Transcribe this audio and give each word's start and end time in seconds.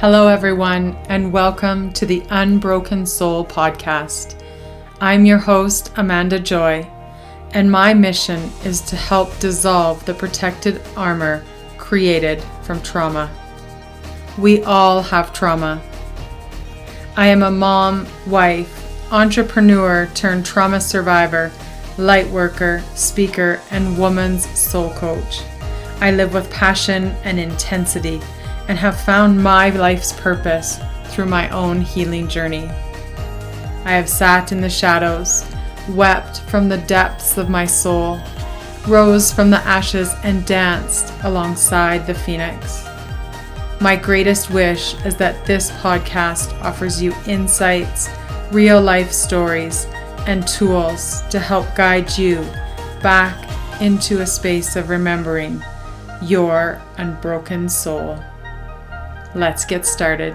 Hello, 0.00 0.28
everyone, 0.28 0.96
and 1.08 1.32
welcome 1.32 1.92
to 1.94 2.06
the 2.06 2.22
Unbroken 2.30 3.04
Soul 3.04 3.44
podcast. 3.44 4.40
I'm 5.00 5.26
your 5.26 5.38
host, 5.38 5.90
Amanda 5.96 6.38
Joy, 6.38 6.88
and 7.50 7.68
my 7.68 7.94
mission 7.94 8.48
is 8.64 8.80
to 8.82 8.94
help 8.94 9.36
dissolve 9.40 10.06
the 10.06 10.14
protected 10.14 10.80
armor 10.96 11.44
created 11.78 12.40
from 12.62 12.80
trauma. 12.80 13.28
We 14.38 14.62
all 14.62 15.02
have 15.02 15.32
trauma. 15.32 15.82
I 17.16 17.26
am 17.26 17.42
a 17.42 17.50
mom, 17.50 18.06
wife, 18.28 19.12
entrepreneur 19.12 20.08
turned 20.14 20.46
trauma 20.46 20.80
survivor, 20.80 21.50
light 21.96 22.28
worker, 22.28 22.84
speaker, 22.94 23.60
and 23.72 23.98
woman's 23.98 24.48
soul 24.56 24.90
coach. 24.90 25.42
I 26.00 26.12
live 26.12 26.34
with 26.34 26.52
passion 26.52 27.16
and 27.24 27.40
intensity 27.40 28.20
and 28.68 28.78
have 28.78 29.00
found 29.00 29.42
my 29.42 29.70
life's 29.70 30.12
purpose 30.12 30.78
through 31.06 31.26
my 31.26 31.48
own 31.50 31.80
healing 31.80 32.28
journey. 32.28 32.68
I 33.84 33.92
have 33.92 34.08
sat 34.08 34.52
in 34.52 34.60
the 34.60 34.70
shadows, 34.70 35.44
wept 35.88 36.40
from 36.42 36.68
the 36.68 36.78
depths 36.78 37.38
of 37.38 37.48
my 37.48 37.64
soul, 37.64 38.20
rose 38.86 39.32
from 39.32 39.50
the 39.50 39.58
ashes, 39.58 40.12
and 40.22 40.46
danced 40.46 41.12
alongside 41.24 42.06
the 42.06 42.14
phoenix. 42.14 42.86
My 43.80 43.96
greatest 43.96 44.50
wish 44.50 44.94
is 45.04 45.16
that 45.16 45.44
this 45.46 45.70
podcast 45.70 46.52
offers 46.62 47.00
you 47.00 47.14
insights, 47.26 48.08
real 48.52 48.80
life 48.82 49.12
stories, 49.12 49.86
and 50.26 50.46
tools 50.46 51.22
to 51.30 51.38
help 51.38 51.74
guide 51.74 52.18
you 52.18 52.42
back 53.02 53.36
into 53.80 54.20
a 54.20 54.26
space 54.26 54.76
of 54.76 54.90
remembering 54.90 55.62
your 56.22 56.82
unbroken 56.96 57.68
soul. 57.68 58.22
Let's 59.38 59.64
get 59.64 59.86
started. 59.86 60.34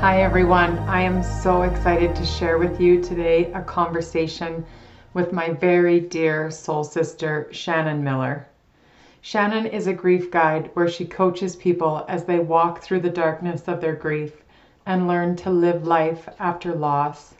Hi, 0.00 0.22
everyone. 0.22 0.76
I 0.88 1.02
am 1.02 1.22
so 1.22 1.62
excited 1.62 2.16
to 2.16 2.26
share 2.26 2.58
with 2.58 2.80
you 2.80 3.00
today 3.00 3.52
a 3.52 3.62
conversation 3.62 4.66
with 5.12 5.32
my 5.32 5.50
very 5.50 6.00
dear 6.00 6.50
soul 6.50 6.82
sister, 6.82 7.46
Shannon 7.52 8.02
Miller. 8.02 8.48
Shannon 9.20 9.66
is 9.66 9.86
a 9.86 9.92
grief 9.92 10.32
guide 10.32 10.68
where 10.74 10.88
she 10.88 11.04
coaches 11.04 11.54
people 11.54 12.04
as 12.08 12.24
they 12.24 12.40
walk 12.40 12.82
through 12.82 13.02
the 13.02 13.08
darkness 13.08 13.68
of 13.68 13.80
their 13.80 13.94
grief 13.94 14.42
and 14.86 15.06
learn 15.06 15.36
to 15.36 15.50
live 15.50 15.86
life 15.86 16.28
after 16.40 16.74
loss. 16.74 17.36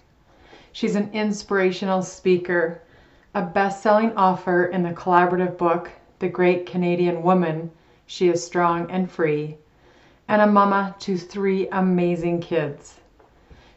She's 0.70 0.94
an 0.94 1.10
inspirational 1.12 2.02
speaker, 2.02 2.82
a 3.34 3.42
best 3.42 3.82
selling 3.82 4.16
author 4.16 4.66
in 4.66 4.84
the 4.84 4.90
collaborative 4.90 5.58
book, 5.58 5.90
The 6.20 6.28
Great 6.28 6.66
Canadian 6.66 7.24
Woman 7.24 7.72
she 8.06 8.28
is 8.28 8.44
strong 8.44 8.90
and 8.90 9.10
free, 9.10 9.56
and 10.28 10.42
a 10.42 10.46
mama 10.46 10.94
to 10.98 11.16
three 11.16 11.68
amazing 11.68 12.40
kids. 12.40 13.00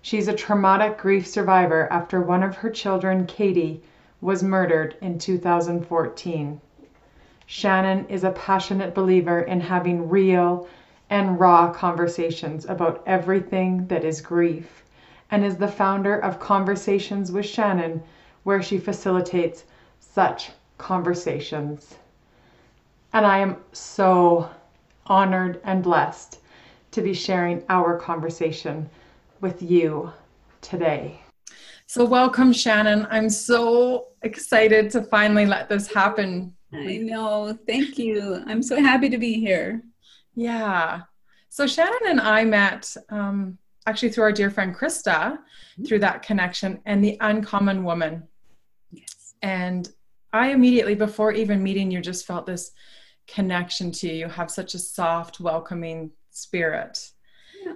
She's 0.02 0.28
a 0.28 0.34
traumatic 0.34 0.98
grief 0.98 1.28
survivor 1.28 1.88
after 1.92 2.22
one 2.22 2.44
of 2.44 2.58
her 2.58 2.70
children, 2.70 3.26
Kaiti, 3.26 3.82
was 4.22 4.44
murdered 4.44 4.96
in 5.02 5.20
2014. 5.20 6.62
Shannon 7.46 8.06
is 8.10 8.24
a 8.24 8.32
passionate 8.32 8.94
believer 8.94 9.40
in 9.40 9.62
having 9.62 10.10
real 10.10 10.68
and 11.10 11.40
raw 11.40 11.72
conversations 11.72 12.66
about 12.66 13.02
everything 13.06 13.88
that 13.88 14.04
is 14.04 14.20
grief 14.20 14.84
and 15.32 15.46
is 15.46 15.58
the 15.58 15.68
founder 15.68 16.18
of 16.18 16.40
Conversations 16.40 17.32
with 17.32 17.46
Shannon, 17.46 18.04
where 18.44 18.62
she 18.62 18.78
facilitates 18.78 19.64
such 20.00 20.52
conversations. 20.78 21.96
And 23.18 23.26
I 23.26 23.40
am 23.40 23.58
so 23.72 24.48
honored 25.08 25.60
and 25.64 25.82
blessed 25.82 26.40
to 26.92 27.02
be 27.02 27.16
sharing 27.16 27.64
our 27.68 27.98
conversation 27.98 28.88
with 29.42 29.60
you 29.60 30.14
today. 30.62 31.20
So, 31.88 32.06
welcome, 32.06 32.54
Shannon. 32.54 33.08
I'm 33.10 33.32
so 33.32 34.10
excited 34.22 34.92
to 34.92 35.02
finally 35.02 35.48
let 35.48 35.68
this 35.68 35.92
happen. 35.92 36.54
I 36.72 36.98
know. 36.98 37.58
Thank 37.66 37.98
you. 37.98 38.44
I'm 38.46 38.62
so 38.62 38.80
happy 38.80 39.10
to 39.10 39.18
be 39.18 39.40
here. 39.40 39.82
Yeah. 40.36 41.02
So, 41.50 41.66
Shannon 41.66 42.10
and 42.10 42.22
I 42.22 42.44
met 42.44 42.96
um, 43.10 43.58
actually 43.88 44.10
through 44.10 44.26
our 44.26 44.32
dear 44.32 44.52
friend 44.52 44.76
Krista, 44.76 45.40
mm-hmm. 45.40 45.86
through 45.86 46.00
that 46.02 46.22
connection, 46.22 46.82
and 46.86 47.04
the 47.04 47.18
uncommon 47.22 47.84
woman. 47.84 48.28
Yes. 48.92 49.34
And 49.42 49.90
I 50.34 50.50
immediately, 50.50 50.94
before 50.94 51.32
even 51.32 51.64
meeting 51.64 51.90
you, 51.90 52.00
just 52.00 52.28
felt 52.28 52.46
this 52.46 52.74
connection 53.28 53.92
to 53.92 54.08
you. 54.08 54.14
You 54.14 54.28
have 54.30 54.50
such 54.50 54.74
a 54.74 54.80
soft, 54.80 55.40
welcoming 55.40 56.12
spirit. 56.32 57.12
Yeah. 57.64 57.74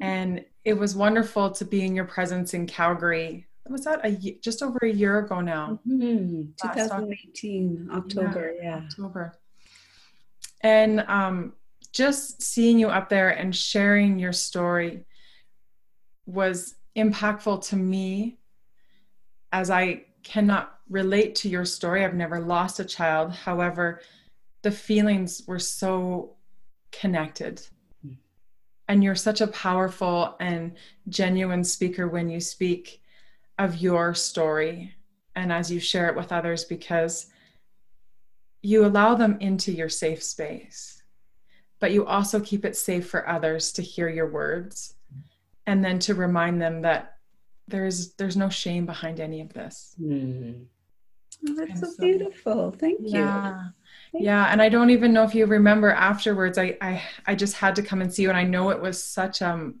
And 0.00 0.44
it 0.64 0.74
was 0.74 0.94
wonderful 0.94 1.50
to 1.50 1.64
be 1.64 1.84
in 1.84 1.94
your 1.94 2.04
presence 2.04 2.54
in 2.54 2.66
Calgary. 2.66 3.46
Was 3.68 3.84
that 3.84 4.00
a 4.04 4.38
just 4.40 4.62
over 4.62 4.78
a 4.82 4.90
year 4.90 5.18
ago 5.20 5.40
now? 5.40 5.78
Mm-hmm. 5.88 6.50
2018 6.60 7.88
October, 7.92 8.54
yeah, 8.56 8.62
yeah, 8.62 8.76
October. 8.84 9.34
And 10.62 11.00
um, 11.08 11.52
just 11.92 12.42
seeing 12.42 12.78
you 12.78 12.88
up 12.88 13.08
there 13.08 13.30
and 13.30 13.54
sharing 13.54 14.18
your 14.18 14.32
story 14.32 15.04
was 16.26 16.76
impactful 16.96 17.68
to 17.68 17.76
me 17.76 18.38
as 19.52 19.70
I 19.70 20.04
cannot 20.22 20.78
relate 20.88 21.34
to 21.36 21.48
your 21.48 21.64
story. 21.64 22.04
I've 22.04 22.14
never 22.14 22.40
lost 22.40 22.80
a 22.80 22.84
child. 22.84 23.32
However, 23.32 24.00
the 24.62 24.70
feelings 24.70 25.42
were 25.46 25.58
so 25.58 26.36
connected. 26.90 27.60
And 28.88 29.02
you're 29.02 29.14
such 29.14 29.40
a 29.40 29.46
powerful 29.46 30.36
and 30.40 30.72
genuine 31.08 31.64
speaker 31.64 32.08
when 32.08 32.28
you 32.28 32.40
speak 32.40 33.02
of 33.58 33.78
your 33.78 34.14
story 34.14 34.94
and 35.34 35.52
as 35.52 35.70
you 35.70 35.80
share 35.80 36.08
it 36.08 36.16
with 36.16 36.32
others 36.32 36.64
because 36.64 37.26
you 38.60 38.84
allow 38.84 39.14
them 39.14 39.38
into 39.40 39.72
your 39.72 39.88
safe 39.88 40.22
space, 40.22 41.02
but 41.80 41.92
you 41.92 42.06
also 42.06 42.38
keep 42.40 42.64
it 42.64 42.76
safe 42.76 43.08
for 43.08 43.28
others 43.28 43.72
to 43.72 43.82
hear 43.82 44.08
your 44.08 44.30
words 44.30 44.94
and 45.66 45.84
then 45.84 45.98
to 46.00 46.14
remind 46.14 46.60
them 46.60 46.82
that 46.82 47.16
there's 47.68 48.14
there's 48.14 48.36
no 48.36 48.48
shame 48.48 48.86
behind 48.86 49.20
any 49.20 49.40
of 49.40 49.52
this. 49.52 49.94
Mm. 50.00 50.66
Oh, 51.48 51.54
that's 51.54 51.80
so, 51.80 51.86
so, 51.86 52.02
beautiful. 52.02 52.70
Thank 52.72 53.00
you. 53.00 53.20
Yeah. 53.20 53.64
Yeah 54.14 54.46
and 54.52 54.60
i 54.60 54.68
don't 54.68 54.90
even 54.90 55.12
know 55.14 55.24
if 55.24 55.34
you 55.34 55.46
remember 55.46 55.90
afterwards 55.90 56.58
I, 56.58 56.76
I 56.82 57.02
i 57.26 57.34
just 57.34 57.56
had 57.56 57.74
to 57.76 57.82
come 57.82 58.02
and 58.02 58.12
see 58.12 58.22
you 58.22 58.28
and 58.28 58.36
i 58.36 58.44
know 58.44 58.68
it 58.68 58.80
was 58.80 59.02
such 59.02 59.40
um 59.40 59.80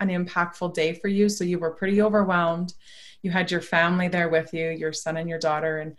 an 0.00 0.08
impactful 0.08 0.74
day 0.74 0.92
for 0.94 1.08
you 1.08 1.28
so 1.28 1.44
you 1.44 1.58
were 1.58 1.70
pretty 1.70 2.02
overwhelmed. 2.02 2.74
You 3.22 3.30
had 3.30 3.50
your 3.50 3.62
family 3.62 4.08
there 4.08 4.28
with 4.28 4.52
you 4.52 4.70
your 4.70 4.92
son 4.92 5.16
and 5.16 5.28
your 5.28 5.38
daughter 5.38 5.78
and 5.78 5.96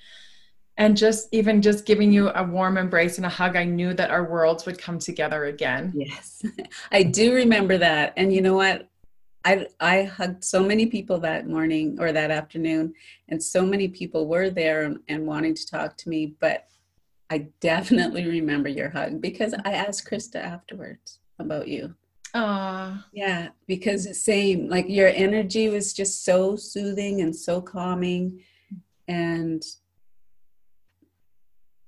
and 0.77 0.95
just 0.95 1.29
even 1.31 1.61
just 1.61 1.85
giving 1.85 2.11
you 2.11 2.29
a 2.29 2.43
warm 2.43 2.77
embrace 2.77 3.17
and 3.17 3.25
a 3.25 3.29
hug 3.29 3.55
i 3.55 3.63
knew 3.63 3.93
that 3.93 4.11
our 4.11 4.29
worlds 4.29 4.65
would 4.65 4.77
come 4.79 4.99
together 4.99 5.45
again. 5.45 5.91
Yes. 5.95 6.45
I 6.91 7.03
do 7.03 7.33
remember 7.33 7.77
that 7.77 8.13
and 8.15 8.31
you 8.31 8.41
know 8.41 8.55
what 8.55 8.87
I, 9.45 9.67
I 9.79 10.03
hugged 10.03 10.43
so 10.43 10.63
many 10.63 10.87
people 10.87 11.19
that 11.19 11.47
morning 11.47 11.97
or 11.99 12.11
that 12.11 12.31
afternoon, 12.31 12.95
and 13.29 13.41
so 13.41 13.63
many 13.63 13.87
people 13.87 14.27
were 14.27 14.49
there 14.49 14.83
and, 14.83 14.99
and 15.07 15.27
wanting 15.27 15.53
to 15.53 15.67
talk 15.67 15.95
to 15.97 16.09
me. 16.09 16.35
But 16.39 16.67
I 17.29 17.49
definitely 17.59 18.27
remember 18.27 18.69
your 18.69 18.89
hug 18.89 19.21
because 19.21 19.53
I 19.63 19.73
asked 19.73 20.09
Krista 20.09 20.37
afterwards 20.37 21.19
about 21.37 21.67
you. 21.67 21.93
Ah, 22.33 23.05
Yeah, 23.13 23.49
because 23.67 24.21
same, 24.21 24.67
like 24.67 24.89
your 24.89 25.07
energy 25.07 25.69
was 25.69 25.93
just 25.93 26.25
so 26.25 26.55
soothing 26.55 27.21
and 27.21 27.33
so 27.33 27.61
calming. 27.61 28.41
And 29.07 29.63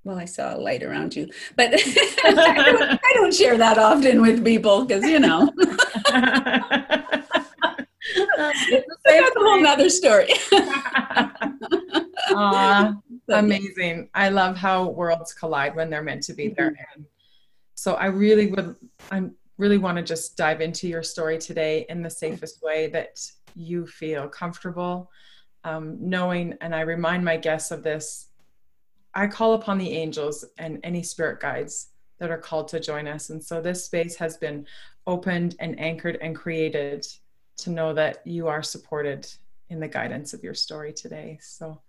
well, 0.04 0.18
I 0.18 0.26
saw 0.26 0.56
a 0.56 0.58
light 0.58 0.84
around 0.84 1.16
you, 1.16 1.28
but 1.58 1.74
I, 1.74 2.72
don't, 2.72 3.00
I, 3.04 3.12
don't, 3.16 3.34
share 3.34 3.58
that 3.58 3.78
often 3.78 4.22
with 4.22 4.46
people 4.46 4.86
because, 4.86 5.04
you 5.04 5.20
know. 5.20 5.52
That's 8.38 9.36
a 9.36 9.40
whole 9.40 9.62
nother 9.62 9.90
story. 9.90 10.30
uh, 12.36 12.94
amazing. 13.30 14.10
I 14.14 14.30
love 14.30 14.56
how 14.56 14.90
worlds 14.90 15.34
collide 15.34 15.76
when 15.76 15.90
they're 15.90 16.04
meant 16.04 16.24
to 16.24 16.34
be 16.34 16.50
there. 16.50 16.72
Mm-hmm. 16.72 16.84
And 16.96 17.06
so 17.76 17.96
I 17.96 18.06
really 18.08 18.48
would, 18.48 18.76
I 19.12 19.24
really 19.58 19.78
want 19.78 19.98
to 19.98 20.04
just 20.04 20.38
dive 20.38 20.62
into 20.62 20.88
your 20.88 21.04
story 21.04 21.38
today 21.38 21.86
in 21.90 22.02
the 22.02 22.10
safest 22.10 22.62
way 22.62 22.88
that 22.88 23.20
you 23.56 23.88
feel 23.88 24.28
comfortable. 24.28 25.12
Um, 25.64 25.98
knowing, 26.00 26.56
and 26.62 26.74
I 26.76 26.82
remind 26.82 27.26
my 27.26 27.38
guests 27.38 27.72
of 27.72 27.84
this, 27.84 28.28
I 29.14 29.28
call 29.28 29.54
upon 29.54 29.80
the 29.80 29.92
angels 29.92 30.46
and 30.60 30.80
any 30.84 31.02
spirit 31.02 31.40
guides 31.40 31.90
that 32.20 32.30
are 32.30 32.38
called 32.38 32.68
to 32.70 32.80
join 32.80 33.08
us. 33.08 33.30
And 33.32 33.44
so 33.44 33.62
this 33.62 33.84
space 33.84 34.16
has 34.16 34.38
been 34.38 34.66
opened 35.08 35.56
and 35.60 35.80
anchored 35.80 36.18
and 36.22 36.36
created 36.36 37.06
to 37.58 37.70
know 37.70 37.94
that 37.94 38.26
you 38.26 38.48
are 38.48 38.64
supported 38.64 39.28
in 39.70 39.80
the 39.80 39.88
guidance 39.88 40.34
of 40.34 40.44
your 40.44 40.54
story 40.54 40.94
today. 40.94 41.40
So 41.42 41.82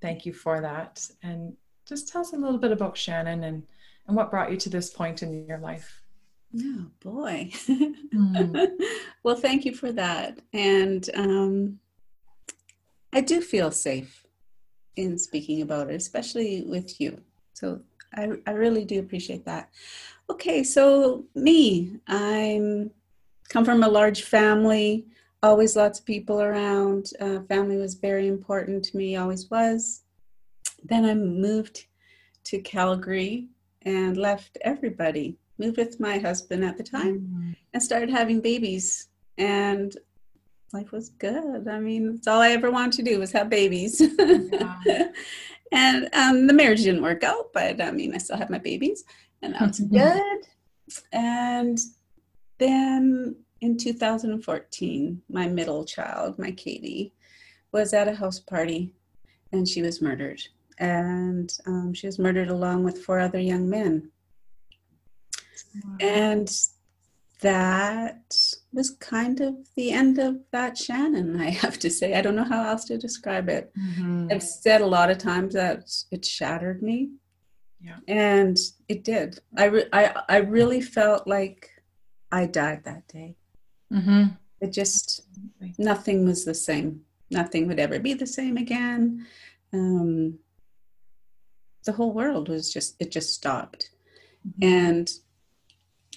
thank 0.00 0.26
you 0.26 0.32
for 0.32 0.60
that. 0.60 1.08
And 1.22 1.56
just 1.86 2.08
tell 2.08 2.20
us 2.20 2.32
a 2.32 2.36
little 2.36 2.58
bit 2.58 2.72
about 2.72 2.96
Shannon 2.96 3.44
and, 3.44 3.62
and 4.06 4.16
what 4.16 4.30
brought 4.30 4.50
you 4.50 4.56
to 4.58 4.68
this 4.68 4.90
point 4.90 5.22
in 5.22 5.46
your 5.46 5.58
life. 5.58 6.02
Oh 6.58 6.86
boy. 7.00 7.50
Mm. 7.68 8.70
well, 9.22 9.36
thank 9.36 9.64
you 9.64 9.74
for 9.74 9.92
that. 9.92 10.38
And 10.52 11.08
um, 11.14 11.78
I 13.12 13.20
do 13.20 13.40
feel 13.40 13.70
safe 13.70 14.24
in 14.96 15.18
speaking 15.18 15.62
about 15.62 15.90
it, 15.90 15.96
especially 15.96 16.64
with 16.66 17.00
you. 17.00 17.20
So 17.52 17.80
I, 18.14 18.32
I 18.46 18.52
really 18.52 18.84
do 18.84 19.00
appreciate 19.00 19.44
that. 19.44 19.70
Okay, 20.30 20.62
so 20.62 21.24
me, 21.34 21.98
I'm 22.08 22.90
come 23.46 23.64
from 23.64 23.82
a 23.82 23.88
large 23.88 24.22
family, 24.22 25.06
always 25.42 25.76
lots 25.76 26.00
of 26.00 26.06
people 26.06 26.40
around. 26.40 27.10
Uh, 27.20 27.40
family 27.48 27.76
was 27.76 27.94
very 27.94 28.28
important 28.28 28.84
to 28.84 28.96
me, 28.96 29.16
always 29.16 29.50
was. 29.50 30.02
Then 30.84 31.04
I 31.04 31.14
moved 31.14 31.86
to 32.44 32.60
Calgary 32.60 33.48
and 33.82 34.16
left 34.16 34.58
everybody. 34.62 35.36
Moved 35.58 35.78
with 35.78 36.00
my 36.00 36.18
husband 36.18 36.64
at 36.64 36.76
the 36.76 36.82
time 36.82 37.20
mm-hmm. 37.20 37.50
and 37.72 37.82
started 37.82 38.10
having 38.10 38.40
babies. 38.40 39.08
And 39.38 39.96
life 40.72 40.92
was 40.92 41.10
good. 41.10 41.66
I 41.68 41.78
mean, 41.80 42.14
it's 42.16 42.26
all 42.26 42.40
I 42.40 42.50
ever 42.50 42.70
wanted 42.70 42.92
to 42.92 43.02
do 43.02 43.18
was 43.18 43.32
have 43.32 43.48
babies. 43.48 44.02
Yeah. 44.86 45.08
and 45.72 46.08
um, 46.14 46.46
the 46.46 46.52
marriage 46.52 46.84
didn't 46.84 47.02
work 47.02 47.24
out, 47.24 47.52
but 47.52 47.80
I 47.80 47.90
mean, 47.90 48.14
I 48.14 48.18
still 48.18 48.36
have 48.36 48.50
my 48.50 48.58
babies, 48.58 49.04
and 49.42 49.54
that's 49.58 49.80
good. 49.98 50.46
And 51.12 51.78
then 52.58 53.36
in 53.60 53.76
2014, 53.76 55.22
my 55.28 55.46
middle 55.46 55.84
child, 55.84 56.38
my 56.38 56.50
Kaiti, 56.52 57.12
was 57.72 57.92
at 57.92 58.08
a 58.08 58.14
house 58.14 58.38
party, 58.38 58.92
and 59.52 59.68
she 59.68 59.82
was 59.82 60.02
murdered. 60.02 60.40
And 60.78 61.52
um, 61.66 61.94
she 61.94 62.06
was 62.06 62.18
murdered 62.18 62.48
along 62.48 62.84
with 62.84 63.02
four 63.02 63.18
other 63.18 63.40
young 63.40 63.68
men. 63.68 64.10
Wow. 65.84 65.96
And 66.00 66.50
that 67.40 68.34
was 68.72 68.90
kind 68.90 69.40
of 69.40 69.54
the 69.76 69.90
end 69.90 70.18
of 70.18 70.38
that 70.52 70.76
Shannon, 70.76 71.40
I 71.40 71.50
have 71.62 71.78
to 71.80 71.90
say. 71.90 72.14
I 72.14 72.22
don't 72.22 72.36
know 72.36 72.44
how 72.44 72.68
else 72.68 72.84
to 72.86 72.98
describe 72.98 73.48
it. 73.48 73.72
Mm-hmm. 73.78 74.28
I've 74.30 74.42
said 74.42 74.80
a 74.80 74.86
lot 74.86 75.10
of 75.10 75.18
times 75.18 75.54
that 75.54 75.90
it 76.10 76.24
shattered 76.24 76.82
me. 76.82 77.10
Yeah. 77.80 77.98
And 78.08 78.56
it 78.88 79.04
did. 79.04 79.38
I, 79.56 79.64
re- 79.66 79.88
I, 79.92 80.22
I 80.28 80.36
really 80.38 80.80
felt 80.80 81.26
like 81.26 81.70
I 82.30 82.46
died 82.46 82.84
that 82.84 83.08
day. 83.08 83.36
Mm-hmm. 83.92 84.34
It 84.60 84.72
just, 84.72 85.22
nothing 85.78 86.24
was 86.24 86.44
the 86.44 86.54
same. 86.54 87.02
Nothing 87.30 87.66
would 87.66 87.78
ever 87.78 87.98
be 87.98 88.14
the 88.14 88.26
same 88.26 88.56
again. 88.56 89.26
Um, 89.72 90.38
the 91.84 91.92
whole 91.92 92.12
world 92.12 92.48
was 92.48 92.72
just, 92.72 92.96
it 93.00 93.10
just 93.10 93.34
stopped. 93.34 93.90
Mm-hmm. 94.48 94.64
And 94.64 95.10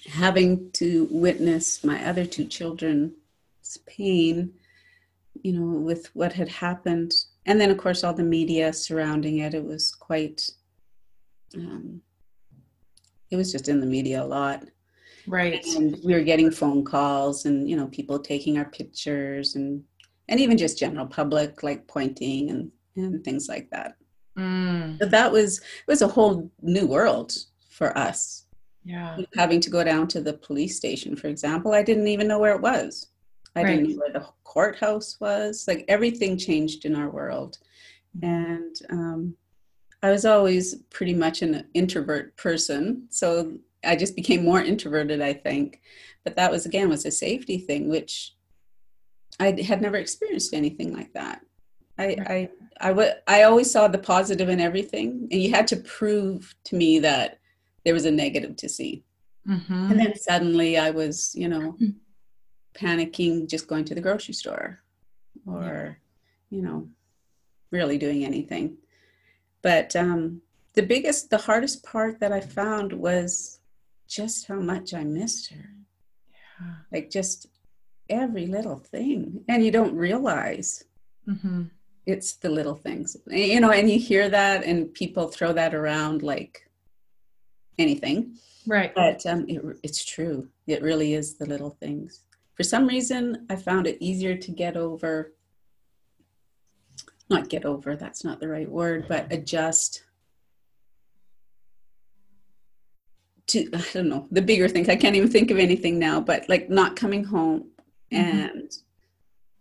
having 0.08 0.70
to 0.72 1.06
witness 1.10 1.84
my 1.84 2.04
other 2.04 2.24
two 2.24 2.46
children's 2.46 3.12
pain, 3.86 4.52
you 5.42 5.52
know, 5.52 5.78
with 5.78 6.10
what 6.14 6.32
had 6.32 6.48
happened. 6.48 7.12
And 7.46 7.60
then, 7.60 7.70
of 7.70 7.78
course, 7.78 8.02
all 8.02 8.14
the 8.14 8.22
media 8.22 8.72
surrounding 8.72 9.38
it, 9.38 9.54
it 9.54 9.64
was 9.64 9.92
quite, 9.94 10.50
um, 11.54 12.00
it 13.30 13.36
was 13.36 13.52
just 13.52 13.68
in 13.68 13.80
the 13.80 13.86
media 13.86 14.22
a 14.22 14.24
lot. 14.24 14.64
Right. 15.30 15.64
And 15.76 15.96
we 16.04 16.14
were 16.14 16.22
getting 16.22 16.50
phone 16.50 16.84
calls 16.84 17.44
and, 17.44 17.68
you 17.68 17.76
know, 17.76 17.86
people 17.86 18.18
taking 18.18 18.58
our 18.58 18.64
pictures 18.64 19.54
and, 19.54 19.82
and 20.28 20.40
even 20.40 20.58
just 20.58 20.78
general 20.78 21.06
public 21.06 21.62
like 21.62 21.86
pointing 21.86 22.50
and, 22.50 22.70
and 22.96 23.24
things 23.24 23.48
like 23.48 23.70
that. 23.70 23.96
Mm. 24.38 24.98
But 24.98 25.10
that 25.12 25.30
was, 25.30 25.58
it 25.58 25.86
was 25.86 26.02
a 26.02 26.08
whole 26.08 26.50
new 26.62 26.86
world 26.86 27.32
for 27.68 27.96
us 27.96 28.46
yeah 28.84 29.18
having 29.36 29.60
to 29.60 29.70
go 29.70 29.84
down 29.84 30.08
to 30.08 30.20
the 30.20 30.32
police 30.32 30.76
station 30.76 31.14
for 31.14 31.28
example 31.28 31.72
i 31.72 31.82
didn't 31.82 32.08
even 32.08 32.26
know 32.26 32.38
where 32.38 32.54
it 32.54 32.62
was 32.62 33.08
i 33.56 33.62
right. 33.62 33.68
didn't 33.68 33.90
know 33.90 33.96
where 33.96 34.12
the 34.12 34.26
courthouse 34.44 35.18
was 35.20 35.64
like 35.68 35.84
everything 35.88 36.36
changed 36.36 36.84
in 36.84 36.96
our 36.96 37.10
world 37.10 37.58
and 38.22 38.76
um, 38.90 39.34
i 40.02 40.10
was 40.10 40.24
always 40.24 40.76
pretty 40.90 41.14
much 41.14 41.42
an 41.42 41.66
introvert 41.74 42.34
person 42.36 43.06
so 43.10 43.52
i 43.84 43.96
just 43.96 44.16
became 44.16 44.44
more 44.44 44.60
introverted 44.60 45.20
i 45.20 45.32
think 45.32 45.80
but 46.24 46.36
that 46.36 46.50
was 46.50 46.66
again 46.66 46.88
was 46.88 47.04
a 47.06 47.10
safety 47.10 47.58
thing 47.58 47.88
which 47.88 48.34
i 49.38 49.50
had 49.62 49.80
never 49.80 49.96
experienced 49.96 50.54
anything 50.54 50.94
like 50.94 51.12
that 51.12 51.40
I, 51.98 52.16
I, 52.26 52.50
I, 52.80 52.88
w- 52.88 53.12
I 53.26 53.42
always 53.42 53.70
saw 53.70 53.86
the 53.86 53.98
positive 53.98 54.48
in 54.48 54.58
everything, 54.58 55.28
and 55.30 55.42
you 55.42 55.50
had 55.50 55.66
to 55.66 55.76
prove 55.76 56.54
to 56.64 56.76
me 56.76 56.98
that 57.00 57.38
there 57.84 57.92
was 57.94 58.06
a 58.06 58.10
negative 58.10 58.56
to 58.56 58.68
see. 58.70 59.04
Mm-hmm. 59.46 59.90
And 59.90 60.00
then 60.00 60.16
suddenly 60.16 60.78
I 60.78 60.90
was, 60.90 61.34
you 61.34 61.48
know, 61.48 61.76
panicking 62.74 63.48
just 63.48 63.68
going 63.68 63.84
to 63.86 63.94
the 63.94 64.00
grocery 64.00 64.34
store 64.34 64.80
or, 65.46 65.98
yeah. 66.50 66.56
you 66.56 66.62
know, 66.62 66.88
really 67.70 67.98
doing 67.98 68.24
anything. 68.24 68.76
But 69.62 69.94
um, 69.96 70.40
the 70.74 70.82
biggest, 70.82 71.30
the 71.30 71.38
hardest 71.38 71.84
part 71.84 72.20
that 72.20 72.32
I 72.32 72.40
found 72.40 72.92
was 72.92 73.59
just 74.10 74.48
how 74.48 74.60
much 74.60 74.92
I 74.92 75.04
missed 75.04 75.52
her. 75.52 75.70
Yeah. 76.30 76.72
Like 76.92 77.10
just 77.10 77.46
every 78.08 78.46
little 78.46 78.76
thing. 78.76 79.44
And 79.48 79.64
you 79.64 79.70
don't 79.70 79.94
realize. 79.94 80.84
Mm-hmm. 81.28 81.64
It's 82.06 82.34
the 82.34 82.50
little 82.50 82.74
things, 82.74 83.16
you 83.28 83.60
know, 83.60 83.70
and 83.70 83.88
you 83.88 83.98
hear 83.98 84.28
that, 84.30 84.64
and 84.64 84.92
people 84.92 85.28
throw 85.28 85.52
that 85.52 85.74
around 85.74 86.22
like 86.22 86.68
anything. 87.78 88.36
Right. 88.66 88.92
But 88.94 89.24
um, 89.26 89.44
it, 89.48 89.62
it's 89.82 90.04
true. 90.04 90.48
It 90.66 90.82
really 90.82 91.14
is 91.14 91.36
the 91.36 91.46
little 91.46 91.70
things. 91.70 92.24
For 92.54 92.64
some 92.64 92.88
reason, 92.88 93.46
I 93.48 93.56
found 93.56 93.86
it 93.86 93.98
easier 94.00 94.36
to 94.36 94.50
get 94.50 94.76
over, 94.76 95.32
not 97.28 97.48
get 97.48 97.64
over, 97.64 97.94
that's 97.94 98.24
not 98.24 98.40
the 98.40 98.48
right 98.48 98.68
word, 98.68 99.06
but 99.08 99.30
adjust 99.30 100.02
to, 103.50 103.70
I 103.74 103.84
don't 103.92 104.08
know, 104.08 104.26
the 104.30 104.42
bigger 104.42 104.68
things. 104.68 104.88
I 104.88 104.96
can't 104.96 105.16
even 105.16 105.30
think 105.30 105.50
of 105.50 105.58
anything 105.58 105.98
now, 105.98 106.20
but 106.20 106.48
like 106.48 106.68
not 106.70 106.96
coming 106.96 107.24
home. 107.24 107.70
Mm-hmm. 108.12 108.38
And 108.38 108.72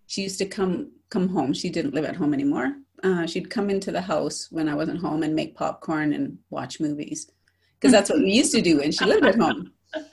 she 0.08 0.24
used 0.24 0.40
to 0.40 0.46
come 0.46 0.92
come 1.10 1.30
home. 1.30 1.54
She 1.54 1.70
didn't 1.70 1.94
live 1.94 2.06
at 2.06 2.16
home 2.16 2.34
anymore. 2.34 2.76
Uh, 3.04 3.26
she'd 3.26 3.50
come 3.50 3.70
into 3.70 3.92
the 3.92 4.02
house 4.02 4.48
when 4.52 4.68
I 4.68 4.76
wasn't 4.76 5.00
home 5.00 5.24
and 5.24 5.36
make 5.36 5.56
popcorn 5.56 6.14
and 6.14 6.38
watch 6.50 6.80
movies 6.80 7.32
because 7.80 7.94
that's 7.94 8.10
what 8.10 8.20
we 8.20 8.32
used 8.32 8.52
to 8.54 8.62
do 8.62 8.78
when 8.78 8.92
she 8.92 9.06
lived 9.06 9.26
at 9.26 9.36
home. 9.36 9.72
Aww. 9.96 10.04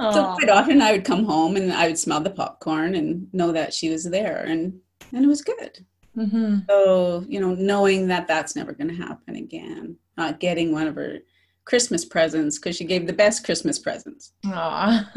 So 0.00 0.34
quite 0.34 0.48
often 0.48 0.82
I 0.82 0.90
would 0.90 1.04
come 1.04 1.24
home 1.24 1.54
and 1.54 1.72
I 1.72 1.86
would 1.86 1.98
smell 1.98 2.20
the 2.20 2.30
popcorn 2.30 2.96
and 2.96 3.32
know 3.32 3.52
that 3.52 3.72
she 3.72 3.88
was 3.88 4.02
there, 4.02 4.42
and 4.42 4.80
and 5.12 5.24
it 5.24 5.28
was 5.28 5.42
good. 5.42 5.86
Mm-hmm. 6.16 6.60
So 6.68 7.24
you 7.28 7.38
know, 7.38 7.54
knowing 7.54 8.08
that 8.08 8.26
that's 8.26 8.56
never 8.56 8.72
going 8.72 8.88
to 8.88 8.96
happen 8.96 9.36
again, 9.36 9.96
not 10.16 10.40
getting 10.40 10.72
one 10.72 10.88
of 10.88 10.96
her 10.96 11.18
Christmas 11.64 12.04
presents 12.04 12.58
because 12.58 12.76
she 12.76 12.84
gave 12.84 13.06
the 13.06 13.12
best 13.12 13.44
Christmas 13.44 13.78
presents, 13.78 14.32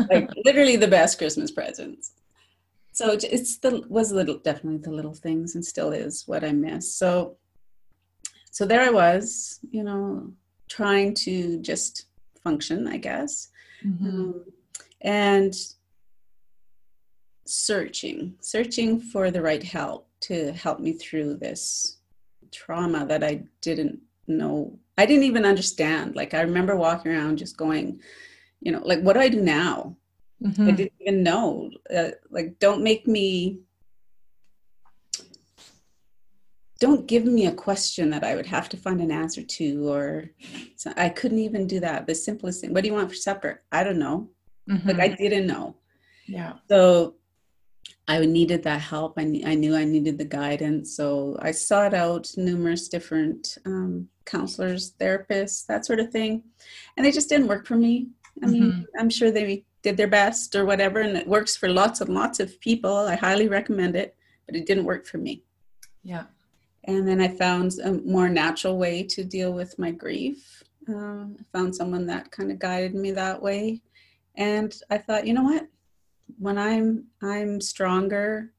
like 0.10 0.30
literally 0.46 0.76
the 0.76 0.88
best 0.88 1.18
Christmas 1.18 1.52
presents. 1.52 2.12
So 2.92 3.12
it's 3.12 3.58
the 3.58 3.84
was 3.90 4.12
little 4.12 4.38
definitely 4.38 4.80
the 4.80 4.92
little 4.92 5.14
things 5.14 5.56
and 5.56 5.66
still 5.66 5.92
is 5.92 6.24
what 6.28 6.44
I 6.44 6.52
miss. 6.52 6.96
So 6.96 7.38
so 8.52 8.66
there 8.66 8.82
I 8.82 8.90
was, 8.90 9.60
you 9.70 9.84
know, 9.84 10.32
trying 10.70 11.14
to 11.26 11.60
just 11.60 12.06
function, 12.42 12.88
I 12.88 12.96
guess. 12.96 13.50
Mm-hmm. 13.86 14.08
Um, 14.08 14.46
and 15.02 15.54
searching, 17.46 18.36
searching 18.40 19.00
for 19.00 19.30
the 19.30 19.42
right 19.42 19.62
help 19.62 20.08
to 20.22 20.54
help 20.54 20.80
me 20.80 20.94
through 20.94 21.36
this 21.36 21.98
trauma 22.52 23.06
that 23.06 23.26
I 23.26 23.44
didn't 23.60 24.00
know. 24.28 24.80
I 24.98 25.06
didn't 25.06 25.24
even 25.24 25.46
understand. 25.46 26.16
Like, 26.16 26.34
I 26.34 26.42
remember 26.42 26.76
walking 26.76 27.12
around 27.12 27.38
just 27.38 27.58
going, 27.58 28.02
you 28.62 28.72
know, 28.72 28.82
like, 28.84 29.02
what 29.02 29.14
do 29.14 29.20
I 29.20 29.30
do 29.30 29.42
now? 29.42 29.98
Mm-hmm. 30.44 30.68
I 30.68 30.72
didn't 30.72 30.94
even 31.00 31.24
know. 31.24 31.72
Uh, 31.94 32.12
like, 32.30 32.60
don't 32.60 32.84
make 32.84 33.08
me 33.08 33.60
don't 36.80 37.08
give 37.08 37.26
me 37.26 37.48
a 37.48 37.54
question 37.54 38.10
that 38.10 38.24
I 38.24 38.36
would 38.36 38.46
have 38.46 38.68
to 38.70 38.78
find 38.78 39.00
an 39.02 39.12
answer 39.12 39.42
to, 39.42 39.90
or 39.90 40.26
so 40.76 40.92
I 40.98 41.10
couldn't 41.10 41.40
even 41.40 41.68
do 41.68 41.80
that. 41.80 42.06
The 42.06 42.16
simplest 42.16 42.62
thing, 42.62 42.74
what 42.74 42.84
do 42.84 42.90
you 42.90 42.94
want 42.94 43.10
for 43.10 43.16
supper? 43.16 43.64
I 43.72 43.84
don't 43.84 44.00
know. 44.00 44.30
Mm-hmm. 44.70 44.90
Like 44.90 45.00
I 45.00 45.08
didn't 45.08 45.48
know. 45.48 45.78
Yeah. 46.28 46.54
So 46.70 47.16
I 48.08 48.20
needed 48.26 48.64
that 48.64 48.82
help. 48.82 49.16
I, 49.18 49.24
I 49.46 49.56
knew 49.56 49.76
I 49.76 49.84
needed 49.84 50.18
the 50.18 50.26
guidance. 50.26 50.96
So 50.96 51.38
I 51.42 51.52
sought 51.52 51.94
out 51.94 52.30
numerous 52.38 52.88
different 52.88 53.58
um, 53.66 54.10
counselors, 54.26 54.94
therapists, 55.00 55.66
that 55.66 55.86
sort 55.86 56.00
of 56.00 56.12
thing. 56.12 56.44
And 56.96 57.06
they 57.06 57.12
just 57.12 57.30
didn't 57.30 57.48
work 57.48 57.66
for 57.66 57.76
me. 57.76 58.10
I 58.44 58.48
mean, 58.48 58.64
mm-hmm. 58.64 59.00
I'm 59.00 59.10
sure 59.10 59.32
they 59.32 59.66
did 59.82 59.98
their 59.98 60.08
best 60.08 60.56
or 60.56 60.66
whatever, 60.66 61.00
and 61.00 61.18
it 61.18 61.28
works 61.28 61.56
for 61.56 61.70
lots 61.70 62.02
and 62.02 62.14
lots 62.14 62.40
of 62.40 62.60
people. 62.60 62.96
I 62.96 63.16
highly 63.16 63.48
recommend 63.48 63.96
it, 63.96 64.16
but 64.46 64.56
it 64.56 64.66
didn't 64.66 64.86
work 64.86 65.06
for 65.06 65.18
me. 65.18 65.44
Yeah. 66.04 66.26
And 66.84 67.08
then 67.08 67.22
I 67.22 67.30
found 67.30 67.80
a 67.84 67.94
more 67.94 68.30
natural 68.30 68.78
way 68.78 69.04
to 69.04 69.24
deal 69.24 69.54
with 69.54 69.80
my 69.80 69.92
grief. 69.92 70.64
Uh, 70.88 71.24
I 71.24 71.44
found 71.54 71.76
someone 71.76 72.06
that 72.08 72.30
kind 72.30 72.52
of 72.52 72.60
guided 72.60 72.94
me 72.94 73.12
that 73.12 73.42
way. 73.42 73.82
and 74.38 74.76
I 74.90 74.98
thought, 74.98 75.26
you 75.26 75.34
know 75.34 75.44
what? 75.44 75.68
When 76.40 76.58
I'm 76.58 77.06
I'm 77.22 77.62
stronger, 77.62 78.52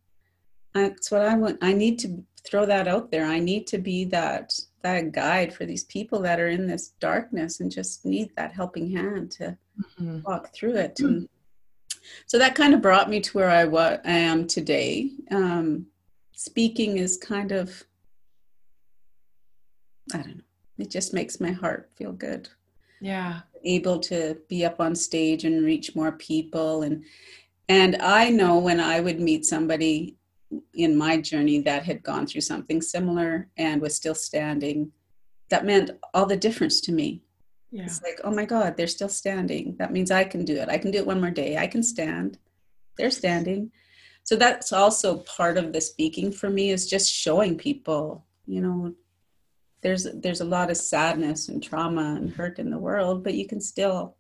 that's 0.75 1.11
what 1.11 1.23
I 1.23 1.35
want. 1.37 1.59
I 1.63 1.73
need 1.73 1.99
to 2.01 2.23
throw 2.45 2.67
that 2.67 2.89
out 2.89 3.11
there. 3.11 3.27
I 3.27 3.39
need 3.39 3.67
to 3.69 3.79
be 3.79 4.05
that 4.07 4.59
that 4.83 5.13
guide 5.13 5.53
for 5.53 5.67
these 5.67 5.85
people 5.85 6.21
that 6.21 6.39
are 6.39 6.49
in 6.49 6.67
this 6.67 6.93
darkness 7.01 7.61
and 7.61 7.71
just 7.71 8.05
need 8.05 8.31
that 8.37 8.53
helping 8.53 8.91
hand 8.91 9.33
to 9.33 9.57
mm-hmm. 9.81 10.21
walk 10.23 10.55
through 10.55 10.77
it. 10.77 10.97
Mm-hmm. 10.97 11.25
So 12.27 12.39
that 12.39 12.55
kind 12.55 12.73
of 12.73 12.83
brought 12.83 13.11
me 13.11 13.21
to 13.21 13.31
where 13.33 13.51
I, 13.51 13.65
wa- 13.65 13.99
I 14.05 14.13
am 14.13 14.47
today. 14.47 15.11
Um, 15.33 15.87
speaking 16.33 16.99
is 16.99 17.17
kind 17.17 17.51
of, 17.51 17.83
I 20.15 20.19
don't 20.19 20.37
know, 20.37 20.43
it 20.79 20.91
just 20.91 21.13
makes 21.13 21.41
my 21.41 21.51
heart 21.51 21.91
feel 21.97 22.13
good. 22.13 22.49
Yeah. 23.01 23.41
Able 23.65 23.99
to 24.01 24.39
be 24.49 24.65
up 24.65 24.81
on 24.81 24.95
stage 24.95 25.45
and 25.45 25.65
reach 25.65 25.97
more 25.97 26.13
people 26.13 26.83
and 26.83 27.05
and 27.69 27.97
I 27.97 28.31
know 28.31 28.59
when 28.59 28.81
I 28.81 29.01
would 29.01 29.21
meet 29.21 29.45
somebody 29.45 30.17
in 30.75 30.97
my 30.97 31.21
journey 31.21 31.61
that 31.63 31.85
had 31.85 32.03
gone 32.03 32.27
through 32.27 32.43
something 32.43 32.81
similar 32.81 33.49
and 33.57 33.81
was 33.81 33.97
still 33.97 34.15
standing, 34.15 34.93
that 35.51 35.65
meant 35.65 35.91
all 36.15 36.27
the 36.27 36.37
difference 36.37 36.81
to 36.83 36.93
me. 36.93 37.23
Yeah. 37.71 37.85
It's 37.85 38.03
like, 38.03 38.21
oh 38.23 38.31
my 38.31 38.45
God, 38.45 38.77
they're 38.77 38.87
still 38.87 39.09
standing. 39.09 39.77
That 39.79 39.93
means 39.93 40.11
I 40.11 40.25
can 40.25 40.45
do 40.45 40.57
it. 40.57 40.69
I 40.69 40.79
can 40.79 40.93
do 40.93 40.99
it 40.99 41.07
one 41.07 41.21
more 41.21 41.31
day. 41.31 41.57
I 41.57 41.67
can 41.67 41.83
stand. 41.83 42.39
They're 42.97 43.11
standing. 43.11 43.73
So 44.23 44.37
that's 44.37 44.73
also 44.73 45.19
part 45.19 45.59
of 45.59 45.73
the 45.73 45.81
speaking 45.81 46.33
for 46.33 46.49
me 46.49 46.71
is 46.71 46.89
just 46.89 47.13
showing 47.13 47.59
people, 47.59 48.25
you 48.47 48.61
know, 48.61 48.95
there's 49.83 50.05
there's 50.15 50.41
a 50.41 50.45
lot 50.45 50.71
of 50.71 50.77
sadness 50.77 51.49
and 51.49 51.63
trauma 51.63 52.17
and 52.17 52.31
hurt 52.31 52.59
in 52.59 52.71
the 52.71 52.79
world, 52.79 53.23
but 53.23 53.35
you 53.35 53.47
can 53.47 53.61
still 53.61 54.17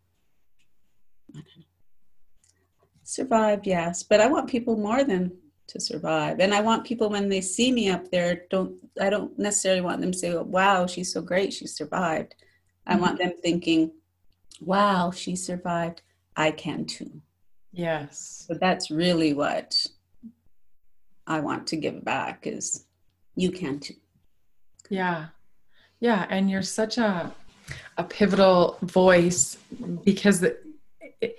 survive, 3.07 3.61
yes. 3.65 4.03
But 4.03 4.21
I 4.21 4.27
want 4.27 4.49
people 4.49 4.77
more 4.77 5.05
than 5.05 5.33
to 5.69 5.81
survive. 5.81 6.41
And 6.41 6.55
I 6.55 6.61
want 6.61 6.85
people 6.85 7.09
when 7.09 7.29
they 7.29 7.41
see 7.41 7.73
me 7.73 7.89
up 7.89 8.11
there, 8.11 8.43
don't 8.51 8.79
I 9.01 9.11
don't 9.11 9.37
necessarily 9.39 9.81
want 9.81 10.01
them 10.01 10.13
to 10.13 10.19
say, 10.19 10.37
"Wow, 10.37 10.87
she's 10.87 11.13
so 11.13 11.23
great, 11.23 11.53
she 11.53 11.67
survived." 11.67 12.35
I 12.87 12.93
mm-hmm. 12.93 13.03
want 13.03 13.19
them 13.19 13.33
thinking, 13.43 13.93
"Wow, 14.61 15.11
she 15.11 15.37
survived. 15.37 16.03
I 16.37 16.51
can 16.51 16.85
too." 16.85 17.23
Yes. 17.73 18.45
So 18.47 18.55
that's 18.55 18.91
really 18.91 19.35
what 19.35 19.87
I 21.27 21.41
want 21.41 21.67
to 21.69 21.77
give 21.77 22.05
back 22.05 22.47
is 22.47 22.87
you 23.35 23.51
can 23.51 23.81
too. 23.81 23.95
Yeah. 24.89 25.27
Yeah, 25.99 26.27
and 26.29 26.51
you're 26.51 26.63
such 26.63 26.99
a 26.99 27.35
a 27.97 28.05
pivotal 28.05 28.79
voice 28.83 29.57
because 30.05 30.39
the, 30.39 30.57
it, 31.21 31.37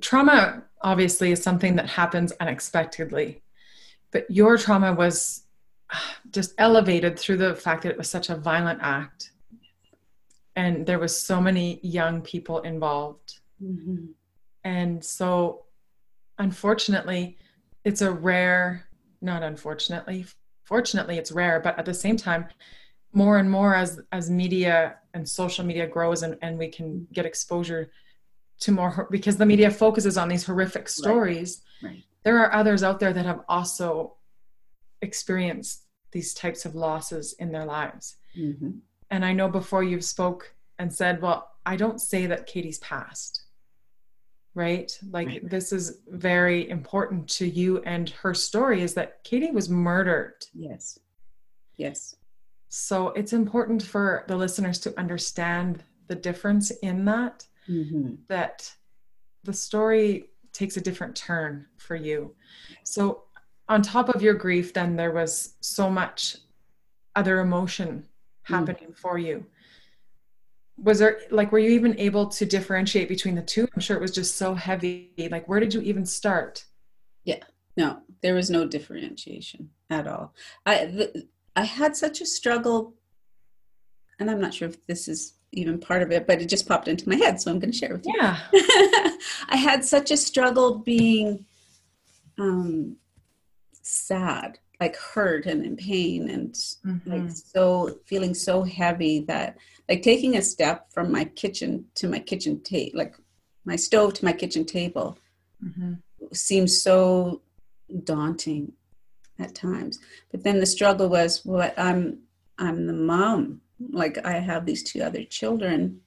trauma 0.00 0.62
obviously 0.82 1.32
is 1.32 1.42
something 1.42 1.76
that 1.76 1.88
happens 1.88 2.32
unexpectedly. 2.40 3.42
But 4.10 4.30
your 4.30 4.56
trauma 4.58 4.92
was 4.94 5.44
just 6.30 6.54
elevated 6.58 7.18
through 7.18 7.38
the 7.38 7.54
fact 7.54 7.82
that 7.82 7.92
it 7.92 7.98
was 7.98 8.10
such 8.10 8.30
a 8.30 8.36
violent 8.36 8.80
act. 8.82 9.32
And 10.54 10.86
there 10.86 10.98
was 10.98 11.20
so 11.20 11.40
many 11.40 11.80
young 11.82 12.22
people 12.22 12.60
involved. 12.60 13.40
Mm-hmm. 13.62 14.12
and 14.64 15.02
so 15.02 15.64
unfortunately 16.36 17.38
it's 17.84 18.02
a 18.02 18.12
rare 18.12 18.84
not 19.22 19.42
unfortunately 19.42 20.26
fortunately 20.64 21.16
it's 21.16 21.32
rare 21.32 21.58
but 21.58 21.78
at 21.78 21.86
the 21.86 21.94
same 21.94 22.18
time 22.18 22.44
more 23.14 23.38
and 23.38 23.50
more 23.50 23.74
as 23.74 23.98
as 24.12 24.28
media 24.28 24.96
and 25.14 25.26
social 25.26 25.64
media 25.64 25.86
grows 25.86 26.22
and, 26.22 26.36
and 26.42 26.58
we 26.58 26.68
can 26.68 27.06
get 27.14 27.24
exposure 27.24 27.90
to 28.60 28.72
more 28.72 29.06
because 29.10 29.36
the 29.36 29.46
media 29.46 29.70
focuses 29.70 30.16
on 30.16 30.28
these 30.28 30.44
horrific 30.44 30.88
stories 30.88 31.62
right. 31.82 31.90
Right 31.90 32.04
there 32.26 32.40
are 32.40 32.52
others 32.52 32.82
out 32.82 32.98
there 32.98 33.12
that 33.12 33.24
have 33.24 33.42
also 33.48 34.16
experienced 35.00 35.84
these 36.10 36.34
types 36.34 36.64
of 36.64 36.74
losses 36.74 37.36
in 37.38 37.52
their 37.52 37.64
lives. 37.64 38.16
Mm-hmm. 38.36 38.70
And 39.12 39.24
I 39.24 39.32
know 39.32 39.46
before 39.46 39.84
you've 39.84 40.04
spoke 40.04 40.52
and 40.80 40.92
said, 40.92 41.22
well, 41.22 41.52
I 41.64 41.76
don't 41.76 42.00
say 42.00 42.26
that 42.26 42.48
Kaiti's 42.48 42.80
passed. 42.80 43.44
Right? 44.56 44.98
Like 45.08 45.28
right. 45.28 45.48
this 45.48 45.72
is 45.72 46.00
very 46.08 46.68
important 46.68 47.28
to 47.38 47.46
you 47.46 47.80
and 47.82 48.10
her 48.10 48.34
story 48.34 48.82
is 48.82 48.94
that 48.94 49.24
Kaiti 49.24 49.52
was 49.52 49.68
murdered. 49.68 50.44
Yes. 50.52 50.98
Yes. 51.76 52.16
So 52.70 53.10
it's 53.10 53.32
important 53.32 53.84
for 53.84 54.24
the 54.26 54.36
listeners 54.36 54.80
to 54.80 54.98
understand 54.98 55.84
the 56.08 56.16
difference 56.16 56.72
in 56.82 57.04
that. 57.04 57.46
Mm-hmm. 57.68 58.14
That 58.28 58.72
the 59.44 59.52
story 59.52 60.30
takes 60.52 60.76
a 60.76 60.80
different 60.80 61.14
turn 61.14 61.66
for 61.76 61.96
you. 61.96 62.34
So, 62.84 63.22
on 63.68 63.82
top 63.82 64.08
of 64.08 64.22
your 64.22 64.34
grief, 64.34 64.72
then 64.72 64.96
there 64.96 65.12
was 65.12 65.54
so 65.60 65.90
much 65.90 66.36
other 67.14 67.40
emotion 67.40 68.06
happening 68.42 68.90
mm. 68.90 68.96
for 68.96 69.18
you. 69.18 69.44
Was 70.78 70.98
there, 71.00 71.20
like, 71.30 71.50
were 71.50 71.58
you 71.58 71.70
even 71.70 71.98
able 71.98 72.26
to 72.28 72.44
differentiate 72.44 73.08
between 73.08 73.34
the 73.34 73.42
two? 73.42 73.66
I'm 73.74 73.80
sure 73.80 73.96
it 73.96 74.02
was 74.02 74.12
just 74.12 74.36
so 74.36 74.54
heavy. 74.54 75.10
Like, 75.30 75.48
where 75.48 75.58
did 75.58 75.74
you 75.74 75.80
even 75.80 76.06
start? 76.06 76.64
Yeah, 77.24 77.42
no, 77.76 78.02
there 78.22 78.34
was 78.34 78.50
no 78.50 78.66
differentiation 78.66 79.70
at 79.90 80.06
all. 80.06 80.34
I, 80.64 80.86
the, 80.86 81.26
I 81.56 81.64
had 81.64 81.96
such 81.96 82.20
a 82.20 82.26
struggle, 82.26 82.94
and 84.20 84.30
I'm 84.30 84.40
not 84.40 84.54
sure 84.54 84.68
if 84.68 84.86
this 84.86 85.08
is 85.08 85.34
even 85.56 85.80
part 85.80 86.02
of 86.02 86.12
it, 86.12 86.26
but 86.26 86.40
it 86.40 86.48
just 86.48 86.68
popped 86.68 86.86
into 86.86 87.08
my 87.08 87.16
head, 87.16 87.40
so 87.40 87.50
I'm 87.50 87.58
going 87.58 87.72
to 87.72 87.76
share 87.76 87.92
with 87.92 88.06
you. 88.06 88.14
Yeah. 88.16 88.38
I 89.48 89.56
had 89.56 89.84
such 89.84 90.10
a 90.10 90.16
struggle 90.16 90.78
being 90.78 91.46
um, 92.38 92.96
sad, 93.82 94.58
like 94.80 94.96
hurt 94.96 95.46
and 95.46 95.64
in 95.64 95.76
pain, 95.76 96.28
and 96.28 96.52
mm-hmm. 96.52 97.10
like 97.10 97.30
so 97.30 97.98
feeling 98.04 98.34
so 98.34 98.62
heavy 98.62 99.20
that 99.20 99.56
like 99.88 100.02
taking 100.02 100.36
a 100.36 100.42
step 100.42 100.92
from 100.92 101.10
my 101.10 101.24
kitchen 101.24 101.86
to 101.94 102.08
my 102.08 102.18
kitchen 102.18 102.60
table, 102.60 102.98
like 102.98 103.16
my 103.64 103.76
stove 103.76 104.12
to 104.14 104.24
my 104.24 104.32
kitchen 104.32 104.64
table, 104.64 105.18
mm-hmm. 105.64 105.94
seems 106.32 106.82
so 106.82 107.40
daunting 108.04 108.72
at 109.38 109.54
times. 109.54 109.98
But 110.30 110.44
then 110.44 110.60
the 110.60 110.66
struggle 110.66 111.08
was, 111.08 111.44
what 111.44 111.74
well, 111.76 111.86
I'm 111.86 112.18
I'm 112.58 112.86
the 112.86 112.92
mom 112.92 113.62
like 113.78 114.24
I 114.24 114.32
have 114.32 114.66
these 114.66 114.82
two 114.82 115.02
other 115.02 115.24
children 115.24 116.00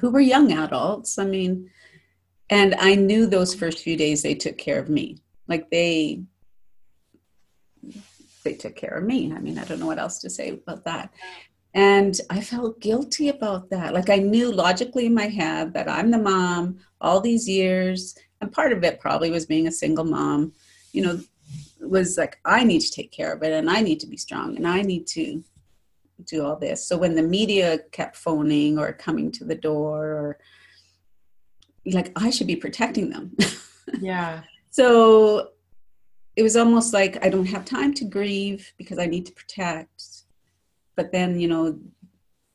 who 0.00 0.10
were 0.10 0.20
young 0.20 0.52
adults. 0.52 1.18
I 1.18 1.24
mean, 1.24 1.70
and 2.50 2.74
I 2.76 2.94
knew 2.94 3.26
those 3.26 3.54
first 3.54 3.78
few 3.78 3.96
days 3.96 4.22
they 4.22 4.34
took 4.34 4.58
care 4.58 4.78
of 4.78 4.88
me. 4.88 5.18
Like 5.48 5.70
they 5.70 6.22
they 8.44 8.54
took 8.54 8.76
care 8.76 8.98
of 8.98 9.04
me. 9.04 9.32
I 9.32 9.38
mean, 9.38 9.58
I 9.58 9.64
don't 9.64 9.80
know 9.80 9.86
what 9.86 9.98
else 9.98 10.18
to 10.20 10.30
say 10.30 10.50
about 10.50 10.84
that. 10.84 11.12
And 11.72 12.20
I 12.30 12.40
felt 12.40 12.80
guilty 12.80 13.30
about 13.30 13.70
that. 13.70 13.94
Like 13.94 14.10
I 14.10 14.16
knew 14.16 14.52
logically 14.52 15.06
in 15.06 15.14
my 15.14 15.26
head 15.26 15.72
that 15.74 15.88
I'm 15.88 16.10
the 16.10 16.18
mom 16.18 16.78
all 17.00 17.20
these 17.20 17.48
years, 17.48 18.14
and 18.40 18.52
part 18.52 18.72
of 18.72 18.84
it 18.84 19.00
probably 19.00 19.30
was 19.30 19.46
being 19.46 19.66
a 19.66 19.72
single 19.72 20.04
mom. 20.04 20.52
You 20.92 21.02
know, 21.02 21.20
was 21.80 22.16
like 22.16 22.38
I 22.44 22.64
need 22.64 22.80
to 22.80 22.90
take 22.90 23.10
care 23.10 23.32
of 23.32 23.42
it, 23.42 23.52
and 23.52 23.68
I 23.70 23.80
need 23.80 24.00
to 24.00 24.06
be 24.06 24.16
strong, 24.16 24.56
and 24.56 24.68
I 24.68 24.82
need 24.82 25.06
to 25.08 25.42
do 26.24 26.44
all 26.44 26.56
this. 26.56 26.86
So 26.86 26.96
when 26.96 27.14
the 27.14 27.22
media 27.22 27.78
kept 27.92 28.16
phoning 28.16 28.78
or 28.78 28.92
coming 28.92 29.30
to 29.32 29.44
the 29.44 29.54
door 29.54 30.06
or 30.06 30.38
like 31.86 32.12
I 32.16 32.30
should 32.30 32.46
be 32.46 32.56
protecting 32.56 33.10
them. 33.10 33.36
Yeah. 34.00 34.40
so 34.70 35.50
it 36.36 36.42
was 36.42 36.56
almost 36.56 36.94
like 36.94 37.22
I 37.24 37.28
don't 37.28 37.46
have 37.46 37.66
time 37.66 37.92
to 37.94 38.04
grieve 38.04 38.72
because 38.78 38.98
I 38.98 39.04
need 39.06 39.26
to 39.26 39.32
protect. 39.32 40.02
But 40.96 41.12
then, 41.12 41.38
you 41.38 41.48
know, 41.48 41.78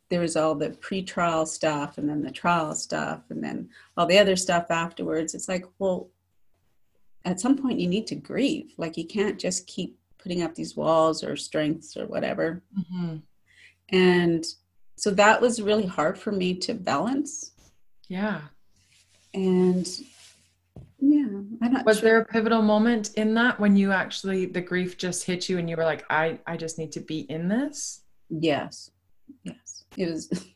there 0.10 0.22
was 0.22 0.36
all 0.36 0.56
the 0.56 0.72
pre-trial 0.72 1.46
stuff 1.46 1.98
and 1.98 2.10
then 2.10 2.24
the 2.24 2.32
trial 2.32 2.74
stuff 2.74 3.22
and 3.30 3.44
then 3.44 3.70
all 3.96 4.08
the 4.08 4.18
other 4.18 4.36
stuff 4.36 4.72
afterwards. 4.72 5.36
It's 5.36 5.48
like, 5.48 5.66
well, 5.78 6.10
at 7.26 7.40
some 7.40 7.58
point 7.58 7.80
you 7.80 7.88
need 7.88 8.08
to 8.08 8.16
grieve. 8.16 8.74
Like 8.78 8.98
you 8.98 9.06
can't 9.06 9.40
just 9.40 9.68
keep 9.68 9.98
putting 10.18 10.42
up 10.42 10.56
these 10.56 10.76
walls 10.76 11.24
or 11.24 11.36
strengths 11.36 11.96
or 11.96 12.06
whatever. 12.08 12.64
Mm-hmm. 12.78 13.18
And 13.92 14.46
so 14.96 15.12
that 15.12 15.42
was 15.42 15.62
really 15.62 15.86
hard 15.86 16.18
for 16.18 16.32
me 16.32 16.56
to 16.56 16.74
balance. 16.74 17.52
Yeah. 18.08 18.42
And 19.34 19.88
yeah, 21.00 21.26
I'm 21.62 21.72
not 21.72 21.86
Was 21.86 22.00
sure. 22.00 22.10
there 22.10 22.20
a 22.20 22.26
pivotal 22.26 22.62
moment 22.62 23.14
in 23.16 23.34
that 23.36 23.60
when 23.60 23.78
you 23.78 23.92
actually 23.92 24.46
the 24.46 24.62
grief 24.62 24.98
just 24.98 25.24
hit 25.24 25.48
you 25.48 25.58
and 25.58 25.70
you 25.70 25.78
were 25.78 25.86
like, 25.86 26.06
I, 26.10 26.40
I 26.46 26.58
just 26.58 26.78
need 26.78 26.92
to 26.94 27.00
be 27.00 27.20
in 27.22 27.48
this? 27.48 28.02
Yes. 28.30 28.92
Yes. 29.44 29.86
It 29.96 30.10
was 30.10 30.30
it 30.32 30.48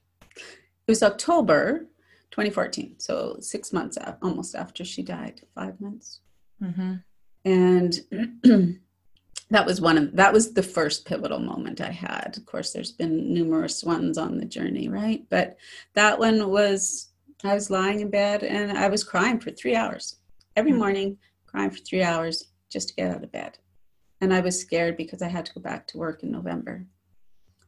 was 0.88 1.04
October 1.04 1.88
2014. 2.32 2.96
So 2.98 3.38
six 3.40 3.72
months 3.72 3.98
out, 3.98 4.18
almost 4.22 4.56
after 4.56 4.84
she 4.84 5.04
died, 5.04 5.42
five 5.56 5.80
months. 5.80 6.20
Mm-hmm. 6.62 6.96
And 7.46 8.80
that 9.54 9.66
was 9.66 9.80
one 9.80 9.98
of 9.98 10.16
that 10.16 10.34
was 10.34 10.54
the 10.54 10.64
first 10.64 11.06
pivotal 11.06 11.40
moment 11.40 11.80
i 11.80 11.92
had 11.92 12.34
of 12.38 12.46
course 12.46 12.74
there's 12.74 12.92
been 12.92 13.34
numerous 13.34 13.84
ones 13.84 14.18
on 14.18 14.38
the 14.38 14.46
journey 14.46 14.90
right 14.90 15.26
but 15.30 15.58
that 15.94 16.18
one 16.20 16.50
was 16.50 17.14
I 17.44 17.54
was 17.56 17.70
lying 17.70 18.00
in 18.00 18.10
bed 18.10 18.44
and 18.44 18.78
I 18.78 18.88
was 18.88 19.04
crying 19.04 19.40
for 19.40 19.52
three 19.52 19.76
hours 19.76 20.18
every 20.56 20.72
Mm. 20.72 20.78
morning, 20.78 21.18
crying 21.46 21.72
for 21.72 21.80
three 21.80 22.04
hours 22.04 22.46
just 22.70 22.90
to 22.90 22.96
get 22.96 23.12
out 23.12 23.24
of 23.24 23.32
bed. 23.32 23.58
And 24.22 24.34
I 24.34 24.40
was 24.40 24.60
scared 24.60 24.96
because 24.96 25.22
I 25.22 25.28
had 25.28 25.46
to 25.48 25.54
go 25.54 25.60
back 25.62 25.86
to 25.88 25.98
work 25.98 26.24
in 26.24 26.32
November. 26.32 26.86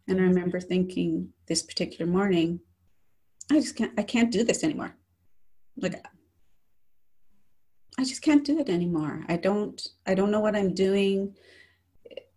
And 0.08 0.20
I 0.20 0.24
remember 0.24 0.62
thinking 0.62 1.34
this 1.48 1.62
particular 1.62 2.10
morning, 2.10 2.62
I 3.52 3.56
just 3.56 3.76
can't, 3.76 3.92
I 3.98 4.04
can't 4.04 4.32
do 4.32 4.44
this 4.44 4.64
anymore. 4.64 4.96
Like, 5.76 6.06
I 7.98 8.04
just 8.06 8.22
can't 8.22 8.46
do 8.46 8.60
it 8.60 8.70
anymore. 8.70 9.26
I 9.28 9.36
don't, 9.36 9.86
I 10.06 10.16
don't 10.16 10.32
know 10.32 10.40
what 10.40 10.56
I'm 10.56 10.74
doing. 10.74 11.36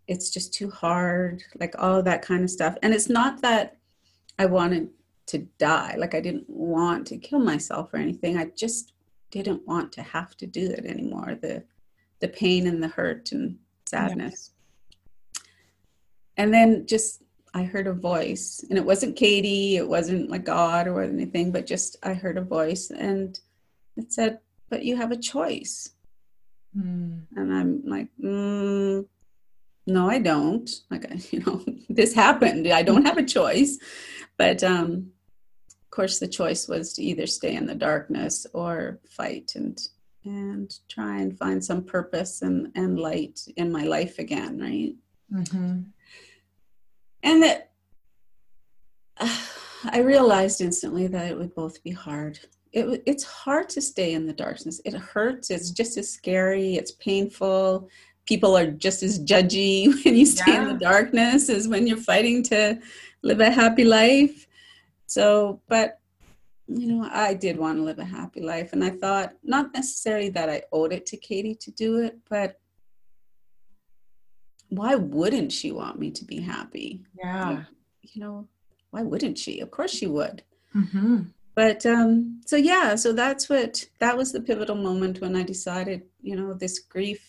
It's 0.08 0.30
just 0.30 0.52
too 0.52 0.70
hard, 0.70 1.42
like 1.60 1.74
all 1.78 1.96
of 1.96 2.04
that 2.06 2.22
kind 2.22 2.42
of 2.42 2.50
stuff. 2.50 2.76
And 2.82 2.92
it's 2.92 3.08
not 3.08 3.42
that 3.42 3.76
I 4.38 4.46
wanted 4.46 4.88
to 5.26 5.38
die, 5.58 5.94
like 5.98 6.14
I 6.14 6.20
didn't 6.20 6.48
want 6.48 7.06
to 7.08 7.18
kill 7.18 7.38
myself 7.38 7.92
or 7.92 7.98
anything. 7.98 8.36
I 8.36 8.46
just 8.56 8.94
didn't 9.30 9.66
want 9.66 9.92
to 9.92 10.02
have 10.02 10.36
to 10.38 10.46
do 10.46 10.70
it 10.70 10.86
anymore. 10.86 11.38
The, 11.40 11.62
the 12.20 12.28
pain 12.28 12.66
and 12.66 12.82
the 12.82 12.88
hurt 12.88 13.32
and 13.32 13.58
sadness. 13.86 14.52
And 16.36 16.52
then 16.54 16.86
just 16.86 17.22
I 17.54 17.64
heard 17.64 17.86
a 17.86 17.92
voice, 17.92 18.64
and 18.68 18.78
it 18.78 18.84
wasn't 18.84 19.16
Kaiti, 19.16 19.74
it 19.74 19.88
wasn't 19.88 20.30
like 20.30 20.44
God 20.44 20.86
or 20.86 21.02
anything, 21.02 21.50
but 21.50 21.66
just 21.66 21.96
I 22.02 22.14
heard 22.14 22.38
a 22.38 22.42
voice, 22.42 22.90
and 22.90 23.38
it 23.96 24.12
said, 24.12 24.38
"But 24.68 24.84
you 24.84 24.96
have 24.96 25.10
a 25.10 25.16
choice." 25.16 25.90
Mm. 26.76 27.22
And 27.36 27.54
I'm 27.54 27.82
like, 27.86 28.08
mm, 28.22 29.06
"No, 29.88 30.08
I 30.08 30.18
don't." 30.18 30.68
Like, 30.90 31.04
you 31.32 31.40
know, 31.40 31.64
this 31.88 32.14
happened. 32.14 32.68
I 32.68 32.82
don't 32.82 33.06
have 33.06 33.18
a 33.18 33.24
choice, 33.24 33.78
but 34.36 34.62
um, 34.62 35.10
of 35.68 35.90
course, 35.90 36.18
the 36.18 36.28
choice 36.28 36.68
was 36.68 36.92
to 36.94 37.02
either 37.02 37.26
stay 37.26 37.54
in 37.56 37.66
the 37.66 37.74
darkness 37.74 38.46
or 38.52 39.00
fight 39.08 39.52
and 39.56 39.76
and 40.24 40.70
try 40.88 41.18
and 41.20 41.38
find 41.38 41.64
some 41.64 41.82
purpose 41.84 42.42
and 42.42 42.70
and 42.74 42.98
light 42.98 43.40
in 43.56 43.72
my 43.72 43.84
life 43.84 44.18
again, 44.18 44.58
right? 44.60 44.94
Mhm. 45.32 45.86
and 47.22 47.42
that 47.42 47.70
I 49.84 50.00
realized 50.00 50.60
instantly 50.60 51.06
that 51.08 51.30
it 51.30 51.38
would 51.38 51.54
both 51.54 51.82
be 51.82 51.90
hard. 51.90 52.38
It, 52.72 53.02
it's 53.06 53.24
hard 53.24 53.68
to 53.70 53.80
stay 53.80 54.12
in 54.12 54.26
the 54.26 54.32
darkness. 54.32 54.80
It 54.84 54.94
hurts. 54.94 55.50
It's 55.50 55.70
just 55.70 55.96
as 55.96 56.10
scary. 56.10 56.74
It's 56.76 56.92
painful. 56.92 57.88
People 58.28 58.56
are 58.58 58.70
just 58.70 59.02
as 59.02 59.18
judgy 59.18 59.74
when 60.04 60.14
you 60.14 60.26
stay 60.26 60.54
in 60.54 60.66
the 60.66 60.74
darkness 60.74 61.48
as 61.48 61.66
when 61.66 61.86
you're 61.86 61.96
fighting 62.12 62.42
to 62.44 62.78
live 63.22 63.40
a 63.40 63.50
happy 63.50 63.84
life. 63.84 64.46
So, 65.06 65.62
but 65.66 65.98
you 66.66 66.86
know, 66.88 67.08
I 67.10 67.32
did 67.32 67.56
want 67.56 67.78
to 67.78 67.82
live 67.82 67.98
a 67.98 68.04
happy 68.04 68.42
life, 68.42 68.74
and 68.74 68.84
I 68.84 68.90
thought 68.90 69.32
not 69.42 69.72
necessarily 69.72 70.28
that 70.30 70.50
I 70.50 70.62
owed 70.70 70.92
it 70.92 71.06
to 71.06 71.16
Kaiti 71.16 71.58
to 71.60 71.70
do 71.70 72.02
it, 72.04 72.18
but 72.28 72.60
why 74.68 74.94
wouldn't 74.94 75.50
she 75.50 75.72
want 75.72 75.98
me 75.98 76.10
to 76.10 76.24
be 76.26 76.40
happy? 76.40 77.06
Yeah. 77.18 77.64
you 78.02 78.20
know, 78.20 78.46
why 78.90 79.02
wouldn't 79.02 79.38
she? 79.38 79.60
Of 79.60 79.70
course 79.70 79.90
she 79.90 80.06
would. 80.06 80.42
hmm 80.72 81.20
But 81.54 81.86
um, 81.86 82.42
so 82.46 82.56
yeah, 82.56 82.94
so 82.96 83.12
that's 83.12 83.48
what 83.48 83.88
that 83.98 84.16
was 84.16 84.32
the 84.32 84.40
pivotal 84.40 84.76
moment 84.76 85.22
when 85.22 85.34
I 85.36 85.42
decided, 85.42 86.02
you 86.20 86.36
know, 86.36 86.52
this 86.52 86.78
grief 86.78 87.22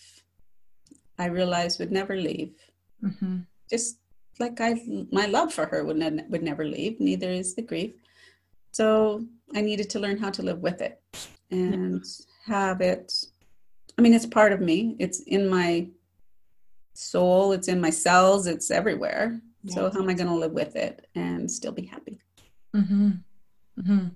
I 1.19 1.25
realized 1.25 1.79
would 1.79 1.91
never 1.91 2.15
leave. 2.15 2.53
hmm 3.01 3.39
Just 3.69 3.99
like 4.39 4.59
I, 4.61 4.81
my 5.11 5.25
love 5.25 5.53
for 5.53 5.65
her 5.65 5.83
would 5.83 5.97
ne- 5.97 6.25
would 6.29 6.43
never 6.43 6.65
leave. 6.65 6.99
Neither 6.99 7.29
is 7.29 7.55
the 7.55 7.61
grief. 7.61 7.93
So 8.71 9.25
I 9.53 9.61
needed 9.61 9.89
to 9.91 9.99
learn 9.99 10.17
how 10.17 10.29
to 10.31 10.41
live 10.41 10.59
with 10.59 10.81
it 10.81 11.01
and 11.51 12.03
have 12.45 12.81
it. 12.81 13.13
I 13.97 14.01
mean, 14.01 14.13
it's 14.13 14.25
part 14.25 14.53
of 14.53 14.61
me. 14.61 14.95
It's 14.99 15.19
in 15.21 15.49
my 15.49 15.87
soul. 16.93 17.51
It's 17.51 17.67
in 17.67 17.81
my 17.81 17.89
cells. 17.89 18.47
It's 18.47 18.71
everywhere. 18.71 19.41
So 19.67 19.91
how 19.91 19.99
am 20.01 20.09
I 20.09 20.13
going 20.13 20.29
to 20.29 20.35
live 20.35 20.53
with 20.53 20.77
it 20.77 21.07
and 21.15 21.51
still 21.51 21.73
be 21.73 21.85
happy? 21.85 22.17
hmm 22.73 23.11
hmm 23.85 24.07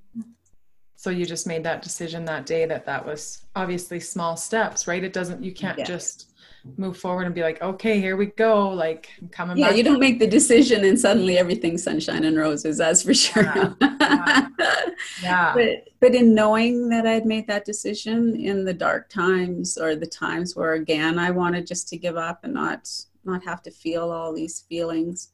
So 0.96 1.10
you 1.10 1.26
just 1.26 1.48
made 1.48 1.64
that 1.66 1.82
decision 1.82 2.24
that 2.26 2.46
day 2.46 2.66
that 2.66 2.86
that 2.86 3.06
was 3.06 3.46
obviously 3.56 4.00
small 4.00 4.38
steps, 4.38 4.88
right? 4.88 5.04
It 5.04 5.12
doesn't, 5.12 5.44
you 5.44 5.52
can't 5.52 5.78
Yes. 5.80 5.88
just 5.88 6.33
move 6.78 6.98
forward 6.98 7.26
and 7.26 7.36
be 7.36 7.42
like, 7.42 7.62
okay, 7.62 8.00
here 8.00 8.16
we 8.16 8.28
go. 8.28 8.70
Like 8.70 9.10
I'm 9.22 9.28
coming 9.30 9.58
Yeah, 9.58 9.70
back. 9.70 9.78
you 9.78 9.84
don't 9.84 10.00
make 10.00 10.20
the 10.20 10.28
decision 10.28 10.86
and 10.86 11.00
suddenly 11.00 11.38
everything's 11.38 11.84
sunshine 11.84 12.24
and 12.24 12.38
roses. 12.38 12.78
That's 12.78 13.04
for 13.04 13.14
sure. 13.14 13.44
Yeah, 13.44 14.48
yeah. 15.22 15.54
but 15.54 15.88
but 16.00 16.16
in 16.16 16.34
knowing 16.34 16.90
that 16.90 17.06
I'd 17.06 17.26
made 17.26 17.48
that 17.48 17.66
decision 17.66 18.36
in 18.36 18.64
the 18.66 18.74
dark 18.74 19.10
times 19.10 19.78
or 19.78 19.96
the 19.96 20.08
times 20.08 20.56
where 20.56 20.74
again 20.74 21.20
I 21.20 21.32
wanted 21.32 21.68
just 21.68 21.90
to 21.90 21.98
give 21.98 22.16
up 22.18 22.44
and 22.44 22.54
not 22.54 22.90
not 23.26 23.44
have 23.44 23.62
to 23.64 23.72
feel 23.72 24.10
all 24.12 24.34
these 24.34 24.62
feelings, 24.62 25.30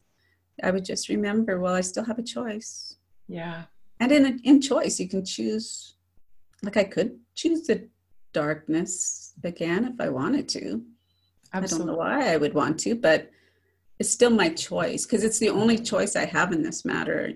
I 0.63 0.69
would 0.71 0.85
just 0.85 1.09
remember, 1.09 1.59
well, 1.59 1.73
I 1.73 1.81
still 1.81 2.03
have 2.05 2.19
a 2.19 2.23
choice. 2.23 2.95
Yeah. 3.27 3.63
And 3.99 4.11
in 4.11 4.39
in 4.43 4.61
choice, 4.61 4.99
you 4.99 5.07
can 5.07 5.23
choose. 5.25 5.95
Like 6.63 6.75
I 6.77 6.83
could 6.85 7.19
choose 7.35 7.67
the 7.67 7.87
darkness 8.33 9.33
again 9.43 9.85
if 9.85 9.99
I 10.01 10.09
wanted 10.09 10.49
to. 10.49 10.83
I 11.51 11.59
don't 11.61 11.85
know 11.85 11.95
why 11.95 12.31
I 12.33 12.37
would 12.37 12.53
want 12.53 12.79
to, 12.81 12.95
but 12.95 13.31
it's 13.97 14.09
still 14.09 14.29
my 14.29 14.49
choice 14.49 15.05
because 15.05 15.23
it's 15.23 15.39
the 15.39 15.49
only 15.49 15.77
choice 15.77 16.15
I 16.15 16.25
have 16.25 16.51
in 16.51 16.61
this 16.61 16.85
matter. 16.85 17.33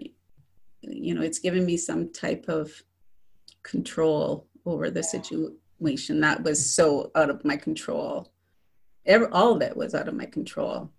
You 0.82 1.14
know, 1.16 1.22
it's 1.22 1.40
given 1.40 1.66
me 1.66 1.78
some 1.78 2.12
type 2.12 2.46
of 2.48 2.72
control 3.64 4.48
over 4.66 4.90
the 4.90 5.04
situation 5.04 6.20
that 6.22 6.44
was 6.44 6.74
so 6.74 7.12
out 7.16 7.30
of 7.30 7.44
my 7.44 7.58
control. 7.58 8.32
Every, 9.06 9.28
all 9.28 9.56
of 9.56 9.62
it 9.62 9.76
was 9.76 9.96
out 9.96 10.08
of 10.08 10.14
my 10.14 10.26
control. 10.26 10.90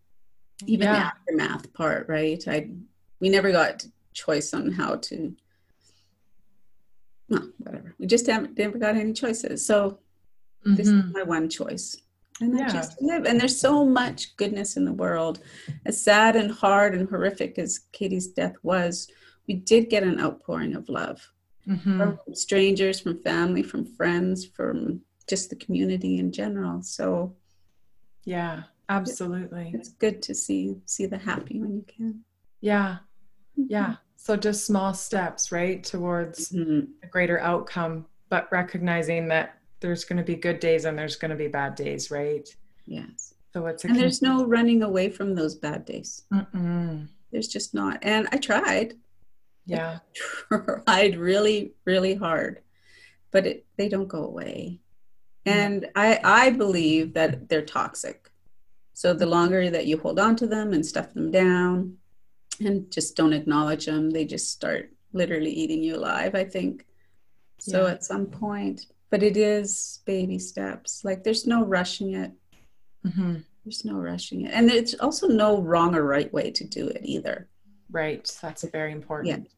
Even 0.67 0.89
Yeah. 0.89 0.93
the 0.93 1.39
aftermath 1.39 1.73
part, 1.73 2.09
right? 2.09 2.43
I 2.49 2.71
we 3.21 3.29
never 3.29 3.53
got 3.53 3.87
choice 4.13 4.53
on 4.53 4.73
how 4.73 4.97
to. 4.97 5.35
No, 7.29 7.39
whatever. 7.59 7.95
We 7.99 8.07
just 8.07 8.27
haven't 8.27 8.59
never 8.59 8.77
got 8.79 8.97
any 8.97 9.13
choices. 9.15 9.65
So 9.65 9.99
this 10.65 10.89
Mhm. 10.89 11.09
is 11.09 11.15
my 11.15 11.23
one 11.23 11.49
choice 11.49 11.97
and 12.41 12.59
Yeah. 12.59 12.67
Just 12.69 13.01
live 13.01 13.25
and 13.27 13.41
there's 13.41 13.59
so 13.61 13.85
much 13.85 14.37
goodness 14.37 14.77
in 14.77 14.85
the 14.85 14.93
world 14.93 15.41
as 15.87 16.01
sad 16.03 16.35
and 16.37 16.51
hard 16.51 16.95
and 16.95 17.09
horrific 17.09 17.59
as 17.59 17.81
kaiti's 17.93 18.27
death 18.29 18.55
was 18.63 19.09
we 19.47 19.55
did 19.55 19.89
get 19.91 20.03
an 20.03 20.21
outpouring 20.21 20.75
of 20.75 20.89
love 20.89 21.21
Mhm. 21.67 21.97
from 22.27 22.35
strangers 22.35 23.01
from 23.01 23.23
family 23.23 23.63
from 23.63 23.85
friends 23.85 24.45
from 24.45 25.01
just 25.29 25.49
the 25.51 25.57
community 25.57 26.19
in 26.19 26.33
general 26.33 26.83
so 26.83 27.35
Yeah, 28.25 28.65
absolutely. 28.89 29.71
it's 29.75 29.91
good 29.91 30.21
to 30.23 30.35
see 30.35 30.81
see 30.87 31.07
the 31.07 31.19
happy 31.19 31.61
when 31.61 31.75
you 31.75 31.85
can 31.87 32.25
Yeah. 32.61 32.99
Yeah. 33.57 33.97
So 34.17 34.37
just 34.37 34.65
small 34.65 34.95
steps, 34.95 35.53
right, 35.53 35.85
towards 35.85 36.51
Mhm. 36.51 36.89
a 37.03 37.07
greater 37.07 37.39
outcome, 37.39 38.07
but 38.31 38.51
recognizing 38.51 39.29
that 39.29 39.59
there's 39.85 40.05
going 40.05 40.17
to 40.17 40.23
be 40.25 40.35
good 40.35 40.61
days 40.61 40.87
and 40.87 40.99
there's 40.99 41.17
going 41.17 41.31
to 41.31 41.37
be 41.37 41.47
bad 41.49 41.75
days, 41.75 42.11
right? 42.11 42.49
yes 42.87 43.35
So 43.53 43.67
it's 43.67 43.85
and 43.85 43.95
there's 43.97 44.21
no 44.23 44.45
running 44.45 44.83
away 44.83 45.09
from 45.11 45.35
those 45.35 45.55
bad 45.55 45.85
days 45.87 46.25
Mm-mm. 46.33 47.09
there's 47.31 47.49
just 47.49 47.73
not 47.73 47.99
and 48.03 48.29
i 48.31 48.37
tried 48.37 48.93
Yeah. 49.67 49.99
I 50.51 50.57
tried 50.87 51.17
really 51.17 51.73
really 51.87 52.15
hard 52.15 52.61
but 53.31 53.47
it, 53.47 53.65
they 53.79 53.89
don't 53.89 54.09
go 54.17 54.23
away 54.33 54.81
mm. 55.47 55.53
and 55.59 55.87
i 55.97 56.21
i 56.43 56.51
believe 56.51 57.15
that 57.15 57.49
they're 57.49 57.65
toxic 57.81 58.31
so 58.93 59.15
the 59.15 59.27
longer 59.37 59.71
that 59.71 59.87
you 59.87 59.97
hold 59.99 60.19
on 60.27 60.37
to 60.37 60.47
them 60.47 60.75
and 60.75 60.85
stuff 60.85 61.15
them 61.15 61.31
down 61.31 61.97
and 62.61 62.91
just 62.97 63.17
don't 63.17 63.33
acknowledge 63.41 63.87
them 63.87 64.11
they 64.11 64.27
just 64.27 64.51
start 64.51 64.85
literally 65.15 65.51
eating 65.63 65.83
you 65.83 65.97
alive 65.97 66.35
i 66.35 66.45
think 66.45 66.85
so 67.59 67.87
Yeah. 67.87 67.93
at 67.95 68.05
some 68.05 68.27
point 68.27 68.79
but 69.11 69.23
it 69.23 69.37
is 69.37 70.01
baby 70.07 70.39
steps 70.39 71.05
like 71.05 71.23
there's 71.25 71.47
no 71.47 71.65
rushing 71.65 72.15
it 72.15 72.33
hmm 73.13 73.37
there's 73.65 73.85
no 73.85 73.95
rushing 73.97 74.43
it 74.47 74.53
and 74.53 74.69
there's 74.69 74.95
also 74.97 75.27
no 75.27 75.61
wrong 75.61 75.95
or 75.95 76.03
right 76.05 76.33
way 76.33 76.51
to 76.51 76.65
do 76.65 76.89
it 76.89 77.01
either 77.03 77.49
Right. 77.91 78.27
That's 78.43 78.65
a 78.65 78.71
very 78.71 78.91
important. 78.93 79.29
Yeah. 79.45 79.51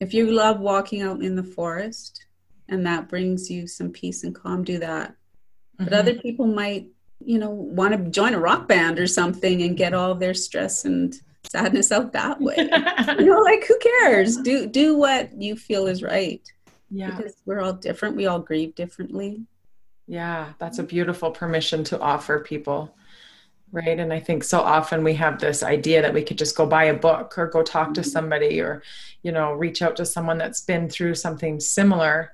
if 0.00 0.12
you 0.14 0.32
love 0.32 0.58
walking 0.58 1.02
out 1.02 1.22
in 1.22 1.36
the 1.36 1.44
forest 1.44 2.26
and 2.68 2.84
that 2.86 3.08
brings 3.08 3.50
you 3.50 3.66
some 3.68 3.90
peace 3.90 4.24
and 4.24 4.34
calm 4.34 4.64
do 4.64 4.78
that 4.78 5.14
but 5.78 5.88
Mhm. 5.92 5.98
other 5.98 6.14
people 6.14 6.46
might 6.46 6.88
you 7.24 7.38
know 7.38 7.50
want 7.50 7.92
to 7.94 8.10
join 8.10 8.34
a 8.34 8.40
rock 8.40 8.66
band 8.68 8.98
or 8.98 9.06
something 9.06 9.62
and 9.62 9.76
get 9.76 9.94
all 9.94 10.14
their 10.14 10.34
stress 10.34 10.84
and 10.84 11.14
sadness 11.46 11.92
out 11.92 12.12
that 12.12 12.40
way 12.40 12.56
you 13.18 13.26
know 13.26 13.38
like 13.40 13.64
who 13.66 13.78
cares 13.78 14.36
do 14.38 14.66
do 14.66 14.96
what 14.96 15.30
you 15.40 15.54
feel 15.56 15.86
is 15.86 16.02
right 16.02 16.42
yeah. 16.94 17.10
because 17.10 17.34
we're 17.44 17.60
all 17.60 17.72
different 17.72 18.16
we 18.16 18.26
all 18.26 18.38
grieve 18.38 18.74
differently 18.74 19.42
Yeah. 20.06 20.52
That's 20.58 20.78
a 20.78 20.82
beautiful 20.82 21.30
permission 21.30 21.82
to 21.84 22.00
offer 22.00 22.38
people. 22.40 22.94
right 23.72 23.98
and 23.98 24.12
i 24.12 24.20
think 24.20 24.44
so 24.44 24.60
often 24.60 25.02
we 25.02 25.14
have 25.14 25.40
this 25.40 25.62
idea 25.62 26.00
that 26.00 26.14
we 26.14 26.22
could 26.22 26.38
just 26.38 26.56
go 26.56 26.64
buy 26.64 26.84
a 26.84 26.94
book 26.94 27.36
or 27.36 27.46
go 27.48 27.62
talk 27.62 27.92
to 27.92 28.00
mm-hmm. 28.00 28.16
somebody 28.16 28.60
or 28.60 28.82
you 29.24 29.32
know 29.32 29.52
reach 29.52 29.82
out 29.82 29.96
to 29.96 30.06
someone 30.06 30.38
that's 30.38 30.60
been 30.60 30.88
through 30.88 31.14
something 31.14 31.58
similar 31.58 32.30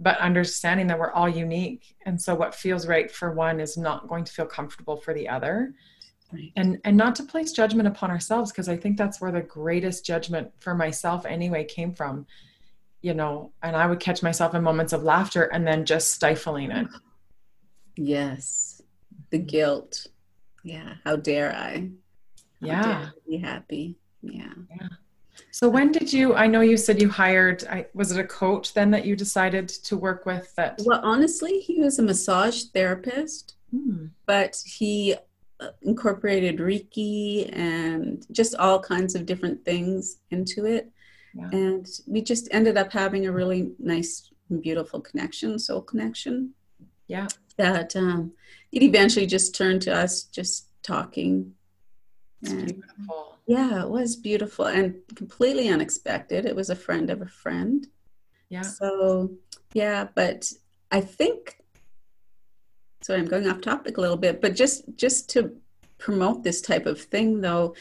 but 0.00 0.18
understanding 0.18 0.86
that 0.88 0.98
we're 0.98 1.12
all 1.12 1.28
unique 1.28 1.96
and 2.06 2.20
so 2.20 2.34
what 2.34 2.54
feels 2.54 2.86
right 2.86 3.10
for 3.10 3.32
one 3.32 3.60
is 3.60 3.76
not 3.76 4.08
going 4.08 4.24
to 4.24 4.32
feel 4.32 4.46
comfortable 4.46 4.96
for 4.96 5.14
the 5.14 5.26
other 5.28 5.72
right. 6.32 6.52
and 6.56 6.78
and 6.84 6.96
not 6.96 7.14
to 7.14 7.22
place 7.22 7.52
judgment 7.52 7.88
upon 7.88 8.10
ourselves 8.10 8.52
because 8.52 8.68
i 8.68 8.76
think 8.76 8.98
that's 8.98 9.20
where 9.20 9.32
the 9.32 9.40
greatest 9.40 10.04
judgment 10.04 10.50
for 10.58 10.74
myself 10.74 11.24
anyway 11.24 11.64
came 11.64 11.94
from 11.94 12.26
you 13.00 13.14
know 13.14 13.52
and 13.62 13.76
i 13.76 13.86
would 13.86 14.00
catch 14.00 14.22
myself 14.22 14.54
in 14.54 14.62
moments 14.62 14.92
of 14.92 15.02
laughter 15.02 15.44
and 15.44 15.66
then 15.66 15.84
just 15.84 16.12
stifling 16.12 16.70
it 16.70 16.86
yes 17.96 18.82
the 19.30 19.38
guilt 19.38 20.06
yeah 20.62 20.94
how 21.04 21.16
dare 21.16 21.54
i 21.54 21.88
how 22.60 22.66
yeah 22.66 22.82
dare 22.82 23.12
be 23.26 23.36
happy 23.36 23.96
yeah 24.22 24.52
yeah 24.70 24.88
so 25.50 25.68
when 25.68 25.92
did 25.92 26.12
you? 26.12 26.34
I 26.34 26.46
know 26.46 26.60
you 26.60 26.76
said 26.76 27.00
you 27.00 27.08
hired. 27.08 27.64
I, 27.64 27.86
was 27.94 28.12
it 28.12 28.20
a 28.20 28.26
coach 28.26 28.74
then 28.74 28.90
that 28.90 29.04
you 29.04 29.16
decided 29.16 29.68
to 29.68 29.96
work 29.96 30.26
with? 30.26 30.54
That 30.56 30.80
well, 30.84 31.00
honestly, 31.02 31.60
he 31.60 31.80
was 31.80 31.98
a 31.98 32.02
massage 32.02 32.64
therapist, 32.74 33.56
hmm. 33.70 34.06
but 34.26 34.56
he 34.64 35.16
uh, 35.60 35.68
incorporated 35.82 36.58
Reiki 36.58 37.50
and 37.56 38.26
just 38.32 38.54
all 38.56 38.78
kinds 38.78 39.14
of 39.14 39.26
different 39.26 39.64
things 39.64 40.18
into 40.30 40.66
it, 40.66 40.90
yeah. 41.38 41.48
and 41.52 41.86
we 42.06 42.20
just 42.22 42.48
ended 42.50 42.76
up 42.76 42.92
having 42.92 43.26
a 43.26 43.32
really 43.32 43.72
nice, 43.78 44.30
beautiful 44.60 45.00
connection, 45.00 45.58
soul 45.58 45.82
connection. 45.82 46.54
Yeah, 47.06 47.28
that 47.56 47.96
um, 47.96 48.32
it 48.72 48.82
eventually 48.82 49.26
just 49.26 49.54
turned 49.54 49.82
to 49.82 49.94
us 49.94 50.24
just 50.24 50.68
talking. 50.82 51.54
And, 52.44 52.66
beautiful 52.66 53.38
yeah, 53.48 53.82
it 53.82 53.88
was 53.88 54.14
beautiful 54.14 54.66
and 54.66 54.94
completely 55.14 55.70
unexpected. 55.70 56.44
It 56.44 56.54
was 56.54 56.68
a 56.68 56.76
friend 56.76 57.08
of 57.08 57.22
a 57.22 57.26
friend. 57.26 57.86
Yeah. 58.50 58.60
So, 58.60 59.30
yeah, 59.72 60.08
but 60.14 60.52
I 60.92 61.00
think 61.00 61.58
sorry 63.00 63.20
I'm 63.20 63.26
going 63.26 63.48
off 63.48 63.62
topic 63.62 63.96
a 63.96 64.02
little 64.02 64.18
bit, 64.18 64.42
but 64.42 64.54
just 64.54 64.84
just 64.96 65.30
to 65.30 65.56
promote 65.96 66.44
this 66.44 66.60
type 66.60 66.84
of 66.84 67.00
thing 67.00 67.40
though, 67.40 67.74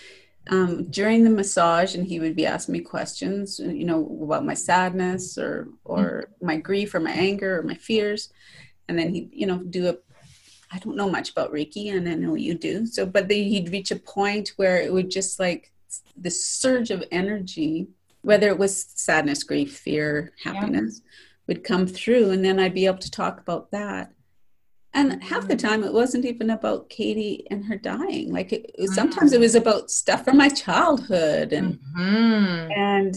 um, 0.49 0.85
during 0.89 1.23
the 1.23 1.29
massage 1.29 1.95
and 1.95 2.05
he 2.05 2.19
would 2.19 2.35
be 2.35 2.45
asking 2.45 2.73
me 2.73 2.79
questions, 2.79 3.59
you 3.59 3.85
know, 3.85 4.19
about 4.23 4.45
my 4.45 4.53
sadness 4.53 5.37
or 5.37 5.69
or 5.83 6.29
mm-hmm. 6.35 6.45
my 6.45 6.57
grief 6.57 6.93
or 6.93 6.99
my 6.99 7.11
anger 7.11 7.59
or 7.59 7.63
my 7.63 7.75
fears. 7.75 8.31
And 8.87 8.97
then 8.97 9.13
he, 9.13 9.29
you 9.31 9.45
know, 9.45 9.57
do 9.57 9.89
a 9.89 9.97
I 10.71 10.79
don't 10.79 10.97
know 10.97 11.09
much 11.09 11.31
about 11.31 11.53
Reiki, 11.53 11.93
and 11.93 12.09
I 12.09 12.15
know 12.15 12.35
you 12.35 12.53
do. 12.53 12.85
So, 12.85 13.05
but 13.05 13.27
then 13.27 13.43
he'd 13.43 13.69
reach 13.69 13.91
a 13.91 13.95
point 13.95 14.49
where 14.57 14.81
it 14.81 14.91
would 14.91 15.09
just 15.09 15.39
like 15.39 15.71
the 16.17 16.29
surge 16.29 16.91
of 16.91 17.03
energy, 17.11 17.87
whether 18.21 18.49
it 18.49 18.57
was 18.57 18.85
sadness, 18.95 19.43
grief, 19.43 19.77
fear, 19.77 20.33
happiness, 20.43 21.01
yeah. 21.03 21.11
would 21.47 21.63
come 21.63 21.87
through, 21.87 22.31
and 22.31 22.43
then 22.43 22.59
I'd 22.59 22.73
be 22.73 22.85
able 22.85 22.97
to 22.97 23.11
talk 23.11 23.39
about 23.39 23.71
that. 23.71 24.11
And 24.97 25.23
half 25.23 25.47
the 25.47 25.55
mm-hmm. 25.55 25.67
time, 25.67 25.83
it 25.83 25.93
wasn't 25.93 26.25
even 26.25 26.49
about 26.49 26.89
Kaiti 26.89 27.45
and 27.51 27.63
her 27.65 27.77
dying. 27.77 28.33
Like 28.33 28.51
it, 28.51 28.71
sometimes 28.87 29.31
it 29.31 29.39
was 29.39 29.53
mm-hmm. 29.53 29.67
about 29.67 29.91
stuff 29.91 30.25
from 30.25 30.37
my 30.37 30.49
childhood, 30.49 31.53
and 31.53 31.79
mm-hmm. 31.95 32.71
and 32.71 33.15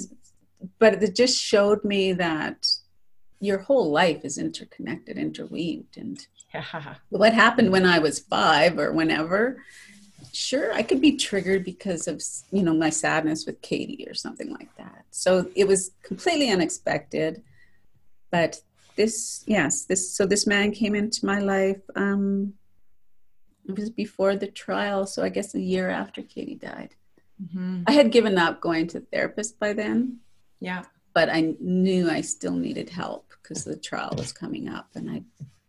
but 0.78 1.02
it 1.02 1.16
just 1.16 1.40
showed 1.40 1.82
me 1.82 2.12
that 2.12 2.68
your 3.40 3.60
whole 3.60 3.90
life 3.90 4.26
is 4.26 4.36
interconnected, 4.36 5.16
interweaved, 5.16 5.96
and 5.96 6.26
yeah. 6.52 6.96
what 7.08 7.32
happened 7.32 7.72
when 7.72 7.86
I 7.86 7.98
was 7.98 8.18
five 8.18 8.78
or 8.78 8.92
whenever, 8.92 9.64
sure, 10.34 10.74
I 10.74 10.82
could 10.82 11.00
be 11.00 11.16
triggered 11.16 11.64
because 11.64 12.06
of, 12.06 12.22
you 12.50 12.62
know, 12.62 12.74
my 12.74 12.90
sadness 12.90 13.46
with 13.46 13.62
Kaiti 13.62 14.06
or 14.10 14.12
something 14.12 14.52
like 14.52 14.76
that. 14.76 15.06
So 15.12 15.50
it 15.54 15.66
was 15.66 15.92
completely 16.02 16.50
unexpected. 16.50 17.42
But 18.30 18.60
this, 19.00 19.42
yes, 19.46 19.86
this, 19.86 20.14
so 20.14 20.26
this 20.26 20.46
man 20.46 20.72
came 20.72 20.94
into 20.94 21.24
my 21.24 21.38
life. 21.38 21.80
Um, 21.96 22.52
it 23.66 23.74
was 23.78 23.88
before 23.88 24.36
the 24.36 24.46
trial. 24.46 25.06
So 25.06 25.22
I 25.22 25.30
guess 25.30 25.54
a 25.54 25.60
year 25.60 25.88
after 25.88 26.20
Kaiti 26.20 26.60
died. 26.60 26.94
Mm-hmm. 27.42 27.84
I 27.86 27.92
had 27.92 28.12
given 28.12 28.36
up 28.36 28.60
going 28.60 28.88
to 28.88 29.00
therapist 29.00 29.58
by 29.58 29.72
then. 29.72 30.18
Yeah. 30.60 30.82
But 31.14 31.30
I 31.30 31.54
knew 31.60 32.10
I 32.10 32.20
still 32.20 32.52
needed 32.52 32.90
help 32.90 33.32
because 33.42 33.64
the 33.64 33.76
trial 33.76 34.12
was 34.18 34.34
coming 34.34 34.68
up 34.68 34.90
and 34.94 35.10
I 35.10 35.22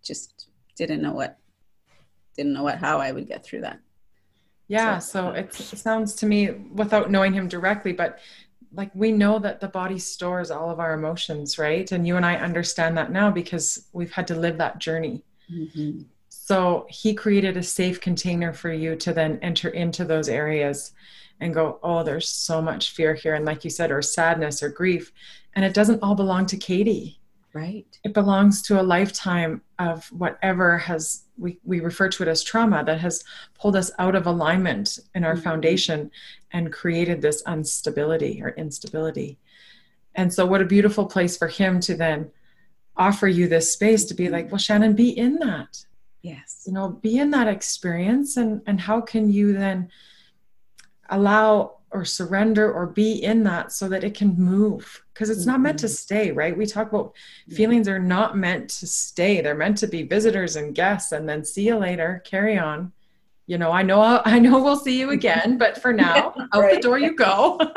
just 0.03 0.49
didn't 0.75 1.01
know 1.01 1.13
what 1.13 1.37
didn't 2.35 2.51
know 2.53 2.63
what 2.63 2.79
how 2.79 2.97
I 2.99 3.13
would 3.13 3.27
get 3.29 3.45
through 3.45 3.61
that. 3.61 3.79
Yeah, 4.67 4.99
so, 4.99 5.31
so 5.31 5.31
it 5.33 5.53
sounds 5.53 6.15
to 6.15 6.25
me 6.25 6.51
without 6.51 7.11
knowing 7.11 7.33
him 7.33 7.47
directly, 7.47 7.93
but 7.93 8.19
like 8.73 8.91
we 8.93 9.11
know 9.11 9.39
that 9.39 9.59
the 9.59 9.67
body 9.67 9.99
stores 9.99 10.51
all 10.51 10.69
of 10.69 10.79
our 10.79 10.93
emotions, 10.93 11.57
right? 11.57 11.91
And 11.91 12.07
you 12.07 12.15
and 12.15 12.25
I 12.25 12.35
understand 12.35 12.97
that 12.97 13.11
now 13.11 13.29
because 13.29 13.87
we've 13.93 14.11
had 14.11 14.27
to 14.27 14.35
live 14.35 14.57
that 14.57 14.79
journey. 14.79 15.23
Mm-hmm. 15.53 16.03
So 16.29 16.85
he 16.89 17.13
created 17.13 17.57
a 17.57 17.63
safe 17.63 17.99
container 17.99 18.53
for 18.53 18.71
you 18.71 18.95
to 18.97 19.13
then 19.13 19.39
enter 19.41 19.69
into 19.69 20.05
those 20.05 20.29
areas 20.29 20.93
and 21.39 21.53
go, 21.53 21.79
oh, 21.83 22.03
there's 22.03 22.29
so 22.29 22.61
much 22.61 22.91
fear 22.91 23.13
here. 23.13 23.35
And 23.35 23.45
like 23.45 23.63
you 23.63 23.69
said, 23.69 23.91
or 23.91 24.01
sadness 24.01 24.63
or 24.63 24.69
grief. 24.69 25.11
And 25.55 25.65
it 25.65 25.73
doesn't 25.73 26.01
all 26.01 26.15
belong 26.15 26.45
to 26.47 26.57
Kaiti. 26.57 27.17
Right. 27.53 27.99
It 28.03 28.13
belongs 28.13 28.61
to 28.63 28.79
a 28.79 28.83
lifetime 28.83 29.61
of 29.77 30.05
whatever 30.07 30.77
has, 30.77 31.23
we, 31.37 31.59
we 31.65 31.81
refer 31.81 32.07
to 32.09 32.23
it 32.23 32.29
as 32.29 32.43
trauma 32.43 32.83
that 32.85 32.99
has 33.01 33.23
pulled 33.59 33.75
us 33.75 33.91
out 33.99 34.15
of 34.15 34.25
alignment 34.25 34.99
in 35.15 35.23
our 35.23 35.33
mm-hmm. 35.33 35.43
foundation 35.43 36.11
and 36.51 36.71
created 36.71 37.21
this 37.21 37.43
instability 37.47 38.41
or 38.41 38.51
instability. 38.51 39.37
And 40.15 40.33
so, 40.33 40.45
what 40.45 40.61
a 40.61 40.65
beautiful 40.65 41.05
place 41.05 41.37
for 41.37 41.47
him 41.47 41.79
to 41.81 41.95
then 41.95 42.31
offer 42.97 43.27
you 43.27 43.47
this 43.47 43.71
space 43.71 44.05
to 44.05 44.13
be 44.13 44.29
like, 44.29 44.51
well, 44.51 44.57
Shannon, 44.57 44.93
be 44.93 45.09
in 45.09 45.39
that. 45.39 45.85
Yes. 46.21 46.63
You 46.65 46.73
know, 46.73 46.89
be 46.89 47.17
in 47.17 47.31
that 47.31 47.47
experience. 47.47 48.37
And, 48.37 48.61
and 48.67 48.79
how 48.79 49.01
can 49.01 49.31
you 49.31 49.53
then 49.53 49.89
allow 51.09 51.77
or 51.91 52.05
surrender 52.05 52.71
or 52.71 52.87
be 52.87 53.23
in 53.23 53.43
that 53.43 53.71
so 53.71 53.89
that 53.89 54.03
it 54.03 54.13
can 54.13 54.35
move 54.35 55.03
because 55.13 55.29
it's 55.29 55.45
not 55.45 55.59
meant 55.59 55.79
to 55.79 55.87
mm-hmm. 55.87 55.93
stay 55.93 56.31
right? 56.31 56.57
We 56.57 56.65
talk 56.65 56.91
about 56.91 57.13
feelings 57.49 57.87
are 57.87 57.99
not 57.99 58.37
meant 58.37 58.69
to 58.69 58.87
stay. 58.87 59.41
They're 59.41 59.55
meant 59.55 59.77
to 59.79 59.87
be 59.87 60.03
visitors 60.03 60.55
and 60.55 60.73
guests 60.73 61.11
and 61.11 61.27
then 61.27 61.43
see 61.43 61.67
you 61.67 61.75
later 61.75 62.21
carry 62.25 62.57
on. 62.57 62.93
You 63.47 63.57
know 63.57 63.71
i 63.71 63.81
know 63.81 64.21
i 64.25 64.39
know 64.39 64.63
we'll 64.63 64.77
see 64.77 64.97
you 64.97 65.09
again 65.09 65.57
but 65.57 65.81
for 65.81 65.91
now 65.91 66.15
yeah, 66.37 66.45
out 66.53 66.61
right. 66.61 66.75
the 66.75 66.81
door 66.81 66.99
you 66.99 67.13
go. 67.15 67.57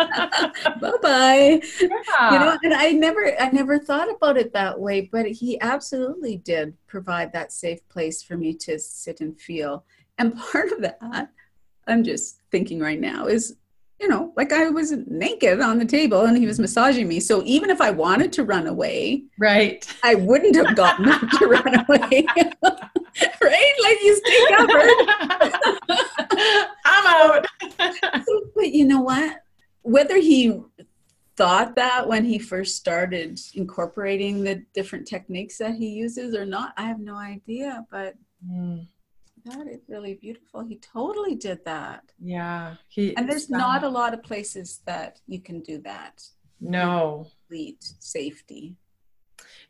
Bye-bye. 0.81 1.61
Yeah. 1.81 2.33
you 2.33 2.39
know 2.39 2.59
and 2.63 2.75
i 2.75 2.93
never 2.93 3.33
i 3.41 3.51
never 3.51 3.81
thought 3.81 4.09
about 4.15 4.37
it 4.37 4.53
that 4.53 4.79
way 4.79 5.01
but 5.01 5.27
he 5.27 5.61
absolutely 5.61 6.37
did 6.37 6.75
provide 6.87 7.33
that 7.33 7.51
safe 7.51 7.81
place 7.89 8.23
for 8.23 8.37
me 8.37 8.55
to 8.55 8.79
sit 8.79 9.21
and 9.21 9.41
feel. 9.41 9.85
And 10.19 10.37
part 10.37 10.71
of 10.71 10.81
that 10.83 11.31
i'm 11.89 12.05
just 12.05 12.41
thinking 12.53 12.79
right 12.79 13.01
now 13.01 13.27
is 13.27 13.57
you 14.05 14.11
know, 14.11 14.35
like 14.37 14.53
I 14.53 14.69
was 14.69 14.93
naked 15.07 15.63
on 15.63 15.79
the 15.79 15.87
table 15.87 16.27
and 16.27 16.37
he 16.37 16.47
was 16.47 16.61
massaging 16.61 17.09
me. 17.09 17.21
So 17.21 17.43
even 17.47 17.71
if 17.71 17.81
I 17.81 17.91
wanted 17.91 18.35
to 18.35 18.45
run 18.45 18.67
away, 18.67 19.25
right, 19.39 19.83
I 20.03 20.15
wouldn't 20.15 20.55
have 20.57 20.77
gotten 20.77 21.09
up 21.09 21.23
to 21.23 21.47
run 21.47 21.75
away. 21.89 22.27
right? 23.41 23.75
Like 23.83 23.99
you 24.03 24.23
stay 24.23 24.47
covered. 24.51 24.91
I'm 26.85 27.07
out. 27.07 27.47
but 28.55 28.75
you 28.75 28.85
know 28.85 29.01
what? 29.01 29.41
Whether 29.81 30.19
he 30.19 30.61
thought 31.39 31.75
that 31.77 32.07
when 32.07 32.27
he 32.27 32.39
first 32.39 32.77
started 32.77 33.41
incorporating 33.55 34.45
the 34.45 34.67
different 34.75 35.09
techniques 35.09 35.57
that 35.57 35.77
he 35.77 35.89
uses 35.89 36.35
or 36.35 36.45
not, 36.45 36.75
I 36.77 36.83
have 36.83 37.01
no 37.01 37.17
idea. 37.17 37.87
But 37.91 38.17
mm 38.47 38.87
that 39.45 39.67
is 39.69 39.81
really 39.89 40.15
beautiful. 40.15 40.63
He 40.63 40.77
totally 40.77 41.35
did 41.35 41.65
that. 41.65 42.13
Yeah. 42.19 42.77
He 42.89 43.17
and 43.17 43.29
there's 43.29 43.51
not 43.51 43.85
a 43.85 43.89
lot 43.89 44.15
of 44.15 44.23
places 44.23 44.81
that 44.87 45.21
you 45.27 45.41
can 45.41 45.61
do 45.61 45.79
that. 45.83 46.23
No. 46.61 47.27
Complete 47.49 47.85
safety. 47.99 48.77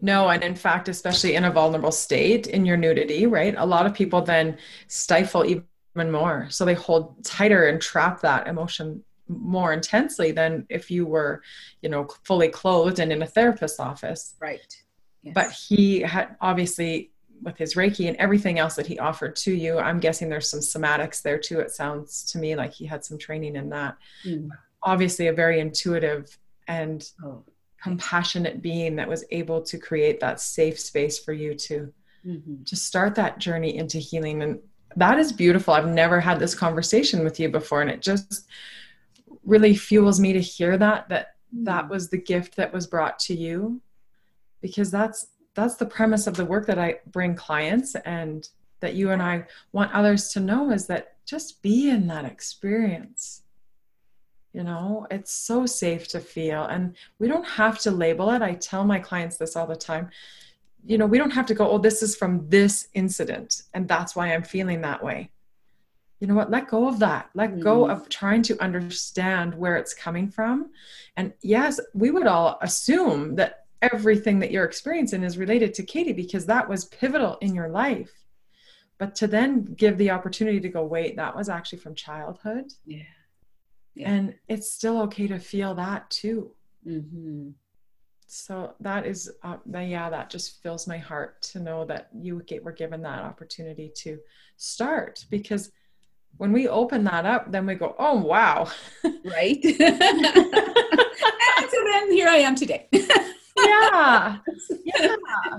No, 0.00 0.28
and 0.28 0.42
in 0.42 0.54
fact, 0.54 0.88
especially 0.88 1.34
in 1.34 1.44
a 1.44 1.50
vulnerable 1.50 1.92
state 1.92 2.46
in 2.46 2.64
your 2.66 2.76
nudity, 2.76 3.26
right? 3.26 3.54
A 3.56 3.66
lot 3.66 3.86
of 3.86 3.94
people 3.94 4.22
then 4.22 4.58
stifle 4.86 5.44
even 5.44 6.10
more. 6.10 6.46
So 6.50 6.64
they 6.64 6.74
hold 6.74 7.24
tighter 7.24 7.68
and 7.68 7.80
trap 7.80 8.20
that 8.20 8.46
emotion 8.46 9.02
more 9.28 9.72
intensely 9.72 10.32
than 10.32 10.66
if 10.68 10.90
you 10.90 11.06
were, 11.06 11.42
you 11.80 11.88
know, 11.88 12.06
fully 12.24 12.48
clothed 12.48 12.98
and 12.98 13.12
in 13.12 13.22
a 13.22 13.26
therapist's 13.26 13.80
office. 13.80 14.34
Right. 14.40 14.76
Yes. 15.22 15.32
But 15.34 15.50
he 15.52 16.00
had 16.00 16.36
obviously 16.40 17.10
with 17.42 17.56
his 17.58 17.74
Reiki 17.74 18.08
and 18.08 18.16
everything 18.16 18.58
else 18.58 18.74
that 18.76 18.86
he 18.86 18.98
offered 18.98 19.36
to 19.36 19.52
you. 19.52 19.78
I'm 19.78 20.00
guessing 20.00 20.28
there's 20.28 20.50
some 20.50 20.60
somatics 20.60 21.22
there 21.22 21.38
too. 21.38 21.60
It 21.60 21.70
sounds 21.70 22.24
to 22.32 22.38
me 22.38 22.56
like 22.56 22.72
he 22.72 22.86
had 22.86 23.04
some 23.04 23.18
training 23.18 23.56
in 23.56 23.68
that. 23.70 23.96
Mm. 24.24 24.48
Obviously, 24.82 25.28
a 25.28 25.32
very 25.32 25.60
intuitive 25.60 26.38
and 26.68 27.08
oh. 27.24 27.42
compassionate 27.82 28.62
being 28.62 28.96
that 28.96 29.08
was 29.08 29.24
able 29.30 29.62
to 29.62 29.78
create 29.78 30.20
that 30.20 30.40
safe 30.40 30.78
space 30.78 31.18
for 31.18 31.32
you 31.32 31.54
to 31.54 31.92
mm-hmm. 32.26 32.62
to 32.64 32.76
start 32.76 33.14
that 33.14 33.38
journey 33.38 33.76
into 33.76 33.98
healing. 33.98 34.42
And 34.42 34.58
that 34.96 35.18
is 35.18 35.32
beautiful. 35.32 35.74
I've 35.74 35.88
never 35.88 36.20
had 36.20 36.38
this 36.38 36.54
conversation 36.54 37.24
with 37.24 37.40
you 37.40 37.48
before, 37.48 37.82
and 37.82 37.90
it 37.90 38.02
just 38.02 38.46
really 39.44 39.74
fuels 39.74 40.20
me 40.20 40.32
to 40.32 40.40
hear 40.40 40.76
that 40.78 41.08
that 41.08 41.34
that 41.52 41.84
hmm. 41.84 41.90
was 41.90 42.08
the 42.08 42.18
gift 42.18 42.56
that 42.56 42.72
was 42.72 42.86
brought 42.86 43.18
to 43.20 43.34
you 43.34 43.80
because 44.60 44.90
that's 44.90 45.26
that's 45.54 45.76
the 45.76 45.86
premise 45.86 46.26
of 46.26 46.36
the 46.36 46.44
work 46.44 46.66
that 46.66 46.78
I 46.78 46.98
bring 47.06 47.34
clients 47.34 47.94
and 48.04 48.48
that 48.80 48.94
you 48.94 49.10
and 49.10 49.22
I 49.22 49.46
want 49.72 49.92
others 49.92 50.28
to 50.32 50.40
know 50.40 50.70
is 50.70 50.86
that 50.88 51.16
just 51.24 51.62
be 51.62 51.88
in 51.88 52.06
that 52.08 52.24
experience. 52.24 53.42
You 54.52 54.62
know, 54.62 55.06
it's 55.10 55.32
so 55.32 55.66
safe 55.66 56.06
to 56.08 56.20
feel 56.20 56.64
and 56.64 56.94
we 57.18 57.26
don't 57.28 57.46
have 57.46 57.78
to 57.80 57.90
label 57.90 58.30
it. 58.30 58.42
I 58.42 58.54
tell 58.54 58.84
my 58.84 58.98
clients 58.98 59.36
this 59.36 59.56
all 59.56 59.66
the 59.66 59.74
time. 59.74 60.10
You 60.84 60.98
know, 60.98 61.06
we 61.06 61.18
don't 61.18 61.30
have 61.32 61.46
to 61.46 61.54
go, 61.54 61.68
oh, 61.70 61.78
this 61.78 62.02
is 62.02 62.14
from 62.14 62.48
this 62.48 62.88
incident 62.94 63.62
and 63.72 63.88
that's 63.88 64.14
why 64.14 64.34
I'm 64.34 64.42
feeling 64.42 64.82
that 64.82 65.02
way. 65.02 65.30
You 66.20 66.28
know 66.28 66.34
what? 66.34 66.50
Let 66.50 66.68
go 66.68 66.88
of 66.88 66.98
that. 67.00 67.30
Let 67.34 67.50
mm-hmm. 67.50 67.60
go 67.60 67.88
of 67.88 68.08
trying 68.08 68.42
to 68.44 68.62
understand 68.62 69.54
where 69.54 69.76
it's 69.76 69.92
coming 69.92 70.28
from. 70.28 70.70
And 71.16 71.32
yes, 71.42 71.80
we 71.92 72.10
would 72.10 72.26
all 72.26 72.58
assume 72.62 73.34
that 73.36 73.63
everything 73.92 74.38
that 74.40 74.50
you're 74.50 74.64
experiencing 74.64 75.22
is 75.22 75.38
related 75.38 75.74
to 75.74 75.82
Kaiti 75.82 76.14
because 76.14 76.46
that 76.46 76.68
was 76.68 76.86
pivotal 76.86 77.38
in 77.40 77.54
your 77.54 77.68
life. 77.68 78.10
But 78.98 79.14
to 79.16 79.26
then 79.26 79.64
give 79.64 79.98
the 79.98 80.10
opportunity 80.10 80.60
to 80.60 80.68
go, 80.68 80.84
wait, 80.84 81.16
that 81.16 81.36
was 81.36 81.48
actually 81.48 81.80
from 81.80 81.94
childhood. 81.94 82.72
Yeah. 82.86 83.02
yeah. 83.94 84.10
And 84.10 84.34
it's 84.48 84.70
still 84.70 85.02
okay 85.02 85.26
to 85.26 85.38
feel 85.38 85.74
that 85.74 86.08
too. 86.10 86.52
Mm-hmm. 86.86 87.50
So 88.26 88.74
that 88.80 89.06
is, 89.06 89.30
uh, 89.42 89.56
yeah, 89.72 90.10
that 90.10 90.30
just 90.30 90.62
fills 90.62 90.86
my 90.86 90.98
heart 90.98 91.42
to 91.42 91.60
know 91.60 91.84
that 91.86 92.08
you 92.16 92.42
get, 92.46 92.64
were 92.64 92.72
given 92.72 93.02
that 93.02 93.20
opportunity 93.20 93.92
to 93.96 94.18
start 94.56 95.24
because 95.30 95.70
when 96.36 96.52
we 96.52 96.68
open 96.68 97.04
that 97.04 97.26
up, 97.26 97.52
then 97.52 97.66
we 97.66 97.74
go, 97.74 97.94
oh, 97.98 98.18
wow. 98.18 98.68
Right. 99.24 99.58
and 99.64 99.80
so 101.70 101.84
then 101.92 102.12
here 102.12 102.28
I 102.28 102.38
am 102.38 102.54
today. 102.54 102.88
yeah. 103.64 104.38
Yeah. 104.84 105.16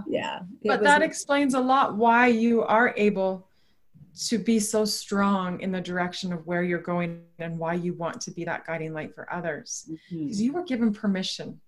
Yeah. 0.08 0.39
But 0.63 0.84
that 0.84 1.02
explains 1.02 1.54
a 1.54 1.60
lot 1.60 1.96
why 1.96 2.28
you 2.28 2.63
are 2.63 2.94
able 2.98 3.48
to 4.28 4.38
be 4.38 4.60
so 4.60 4.86
strong 4.86 5.60
in 5.60 5.72
the 5.72 5.82
direction 5.82 6.32
of 6.32 6.46
where 6.48 6.63
you're 6.63 6.80
going 6.80 7.22
and 7.39 7.58
why 7.60 7.74
you 7.74 7.94
want 7.94 8.22
to 8.22 8.32
be 8.32 8.46
that 8.46 8.65
guiding 8.65 8.94
light 8.94 9.13
for 9.13 9.32
others. 9.32 9.89
Because 10.10 10.38
mm-hmm. 10.38 10.44
you 10.44 10.54
were 10.54 10.63
given 10.63 10.94
permission. 10.94 11.60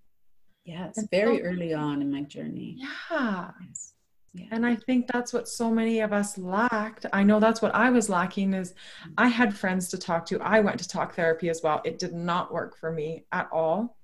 Yes, 0.64 0.98
and 0.98 1.10
very 1.10 1.38
so, 1.38 1.44
early 1.44 1.74
on 1.74 2.02
in 2.02 2.12
my 2.12 2.24
journey. 2.24 2.78
Yeah. 2.78 3.52
Yes. 3.66 3.94
Yeah. 4.34 4.46
And 4.52 4.66
I 4.66 4.76
think 4.76 5.08
that's 5.08 5.34
what 5.34 5.48
so 5.48 5.72
many 5.72 6.02
of 6.02 6.14
us 6.14 6.38
lacked. 6.38 7.06
I 7.12 7.24
know 7.24 7.40
that's 7.40 7.62
what 7.62 7.74
I 7.74 7.90
was 7.90 8.10
lacking 8.10 8.54
is 8.54 8.72
mm-hmm. 8.72 9.14
I 9.18 9.28
had 9.28 9.56
friends 9.56 9.88
to 9.90 9.98
talk 9.98 10.26
to. 10.28 10.40
I 10.42 10.60
went 10.60 10.80
to 10.80 10.88
talk 10.88 11.16
therapy 11.16 11.50
as 11.50 11.62
well. 11.64 11.82
It 11.86 12.00
did 12.00 12.14
not 12.14 12.54
work 12.54 12.78
for 12.78 12.92
me 12.92 13.26
at 13.32 13.50
all. 13.52 13.98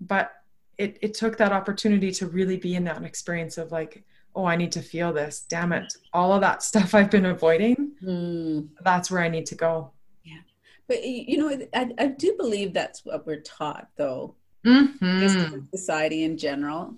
But 0.00 0.32
it, 0.78 0.98
it 1.00 1.14
took 1.14 1.36
that 1.38 1.52
opportunity 1.52 2.10
to 2.12 2.26
really 2.26 2.56
be 2.56 2.74
in 2.74 2.84
that 2.84 3.02
experience 3.02 3.58
of 3.58 3.72
like 3.72 4.04
oh 4.34 4.44
i 4.44 4.56
need 4.56 4.72
to 4.72 4.82
feel 4.82 5.12
this. 5.12 5.46
Damn 5.48 5.72
it. 5.72 5.92
All 6.12 6.32
of 6.32 6.40
that 6.40 6.62
stuff 6.70 6.94
i've 6.94 7.10
been 7.10 7.26
avoiding. 7.26 7.92
Mm. 8.02 8.68
that's 8.82 9.10
where 9.10 9.22
i 9.22 9.28
need 9.28 9.46
to 9.46 9.54
go. 9.54 9.90
Yeah. 10.24 10.40
But 10.88 11.04
you 11.04 11.38
know 11.38 11.66
i, 11.74 11.90
I 11.98 12.06
do 12.08 12.34
believe 12.36 12.72
that's 12.72 13.04
what 13.04 13.26
we're 13.26 13.40
taught 13.40 13.88
though. 13.96 14.34
Mm-hmm. 14.64 15.60
society 15.72 16.24
in 16.24 16.36
general 16.36 16.94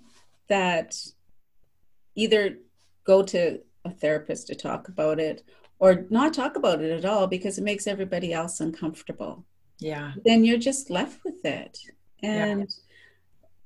that 0.47 0.95
either 2.15 2.57
go 3.03 3.21
to 3.21 3.59
a 3.85 3.91
therapist 3.91 4.47
to 4.47 4.55
talk 4.55 4.87
about 4.87 5.19
it 5.19 5.43
or 5.77 6.07
not 6.09 6.33
talk 6.33 6.55
about 6.55 6.81
it 6.81 6.91
at 6.91 7.05
all 7.05 7.27
because 7.27 7.59
it 7.59 7.63
makes 7.63 7.85
everybody 7.85 8.33
else 8.33 8.59
uncomfortable. 8.59 9.45
Yeah. 9.77 10.13
Then 10.25 10.43
you're 10.43 10.57
just 10.57 10.89
left 10.89 11.23
with 11.23 11.45
it. 11.45 11.77
And 12.23 12.61
yeah 12.61 12.65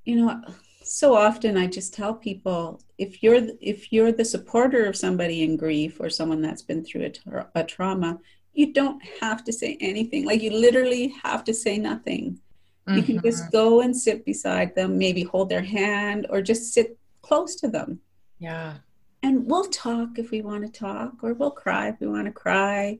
you 0.05 0.15
know 0.15 0.41
so 0.83 1.15
often 1.15 1.57
i 1.57 1.65
just 1.65 1.93
tell 1.93 2.13
people 2.13 2.81
if 2.97 3.23
you're 3.23 3.41
if 3.61 3.91
you're 3.91 4.11
the 4.11 4.25
supporter 4.25 4.85
of 4.85 4.95
somebody 4.95 5.43
in 5.43 5.55
grief 5.55 5.99
or 5.99 6.09
someone 6.09 6.41
that's 6.41 6.61
been 6.61 6.83
through 6.83 7.03
a, 7.03 7.09
tra- 7.09 7.49
a 7.55 7.63
trauma 7.63 8.19
you 8.53 8.73
don't 8.73 9.01
have 9.21 9.43
to 9.43 9.53
say 9.53 9.77
anything 9.79 10.25
like 10.25 10.41
you 10.41 10.51
literally 10.51 11.13
have 11.23 11.43
to 11.43 11.53
say 11.53 11.77
nothing 11.77 12.39
mm-hmm. 12.87 12.97
you 12.97 13.03
can 13.03 13.21
just 13.21 13.43
mm-hmm. 13.43 13.51
go 13.51 13.81
and 13.81 13.95
sit 13.95 14.25
beside 14.25 14.75
them 14.75 14.97
maybe 14.97 15.23
hold 15.23 15.49
their 15.49 15.61
hand 15.61 16.27
or 16.29 16.41
just 16.41 16.73
sit 16.73 16.97
close 17.21 17.55
to 17.55 17.67
them 17.67 17.99
yeah 18.39 18.75
and 19.23 19.49
we'll 19.49 19.69
talk 19.69 20.09
if 20.17 20.31
we 20.31 20.41
want 20.41 20.63
to 20.63 20.79
talk 20.79 21.13
or 21.23 21.33
we'll 21.33 21.51
cry 21.51 21.87
if 21.87 21.99
we 22.01 22.07
want 22.07 22.25
to 22.25 22.31
cry 22.31 22.99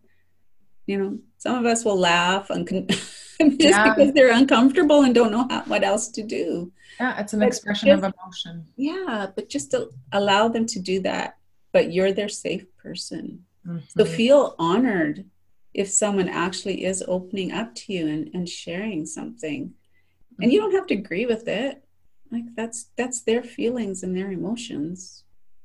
you 0.85 0.97
know 0.97 1.17
some 1.37 1.57
of 1.57 1.65
us 1.65 1.83
will 1.83 1.99
laugh 1.99 2.49
and 2.49 2.67
just 2.89 3.59
yeah. 3.59 3.93
because 3.93 4.13
they're 4.13 4.33
uncomfortable 4.33 5.03
and 5.03 5.13
don't 5.13 5.31
know 5.31 5.45
how, 5.49 5.61
what 5.63 5.83
else 5.83 6.07
to 6.07 6.23
do 6.23 6.71
yeah, 6.99 7.19
it's 7.19 7.33
an 7.33 7.39
but 7.39 7.47
expression 7.47 7.89
just, 7.89 8.03
of 8.03 8.13
emotion. 8.13 8.65
Yeah, 8.75 9.27
but 9.35 9.49
just 9.49 9.71
to 9.71 9.89
allow 10.11 10.47
them 10.47 10.65
to 10.67 10.79
do 10.79 11.01
that. 11.01 11.37
But 11.71 11.91
you're 11.91 12.11
their 12.11 12.29
safe 12.29 12.65
person. 12.77 13.45
Mm-hmm. 13.67 13.85
So 13.87 14.05
feel 14.05 14.55
honored 14.59 15.25
if 15.73 15.89
someone 15.89 16.29
actually 16.29 16.85
is 16.85 17.03
opening 17.07 17.51
up 17.51 17.73
to 17.73 17.93
you 17.93 18.07
and, 18.07 18.29
and 18.33 18.47
sharing 18.47 19.05
something. 19.05 19.67
Mm-hmm. 19.67 20.43
And 20.43 20.53
you 20.53 20.59
don't 20.59 20.73
have 20.73 20.87
to 20.87 20.93
agree 20.93 21.25
with 21.25 21.47
it. 21.47 21.83
Like 22.31 22.45
that's 22.55 22.87
that's 22.95 23.21
their 23.21 23.43
feelings 23.43 24.03
and 24.03 24.15
their 24.15 24.31
emotions. 24.31 25.23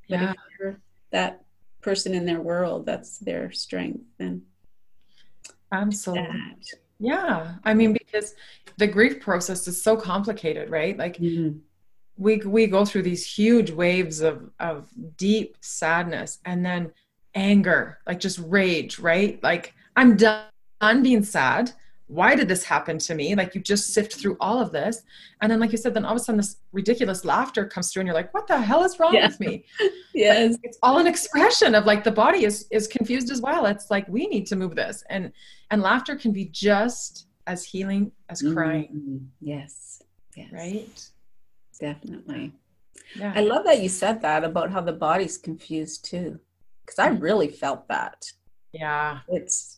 But 0.09 0.21
yeah. 0.21 0.31
if 0.33 0.37
you're 0.59 0.81
that 1.11 1.43
person 1.81 2.15
in 2.15 2.27
their 2.27 2.41
world, 2.41 2.87
that's 2.87 3.19
their 3.19 3.53
strength. 3.53 4.05
And 4.19 4.43
absolutely. 5.73 6.27
That. 6.33 6.79
Yeah. 6.99 7.55
I 7.65 7.75
mean, 7.75 7.93
because 7.93 8.35
the 8.77 8.87
grief 8.87 9.21
process 9.21 9.67
is 9.69 9.83
so 9.83 9.97
complicated, 9.97 10.71
right? 10.71 10.97
Like 10.97 11.19
mm-hmm. 11.19 11.59
we 12.17 12.39
we 12.39 12.67
go 12.67 12.85
through 12.85 13.03
these 13.03 13.25
huge 13.27 13.71
waves 13.71 14.21
of 14.21 14.51
of 14.59 14.89
deep 15.17 15.57
sadness 15.61 16.39
and 16.45 16.65
then 16.65 16.93
anger, 17.35 17.99
like 18.07 18.21
just 18.21 18.39
rage, 18.39 18.99
right? 18.99 19.43
Like 19.43 19.75
I'm 19.97 20.17
done, 20.17 20.45
done 20.81 21.03
being 21.03 21.25
sad. 21.25 21.73
Why 22.09 22.35
did 22.35 22.49
this 22.49 22.65
happen 22.65 22.99
to 22.99 23.15
me? 23.15 23.35
Like 23.35 23.55
you 23.55 23.61
just 23.61 23.93
sift 23.93 24.15
through 24.15 24.37
all 24.41 24.61
of 24.61 24.73
this. 24.73 25.03
And 25.41 25.53
then 25.53 25.61
like 25.61 25.73
you 25.73 25.79
said, 25.79 25.95
then 25.95 26.05
all 26.05 26.13
of 26.13 26.17
a 26.17 26.21
sudden 26.21 26.39
this 26.39 26.57
ridiculous 26.73 27.25
laughter 27.25 27.67
comes 27.67 27.93
through 27.93 28.01
and 28.01 28.07
you're 28.07 28.15
like, 28.15 28.33
what 28.33 28.47
the 28.47 28.61
hell 28.61 28.83
is 28.83 28.99
wrong 28.99 29.15
yeah. 29.15 29.27
with 29.27 29.39
me? 29.41 29.65
yes. 30.15 30.57
But 30.57 30.61
it's 30.65 30.79
all 30.83 30.99
an 30.99 31.07
expression 31.07 31.75
of 31.75 31.85
like 31.85 32.05
the 32.05 32.11
body 32.11 32.45
is 32.45 32.67
is 32.71 32.89
confused 32.89 33.31
as 33.31 33.41
well. 33.43 33.67
It's 33.67 33.91
like 33.91 34.09
we 34.09 34.27
need 34.27 34.47
to 34.47 34.57
move 34.57 34.75
this. 34.75 35.05
And 35.11 35.33
and 35.71 35.83
laughter 35.83 36.17
can 36.17 36.33
be 36.33 36.47
just 36.47 37.27
as 37.47 37.65
healing 37.65 38.13
as 38.29 38.43
crying. 38.43 38.89
Mm-hmm. 38.95 39.25
Yes. 39.41 40.03
Yes. 40.37 40.53
Right? 40.53 41.09
Definitely. 41.81 42.53
Yeah. 43.17 43.33
I 43.35 43.43
love 43.43 43.65
that 43.65 43.83
you 43.83 43.89
said 43.89 44.23
that 44.23 44.45
about 44.45 44.71
how 44.71 44.81
the 44.81 44.93
body's 44.93 45.39
confused 45.39 46.05
too. 46.05 46.39
Because 46.85 46.99
I 46.99 47.09
mm-hmm. 47.11 47.23
really 47.23 47.49
felt 47.49 47.89
that. 47.89 48.31
Yeah. 48.73 49.21
It's 49.29 49.78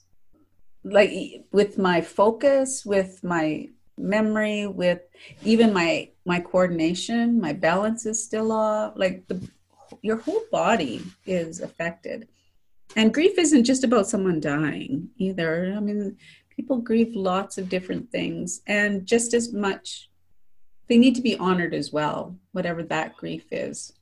like 0.85 1.45
with 1.53 1.79
my 1.79 2.01
focus, 2.01 2.85
with 2.85 3.23
my 3.23 3.69
memory, 3.99 4.67
with 4.67 5.03
even 5.45 5.73
my 5.73 6.11
my 6.25 6.41
coordination, 6.41 7.41
my 7.41 7.53
balance 7.53 8.07
is 8.07 8.25
still 8.25 8.53
off. 8.53 8.95
Like 8.97 9.27
the 9.29 9.49
your 10.03 10.17
whole 10.17 10.43
body 10.51 11.03
is 11.27 11.61
affected. 11.61 12.29
And 12.97 13.15
grief 13.15 13.39
isn't 13.39 13.65
just 13.65 13.85
about 13.85 14.09
someone 14.09 14.41
dying 14.41 15.11
either. 15.17 15.75
I 15.77 15.81
mean, 15.81 16.17
people 16.61 16.77
grieve 16.77 17.17
lots 17.17 17.57
of 17.57 17.71
different 17.71 18.11
things 18.11 18.61
and 18.67 19.07
just 19.07 19.33
as 19.33 19.51
much 19.51 20.11
they 20.89 20.99
need 20.99 21.15
to 21.15 21.23
be 21.23 21.37
honored 21.37 21.73
as 21.73 21.91
well 21.91 22.37
whatever 22.53 22.83
that 22.83 23.17
grief 23.17 23.45
is 23.51 23.95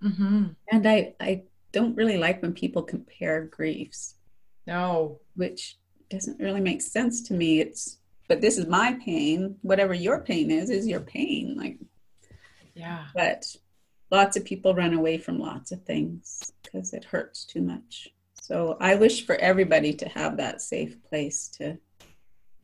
mm-hmm. 0.00 0.44
and 0.70 0.88
i 0.88 1.12
i 1.20 1.42
don't 1.72 1.96
really 1.96 2.16
like 2.16 2.40
when 2.40 2.52
people 2.52 2.82
compare 2.82 3.46
griefs 3.46 4.14
no 4.66 5.18
which 5.34 5.76
doesn't 6.10 6.40
really 6.40 6.60
make 6.60 6.82
sense 6.82 7.22
to 7.22 7.34
me 7.34 7.60
it's 7.60 7.98
but 8.28 8.40
this 8.40 8.58
is 8.58 8.66
my 8.66 8.96
pain 9.04 9.56
whatever 9.62 9.94
your 9.94 10.20
pain 10.20 10.50
is 10.50 10.70
is 10.70 10.86
your 10.86 11.00
pain 11.00 11.54
like 11.56 11.78
yeah 12.74 13.06
but 13.14 13.56
lots 14.10 14.36
of 14.36 14.44
people 14.44 14.74
run 14.74 14.94
away 14.94 15.18
from 15.18 15.38
lots 15.38 15.72
of 15.72 15.82
things 15.82 16.52
because 16.62 16.92
it 16.92 17.04
hurts 17.04 17.44
too 17.44 17.62
much 17.62 18.08
so 18.40 18.76
i 18.80 18.94
wish 18.94 19.26
for 19.26 19.36
everybody 19.36 19.92
to 19.92 20.08
have 20.08 20.36
that 20.36 20.60
safe 20.60 21.02
place 21.04 21.48
to 21.48 21.78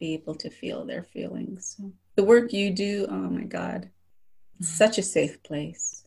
be 0.00 0.14
able 0.14 0.34
to 0.34 0.50
feel 0.50 0.84
their 0.84 1.04
feelings. 1.04 1.76
So 1.76 1.92
the 2.16 2.24
work 2.24 2.52
you 2.52 2.70
do, 2.70 3.06
oh 3.08 3.14
my 3.14 3.44
God, 3.44 3.82
mm-hmm. 3.82 4.64
such 4.64 4.98
a 4.98 5.02
safe 5.02 5.40
place. 5.42 6.02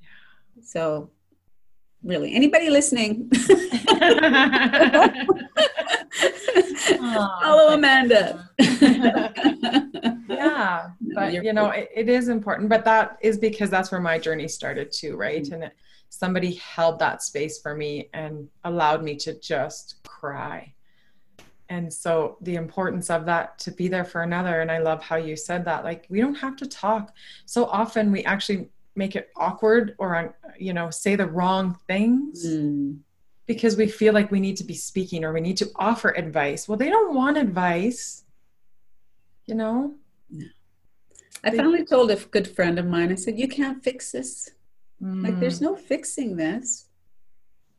Yeah. 0.00 0.62
So 0.64 1.10
really, 2.02 2.34
anybody 2.34 2.70
listening? 2.70 3.30
Hello, 6.56 7.74
Amanda. 7.74 8.48
yeah, 10.28 10.90
but 11.14 11.32
you 11.32 11.52
know, 11.52 11.70
it, 11.70 11.90
it 11.94 12.08
is 12.08 12.28
important. 12.28 12.68
But 12.68 12.84
that 12.84 13.18
is 13.20 13.38
because 13.38 13.70
that's 13.70 13.90
where 13.90 14.00
my 14.00 14.18
journey 14.18 14.48
started 14.48 14.92
too, 14.92 15.16
right? 15.16 15.42
Mm-hmm. 15.42 15.54
And 15.54 15.64
it, 15.64 15.72
somebody 16.08 16.54
held 16.54 16.98
that 17.00 17.22
space 17.22 17.60
for 17.60 17.74
me 17.74 18.08
and 18.14 18.48
allowed 18.64 19.02
me 19.02 19.16
to 19.16 19.38
just 19.40 20.02
cry. 20.06 20.72
And 21.68 21.92
so 21.92 22.38
the 22.42 22.54
importance 22.54 23.10
of 23.10 23.26
that 23.26 23.58
to 23.60 23.72
be 23.72 23.88
there 23.88 24.04
for 24.04 24.22
another. 24.22 24.60
And 24.60 24.70
I 24.70 24.78
love 24.78 25.02
how 25.02 25.16
you 25.16 25.36
said 25.36 25.64
that. 25.64 25.82
Like, 25.82 26.06
we 26.08 26.20
don't 26.20 26.36
have 26.36 26.56
to 26.56 26.66
talk. 26.66 27.12
So 27.44 27.64
often 27.66 28.12
we 28.12 28.22
actually 28.24 28.68
make 28.94 29.16
it 29.16 29.30
awkward 29.36 29.96
or, 29.98 30.36
you 30.58 30.72
know, 30.72 30.90
say 30.90 31.16
the 31.16 31.26
wrong 31.26 31.76
things. 31.88 32.46
Mm 32.46 32.98
because 33.46 33.76
we 33.76 33.86
feel 33.86 34.12
like 34.12 34.30
we 34.30 34.40
need 34.40 34.56
to 34.56 34.64
be 34.64 34.74
speaking 34.74 35.24
or 35.24 35.32
we 35.32 35.40
need 35.40 35.56
to 35.58 35.70
offer 35.76 36.10
advice. 36.10 36.68
Well, 36.68 36.78
they 36.78 36.90
don't 36.90 37.14
want 37.14 37.38
advice, 37.38 38.24
you 39.46 39.54
know? 39.54 39.94
No. 40.30 40.46
I 41.44 41.50
finally 41.56 41.84
told 41.84 42.10
a 42.10 42.16
good 42.16 42.48
friend 42.48 42.78
of 42.78 42.86
mine, 42.86 43.12
I 43.12 43.14
said, 43.14 43.38
You 43.38 43.46
can't 43.46 43.84
fix 43.84 44.10
this. 44.10 44.50
Mm. 45.00 45.22
Like, 45.22 45.38
there's 45.38 45.60
no 45.60 45.76
fixing 45.76 46.36
this. 46.36 46.86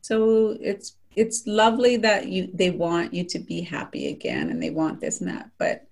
So 0.00 0.56
it's 0.60 0.96
it's 1.18 1.46
lovely 1.46 1.96
that 1.96 2.28
you 2.28 2.48
they 2.54 2.70
want 2.70 3.12
you 3.12 3.24
to 3.24 3.38
be 3.38 3.60
happy 3.60 4.08
again 4.08 4.50
and 4.50 4.62
they 4.62 4.70
want 4.70 5.00
this 5.00 5.20
and 5.20 5.28
that 5.28 5.50
but 5.58 5.86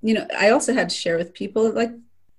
you 0.00 0.14
know 0.14 0.26
i 0.38 0.48
also 0.48 0.72
had 0.72 0.88
to 0.88 0.94
share 0.94 1.18
with 1.18 1.34
people 1.34 1.70
like 1.72 1.90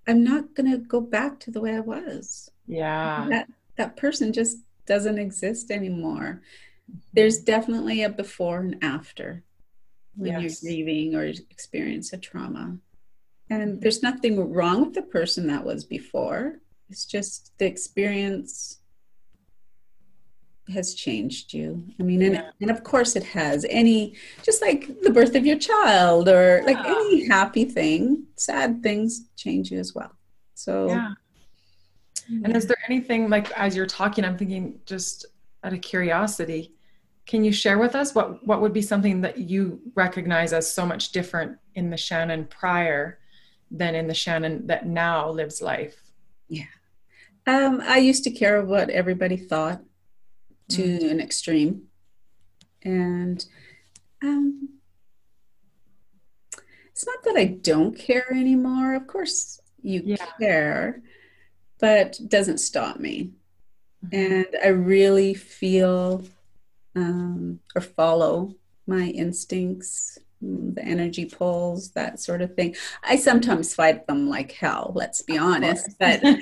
i'm 0.08 0.24
not 0.24 0.56
going 0.56 0.70
to 0.70 0.78
go 0.78 1.00
back 1.00 1.40
to 1.40 1.52
the 1.52 1.62
way 1.62 1.76
i 1.76 1.80
was 1.80 2.50
yeah 2.68 3.28
that 3.30 3.48
that 3.76 3.96
person 3.98 4.34
just 4.34 4.58
doesn't 4.90 5.20
exist 5.20 5.72
anymore. 5.72 6.42
There's 7.14 7.38
definitely 7.38 8.04
a 8.04 8.10
before 8.10 8.60
and 8.60 8.76
after 8.82 9.44
when 10.16 10.42
yes. 10.42 10.62
you're 10.62 10.74
grieving 10.74 11.16
or 11.16 11.24
experience 11.24 12.12
a 12.12 12.18
trauma. 12.18 12.78
And 13.50 13.80
there's 13.82 14.04
nothing 14.04 14.52
wrong 14.52 14.82
with 14.82 14.96
the 14.96 15.04
person 15.04 15.48
that 15.48 15.64
was 15.64 15.86
before. 15.86 16.60
It's 16.90 17.06
just 17.06 17.54
the 17.60 17.66
experience 17.66 18.80
has 20.74 20.94
changed 20.94 21.54
you. 21.54 21.84
I 22.00 22.04
mean, 22.04 22.22
and, 22.22 22.44
and 22.62 22.72
of 22.72 22.84
course 22.84 23.16
it 23.16 23.24
has. 23.24 23.66
Any, 23.70 24.16
just 24.44 24.62
like 24.62 25.02
the 25.02 25.12
birth 25.12 25.36
of 25.36 25.46
your 25.46 25.58
child 25.58 26.28
or 26.28 26.58
yeah. 26.58 26.66
like 26.66 26.86
any 26.86 27.28
happy 27.28 27.66
thing, 27.66 28.26
sad 28.36 28.82
things 28.82 29.30
change 29.36 29.72
you 29.72 29.80
as 29.80 29.94
well. 29.94 30.12
So, 30.56 30.88
yeah. 30.88 31.14
And 32.30 32.56
is 32.56 32.68
there 32.68 32.78
anything 32.88 33.30
like 33.30 33.52
as 33.52 33.76
you're 33.76 33.86
talking, 33.86 34.24
I'm 34.24 34.38
thinking 34.38 34.80
just 34.86 35.26
out 35.64 35.74
of 35.74 35.82
curiosity, 35.82 36.74
can 37.26 37.44
you 37.44 37.52
share 37.52 37.78
with 37.78 37.96
us 37.96 38.16
what 38.16 38.46
what 38.46 38.62
would 38.62 38.74
be 38.74 38.82
something 38.82 39.22
that 39.22 39.38
you 39.38 39.80
recognize 39.96 40.54
as 40.54 40.72
so 40.72 40.86
much 40.86 41.12
different 41.12 41.58
in 41.76 41.90
the 41.90 41.98
Shannon 41.98 42.46
prior 42.46 43.20
than 43.72 43.96
in 43.96 44.08
the 44.08 44.14
Shannon 44.14 44.68
that 44.68 44.88
now 44.88 45.30
lives 45.30 45.62
life? 45.62 46.02
Yeah. 46.48 46.64
Um, 47.46 47.82
I 47.84 47.98
used 47.98 48.24
to 48.26 48.32
care 48.32 48.64
what 48.64 48.90
everybody 48.90 49.38
thought 49.38 49.82
to 50.70 50.82
mm. 50.82 51.12
an 51.12 51.20
extreme. 51.20 51.84
And 52.84 53.44
um, 54.24 54.70
it's 56.92 57.06
not 57.06 57.24
that 57.24 57.36
I 57.38 57.46
don't 57.46 57.98
care 57.98 58.32
anymore. 58.32 58.96
Of 58.96 59.08
course, 59.08 59.60
you 59.82 60.02
yeah. 60.06 60.26
care, 60.40 61.02
but 61.80 62.20
doesn't 62.28 62.60
stop 62.60 63.00
me. 63.00 63.32
Mm-hmm. 64.06 64.16
And 64.16 64.48
I 64.64 64.68
really 64.68 65.34
feel 65.34 66.24
um, 66.96 67.60
or 67.76 67.82
follow 67.82 68.56
my 68.88 69.06
instincts, 69.08 70.18
the 70.42 70.84
energy 70.84 71.26
pulls, 71.26 71.92
that 71.92 72.20
sort 72.20 72.42
of 72.42 72.56
thing. 72.56 72.76
I 73.04 73.18
sometimes 73.18 73.76
fight 73.76 74.08
them 74.08 74.30
like 74.30 74.52
hell, 74.52 74.92
let's 74.96 75.22
be 75.22 75.38
honest, 75.38 75.90
but, 76.00 76.22
but 76.22 76.38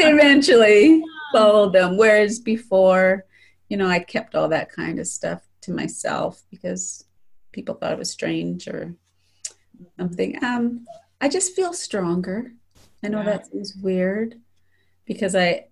eventually 0.00 1.02
follow 1.32 1.70
them. 1.70 1.96
Whereas 1.96 2.38
before, 2.38 3.24
you 3.68 3.76
know, 3.76 3.88
I 3.88 3.98
kept 4.00 4.34
all 4.34 4.48
that 4.48 4.72
kind 4.72 4.98
of 4.98 5.06
stuff 5.06 5.42
to 5.62 5.72
myself 5.72 6.42
because 6.50 7.04
people 7.52 7.74
thought 7.74 7.92
it 7.92 7.98
was 7.98 8.10
strange 8.10 8.66
or 8.66 8.94
something. 9.98 10.42
Um, 10.42 10.86
I 11.20 11.28
just 11.28 11.54
feel 11.54 11.72
stronger. 11.72 12.52
I 13.04 13.08
know 13.08 13.18
yeah. 13.18 13.24
that 13.24 13.46
seems 13.46 13.74
weird 13.76 14.40
because 15.04 15.34
I 15.34 15.66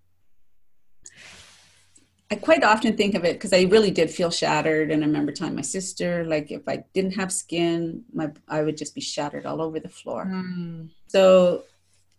I 2.31 2.35
quite 2.37 2.64
often 2.64 2.97
think 2.97 3.14
of 3.14 3.25
it 3.25 3.35
because 3.35 3.53
I 3.53 3.62
really 3.62 3.90
did 3.90 4.11
feel 4.11 4.31
shattered 4.31 4.90
and 4.90 5.03
I 5.03 5.07
remember 5.07 5.33
telling 5.33 5.55
my 5.55 5.61
sister 5.62 6.25
like 6.25 6.51
if 6.51 6.66
I 6.66 6.85
didn't 6.95 7.12
have 7.12 7.33
skin 7.33 8.05
my 8.12 8.31
I 8.49 8.62
would 8.62 8.77
just 8.77 8.95
be 8.95 9.01
shattered 9.01 9.47
all 9.47 9.61
over 9.61 9.81
the 9.81 9.88
floor. 9.88 10.25
Mm. 10.27 10.88
So 11.09 11.64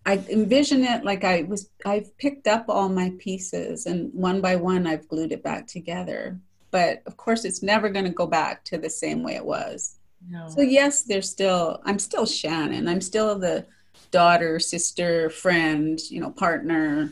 I 0.05 0.23
envision 0.29 0.83
it 0.83 1.03
like 1.03 1.23
I 1.23 1.43
was 1.43 1.69
I've 1.85 2.15
picked 2.17 2.47
up 2.47 2.65
all 2.67 2.89
my 2.89 3.13
pieces 3.17 3.85
and 3.85 4.13
one 4.13 4.41
by 4.41 4.55
one 4.55 4.85
I've 4.85 5.07
glued 5.07 5.31
it 5.31 5.43
back 5.43 5.65
together. 5.65 6.39
But 6.69 7.01
of 7.05 7.17
course 7.17 7.45
it's 7.45 7.63
never 7.63 7.89
going 7.89 8.05
to 8.05 8.11
go 8.11 8.27
back 8.27 8.63
to 8.65 8.77
the 8.77 8.89
same 8.89 9.23
way 9.23 9.35
it 9.35 9.45
was. 9.45 9.97
No. 10.29 10.47
So 10.47 10.61
yes, 10.61 11.03
there's 11.03 11.29
still 11.29 11.81
I'm 11.85 11.99
still 11.99 12.25
Shannon. 12.25 12.87
I'm 12.87 13.01
still 13.01 13.39
the 13.39 13.65
daughter, 14.11 14.59
sister, 14.59 15.29
friend, 15.29 15.99
you 16.09 16.19
know, 16.19 16.31
partner, 16.31 17.11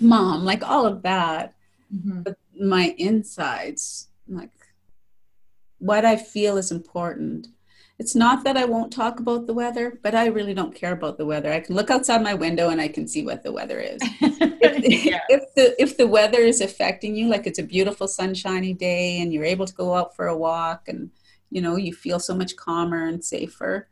mom, 0.00 0.44
like 0.44 0.62
all 0.62 0.86
of 0.86 1.02
that. 1.02 1.54
Mm-hmm. 1.94 2.22
But 2.22 2.36
my 2.60 2.94
insides, 2.98 4.08
like 4.28 4.50
what 5.78 6.04
I 6.04 6.16
feel 6.16 6.56
is 6.56 6.70
important. 6.70 7.48
It's 7.98 8.14
not 8.14 8.42
that 8.44 8.56
I 8.56 8.64
won't 8.64 8.92
talk 8.92 9.20
about 9.20 9.46
the 9.46 9.54
weather, 9.54 9.98
but 10.02 10.14
I 10.14 10.26
really 10.26 10.54
don't 10.54 10.74
care 10.74 10.92
about 10.92 11.18
the 11.18 11.26
weather. 11.26 11.52
I 11.52 11.60
can 11.60 11.76
look 11.76 11.90
outside 11.90 12.22
my 12.22 12.34
window 12.34 12.70
and 12.70 12.80
I 12.80 12.88
can 12.88 13.06
see 13.06 13.24
what 13.24 13.42
the 13.42 13.52
weather 13.52 13.78
is. 13.78 14.00
if, 14.20 15.04
yeah. 15.04 15.20
if 15.28 15.54
the 15.54 15.80
if 15.80 15.96
the 15.96 16.06
weather 16.06 16.38
is 16.38 16.60
affecting 16.60 17.14
you, 17.14 17.28
like 17.28 17.46
it's 17.46 17.58
a 17.58 17.64
beautiful 17.64 18.08
sunshiny 18.08 18.74
day 18.74 19.20
and 19.20 19.32
you're 19.32 19.44
able 19.44 19.66
to 19.66 19.74
go 19.74 19.94
out 19.94 20.16
for 20.16 20.26
a 20.26 20.36
walk 20.36 20.88
and 20.88 21.10
you 21.50 21.60
know 21.60 21.76
you 21.76 21.92
feel 21.92 22.18
so 22.18 22.34
much 22.34 22.56
calmer 22.56 23.06
and 23.06 23.24
safer, 23.24 23.88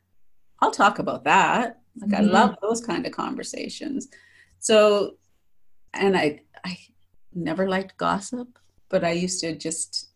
I'll 0.61 0.71
talk 0.71 0.99
about 0.99 1.25
that. 1.25 1.80
Like 1.99 2.11
mm-hmm. 2.11 2.29
I 2.29 2.33
love 2.33 2.57
those 2.63 2.81
kind 2.81 3.07
of 3.07 3.13
conversations. 3.13 4.09
So, 4.59 5.17
and 5.95 6.17
I 6.17 6.43
I 6.65 6.79
never 7.35 7.69
liked 7.69 7.97
gossip, 7.97 8.59
but 8.89 9.05
I 9.05 9.13
used 9.13 9.41
to 9.41 9.57
just 9.57 10.11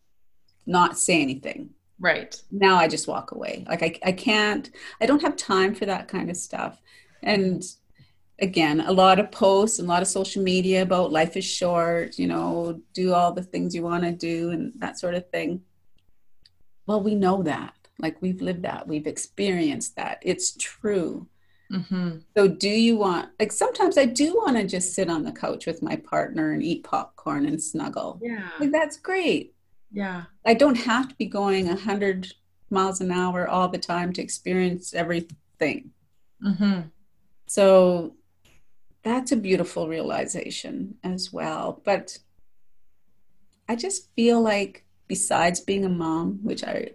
not 0.67 0.99
say 0.99 1.21
anything. 1.21 1.71
Right. 1.99 2.41
Now 2.51 2.77
I 2.77 2.89
just 2.89 3.09
walk 3.09 3.33
away. 3.33 3.65
Like 3.69 3.83
I 3.83 3.99
I 4.05 4.13
can't 4.13 4.71
I 5.01 5.07
don't 5.07 5.23
have 5.23 5.37
time 5.37 5.75
for 5.75 5.87
that 5.87 6.09
kind 6.09 6.31
of 6.31 6.37
stuff. 6.37 6.81
And 7.23 7.63
again, 8.39 8.81
a 8.81 8.93
lot 8.93 9.19
of 9.19 9.31
posts 9.31 9.79
and 9.79 9.89
a 9.89 9.91
lot 9.91 10.03
of 10.03 10.09
social 10.09 10.43
media 10.43 10.83
about 10.83 11.13
life 11.13 11.37
is 11.37 11.45
short, 11.45 12.19
you 12.19 12.27
know, 12.27 12.81
do 12.93 13.15
all 13.15 13.33
the 13.33 13.43
things 13.43 13.75
you 13.75 13.83
want 13.83 14.05
to 14.05 14.13
do 14.13 14.51
and 14.51 14.73
that 14.79 14.99
sort 14.99 15.15
of 15.15 15.29
thing. 15.31 15.63
Well, 16.87 17.03
we 17.03 17.15
know 17.15 17.43
that. 17.43 17.75
Like 17.99 18.21
we've 18.21 18.43
lived 18.43 18.63
that, 18.63 18.89
we've 18.89 19.07
experienced 19.07 19.97
that. 19.97 20.19
It's 20.23 20.57
true. 20.57 21.29
Mm-hmm. 21.75 22.19
So, 22.37 22.49
do 22.49 22.69
you 22.69 22.97
want, 22.97 23.31
like, 23.41 23.51
sometimes 23.51 23.99
I 23.99 24.05
do 24.05 24.35
want 24.37 24.57
to 24.57 24.65
just 24.65 24.95
sit 24.95 25.11
on 25.11 25.25
the 25.25 25.33
couch 25.33 25.67
with 25.67 25.83
my 25.83 25.97
partner 25.97 26.53
and 26.53 26.63
eat 26.63 26.85
popcorn 26.85 27.47
and 27.47 27.61
snuggle. 27.61 28.21
Yeah. 28.23 28.49
Like, 28.61 28.71
that's 28.71 28.97
great. 28.97 29.55
Yeah. 29.93 30.25
I 30.47 30.55
don't 30.55 30.77
have 30.77 31.09
to 31.09 31.15
be 31.17 31.27
going 31.27 31.67
100 31.67 32.33
miles 32.71 33.01
an 33.01 33.11
hour 33.11 33.49
all 33.49 33.69
the 33.69 33.79
time 33.79 34.13
to 34.13 34.23
experience 34.23 34.95
everything. 34.95 35.91
Mm-hmm. 36.45 36.83
So, 37.47 38.15
that's 39.03 39.33
a 39.33 39.37
beautiful 39.37 39.89
realization 39.89 40.97
as 41.03 41.33
well. 41.33 41.83
But 41.85 42.19
I 43.69 43.77
just 43.77 44.15
feel 44.15 44.41
like, 44.41 44.85
besides 45.09 45.61
being 45.61 45.85
a 45.85 45.89
mom, 45.89 46.39
which 46.43 46.63
I 46.63 46.93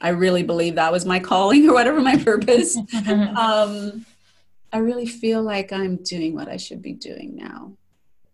I 0.00 0.10
really 0.10 0.42
believe 0.42 0.76
that 0.76 0.92
was 0.92 1.04
my 1.04 1.20
calling 1.20 1.68
or 1.68 1.74
whatever 1.74 2.00
my 2.00 2.16
purpose. 2.16 2.76
um, 3.06 4.04
I 4.72 4.78
really 4.78 5.06
feel 5.06 5.42
like 5.42 5.72
I'm 5.72 5.96
doing 5.96 6.34
what 6.34 6.48
I 6.48 6.56
should 6.56 6.82
be 6.82 6.92
doing 6.92 7.36
now. 7.36 7.72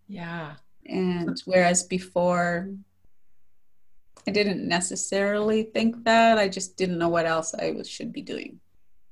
Yeah. 0.09 0.53
And 0.87 1.41
whereas 1.45 1.85
before, 1.85 2.71
I 4.27 4.31
didn't 4.31 4.67
necessarily 4.67 5.65
think 5.65 6.05
that. 6.05 6.39
I 6.39 6.49
just 6.49 6.77
didn't 6.77 6.99
know 6.99 7.09
what 7.09 7.27
else 7.27 7.55
I 7.55 7.73
was, 7.73 7.89
should 7.89 8.13
be 8.13 8.23
doing. 8.23 8.61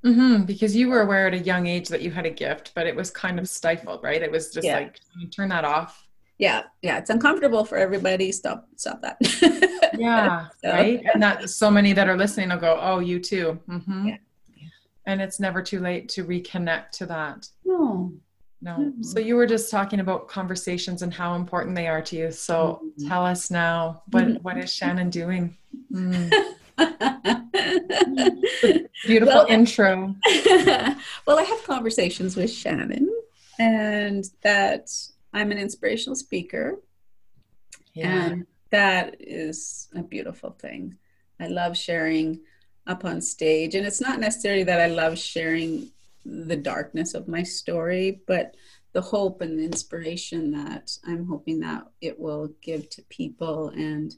Mm-hmm, 0.05 0.45
because 0.45 0.76
you 0.76 0.89
were 0.89 1.03
aware 1.03 1.26
at 1.26 1.34
a 1.34 1.39
young 1.39 1.66
age 1.66 1.89
that 1.89 2.03
you 2.03 2.11
had 2.11 2.24
a 2.24 2.30
gift, 2.30 2.72
but 2.74 2.86
it 2.86 2.95
was 2.95 3.11
kind 3.11 3.39
of 3.39 3.49
stifled, 3.49 4.03
right? 4.03 4.22
It 4.22 4.30
was 4.30 4.53
just 4.53 4.66
yeah. 4.66 4.76
like 4.76 5.01
turn 5.30 5.49
that 5.49 5.64
off 5.64 6.07
yeah 6.39 6.62
yeah 6.82 6.99
it's 6.99 7.11
uncomfortable 7.11 7.64
for 7.64 7.76
everybody 7.76 8.32
stop 8.32 8.68
stop 8.76 9.03
that 9.03 9.16
yeah 9.99 10.47
so. 10.62 10.70
right 10.70 11.03
and 11.12 11.22
that 11.22 11.51
so 11.51 11.70
many 11.70 11.93
that 11.93 12.09
are 12.09 12.16
listening 12.16 12.49
will 12.49 12.57
go 12.57 12.78
oh 12.80 13.01
you 13.01 13.18
too 13.18 13.59
mm-hmm. 13.68 14.09
yeah. 14.09 14.16
and 15.07 15.20
it's 15.20 15.41
never 15.41 15.62
too 15.62 15.80
late 15.80 16.09
to 16.09 16.24
reconnect 16.24 16.91
to 16.91 17.07
that 17.07 17.49
no 17.64 18.12
no 18.62 18.76
mm-hmm. 18.76 19.03
so 19.03 19.18
you 19.18 19.34
were 19.34 19.47
just 19.47 19.70
talking 19.70 20.01
about 20.01 20.28
conversations 20.28 21.03
and 21.03 21.12
how 21.12 21.34
important 21.34 21.74
they 21.74 21.89
are 21.89 22.03
to 22.03 22.16
you 22.16 22.30
so 22.30 22.80
mm-hmm. 22.82 23.09
tell 23.09 23.26
us 23.26 23.51
now 23.51 24.03
what 24.11 24.24
mm-hmm. 24.24 24.43
what 24.43 24.57
is 24.57 24.72
shannon 24.72 25.11
doing 25.11 25.57
mm. 25.93 26.32
beautiful 29.07 29.34
well, 29.34 29.47
intro 29.47 30.14
well 31.26 31.39
i 31.39 31.43
have 31.43 31.62
conversations 31.64 32.36
with 32.36 32.51
shannon 32.51 33.09
and 33.59 34.30
that 34.43 34.89
I'm 35.33 35.51
an 35.53 35.59
inspirational 35.59 36.16
speaker. 36.16 36.81
Yeah. 37.95 38.26
And 38.26 38.47
that 38.70 39.16
is 39.20 39.89
a 39.95 40.03
beautiful 40.03 40.51
thing. 40.51 40.97
I 41.41 41.47
love 41.47 41.76
sharing 41.76 42.41
up 42.87 43.05
on 43.05 43.20
stage. 43.20 43.74
And 43.74 43.87
it's 43.87 44.01
not 44.01 44.20
necessarily 44.20 44.64
that 44.64 44.81
I 44.81 44.87
love 44.87 45.18
sharing 45.18 45.91
the 46.24 46.57
darkness 46.57 47.14
of 47.14 47.29
my 47.29 47.43
story, 47.43 48.20
but 48.26 48.57
the 48.93 49.01
hope 49.01 49.41
and 49.41 49.59
the 49.59 49.64
inspiration 49.64 50.51
that 50.53 50.97
I'm 51.07 51.26
hoping 51.26 51.61
that 51.61 51.87
it 52.01 52.18
will 52.18 52.51
give 52.62 52.89
to 52.91 53.03
people. 53.03 53.68
And 53.68 54.14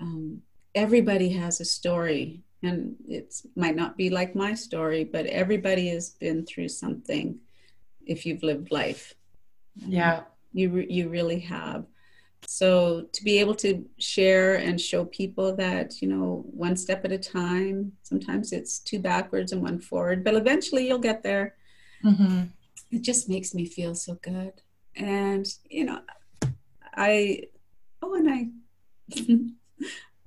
um, 0.00 0.42
everybody 0.74 1.30
has 1.30 1.60
a 1.60 1.64
story, 1.64 2.42
and 2.62 2.96
it 3.08 3.34
might 3.56 3.76
not 3.76 3.96
be 3.96 4.10
like 4.10 4.34
my 4.34 4.54
story, 4.54 5.04
but 5.04 5.26
everybody 5.26 5.88
has 5.88 6.10
been 6.10 6.44
through 6.44 6.68
something 6.68 7.38
if 8.04 8.26
you've 8.26 8.42
lived 8.42 8.70
life. 8.72 9.14
Yeah, 9.76 10.22
you 10.52 10.78
you 10.88 11.08
really 11.08 11.40
have. 11.40 11.86
So 12.46 13.06
to 13.12 13.24
be 13.24 13.38
able 13.38 13.54
to 13.56 13.84
share 13.98 14.56
and 14.56 14.80
show 14.80 15.04
people 15.04 15.54
that 15.56 16.02
you 16.02 16.08
know 16.08 16.44
one 16.46 16.76
step 16.76 17.04
at 17.04 17.12
a 17.12 17.18
time. 17.18 17.92
Sometimes 18.02 18.52
it's 18.52 18.78
two 18.78 18.98
backwards 18.98 19.52
and 19.52 19.62
one 19.62 19.78
forward, 19.78 20.24
but 20.24 20.34
eventually 20.34 20.86
you'll 20.86 20.98
get 20.98 21.22
there. 21.22 21.54
Mm-hmm 22.04 22.42
it 22.92 23.00
just 23.02 23.28
makes 23.28 23.54
me 23.54 23.64
feel 23.64 23.94
so 23.94 24.14
good. 24.22 24.52
And, 24.94 25.46
you 25.68 25.86
know, 25.86 26.00
I, 26.94 27.44
oh, 28.02 28.14
and 28.14 28.28
I, 28.30 28.48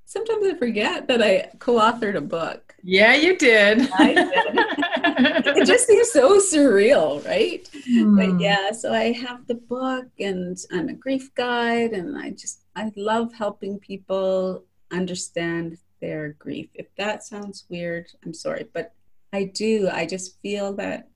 sometimes 0.06 0.48
I 0.48 0.56
forget 0.58 1.08
that 1.08 1.22
I 1.22 1.52
co 1.60 1.80
authored 1.80 2.16
a 2.16 2.22
book. 2.22 2.65
Yeah, 2.88 3.16
you 3.16 3.36
did. 3.36 3.80
did. 3.80 3.90
it 3.98 5.66
just 5.66 5.88
seems 5.88 6.12
so 6.12 6.40
surreal, 6.40 7.26
right? 7.26 7.68
Mm. 7.90 8.16
But 8.16 8.40
yeah, 8.40 8.72
so 8.72 8.94
I 8.94 9.12
have 9.12 9.48
the 9.48 9.56
book 9.56 10.06
and 10.20 10.56
I'm 10.72 10.90
a 10.90 10.94
grief 10.94 11.34
guide, 11.34 11.94
and 11.94 12.16
I 12.16 12.30
just, 12.30 12.62
I 12.76 12.92
love 12.96 13.34
helping 13.34 13.80
people 13.80 14.64
understand 14.92 15.80
their 16.00 16.34
grief. 16.38 16.70
If 16.76 16.86
that 16.98 17.24
sounds 17.24 17.66
weird, 17.70 18.12
I'm 18.24 18.36
sorry, 18.36 18.68
but 18.72 18.94
I 19.34 19.46
do. 19.46 19.90
I 19.92 20.06
just 20.06 20.40
feel 20.44 20.74
that 20.74 21.10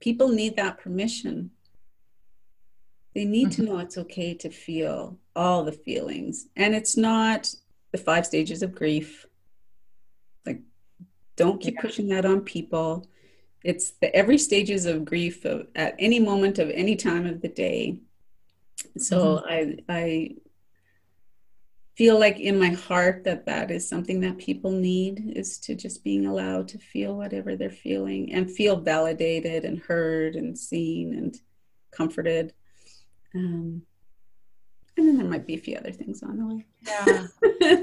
people 0.00 0.28
need 0.28 0.56
that 0.56 0.78
permission. 0.78 1.50
They 3.14 3.24
need 3.24 3.48
mm-hmm. 3.48 3.64
to 3.64 3.70
know 3.70 3.78
it's 3.78 3.96
okay 3.96 4.34
to 4.34 4.50
feel 4.50 5.16
all 5.34 5.64
the 5.64 5.72
feelings. 5.72 6.48
And 6.56 6.74
it's 6.74 6.98
not 6.98 7.54
the 7.92 7.98
five 7.98 8.26
stages 8.26 8.62
of 8.62 8.74
grief. 8.74 9.26
Don't 11.40 11.58
keep 11.58 11.76
yeah. 11.76 11.80
pushing 11.80 12.08
that 12.08 12.26
on 12.26 12.42
people. 12.42 13.06
It's 13.64 13.92
the 13.92 14.14
every 14.14 14.36
stages 14.36 14.84
of 14.84 15.06
grief 15.06 15.46
of, 15.46 15.68
at 15.74 15.96
any 15.98 16.20
moment 16.20 16.58
of 16.58 16.68
any 16.68 16.96
time 16.96 17.24
of 17.24 17.40
the 17.40 17.48
day. 17.48 18.00
So 18.98 19.42
mm-hmm. 19.48 19.48
I 19.48 19.76
I 19.88 20.34
feel 21.96 22.20
like 22.20 22.38
in 22.38 22.58
my 22.58 22.70
heart 22.70 23.24
that 23.24 23.46
that 23.46 23.70
is 23.70 23.88
something 23.88 24.20
that 24.20 24.36
people 24.36 24.70
need 24.70 25.32
is 25.34 25.56
to 25.60 25.74
just 25.74 26.04
being 26.04 26.26
allowed 26.26 26.68
to 26.68 26.78
feel 26.78 27.16
whatever 27.16 27.56
they're 27.56 27.70
feeling 27.70 28.34
and 28.34 28.50
feel 28.50 28.76
validated 28.76 29.64
and 29.64 29.78
heard 29.78 30.36
and 30.36 30.58
seen 30.58 31.14
and 31.14 31.40
comforted 31.90 32.52
um, 33.34 33.82
and 34.96 35.08
then 35.08 35.18
there 35.18 35.26
might 35.26 35.46
be 35.46 35.54
a 35.54 35.58
few 35.58 35.76
other 35.76 35.92
things 35.92 36.22
on 36.22 36.38
the 36.38 36.46
way 36.46 36.66
yeah 36.86 37.26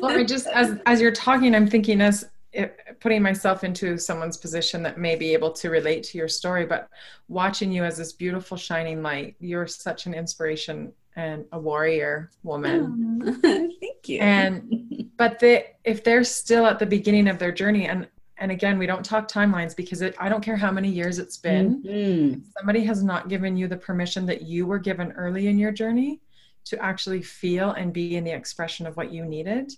well 0.01 0.18
i 0.18 0.24
just 0.24 0.47
as 0.47 0.80
as 0.88 0.99
you're 0.99 1.12
talking 1.12 1.53
i'm 1.53 1.68
thinking 1.68 2.01
as 2.01 2.28
it, 2.58 2.99
putting 2.99 3.22
myself 3.22 3.64
into 3.64 3.97
someone's 3.97 4.38
position 4.38 4.84
that 4.84 4.97
may 4.97 5.16
be 5.16 5.34
able 5.34 5.51
to 5.51 5.70
relate 5.70 6.03
to 6.03 6.18
your 6.18 6.28
story 6.28 6.66
but 6.66 6.89
watching 7.28 7.72
you 7.72 7.84
as 7.84 7.97
this 7.97 8.12
beautiful 8.12 8.58
shining 8.58 9.01
light 9.01 9.36
you're 9.39 9.68
such 9.68 10.05
an 10.05 10.14
inspiration 10.14 10.91
and 11.18 11.45
a 11.51 11.60
warrior 11.60 12.30
woman. 12.43 13.22
Oh, 13.26 13.34
thank 13.80 14.08
you. 14.08 14.20
And 14.20 15.10
but 15.18 15.39
they 15.39 15.72
if 15.84 16.03
they're 16.03 16.24
still 16.24 16.66
at 16.66 16.80
the 16.80 16.86
beginning 16.86 17.28
of 17.28 17.39
their 17.39 17.51
journey 17.51 17.88
and 17.88 18.08
and 18.38 18.51
again 18.51 18.78
we 18.78 18.86
don't 18.86 19.03
talk 19.03 19.28
timelines 19.28 19.76
because 19.76 20.03
it, 20.03 20.16
i 20.20 20.30
don't 20.30 20.43
care 20.43 20.55
how 20.55 20.72
many 20.72 20.89
years 20.89 21.18
it's 21.18 21.38
been 21.38 21.82
mm-hmm. 21.82 22.39
somebody 22.58 22.84
has 22.84 23.03
not 23.03 23.30
given 23.30 23.58
you 23.58 23.68
the 23.68 23.76
permission 23.76 24.28
that 24.28 24.43
you 24.43 24.68
were 24.68 24.78
given 24.78 25.12
early 25.14 25.47
in 25.47 25.58
your 25.58 25.72
journey 25.72 26.22
to 26.66 26.80
actually 26.84 27.22
feel 27.22 27.72
and 27.72 27.93
be 27.93 28.16
in 28.16 28.24
the 28.24 28.32
expression 28.32 28.86
of 28.86 28.95
what 28.95 29.12
you 29.12 29.26
needed 29.26 29.74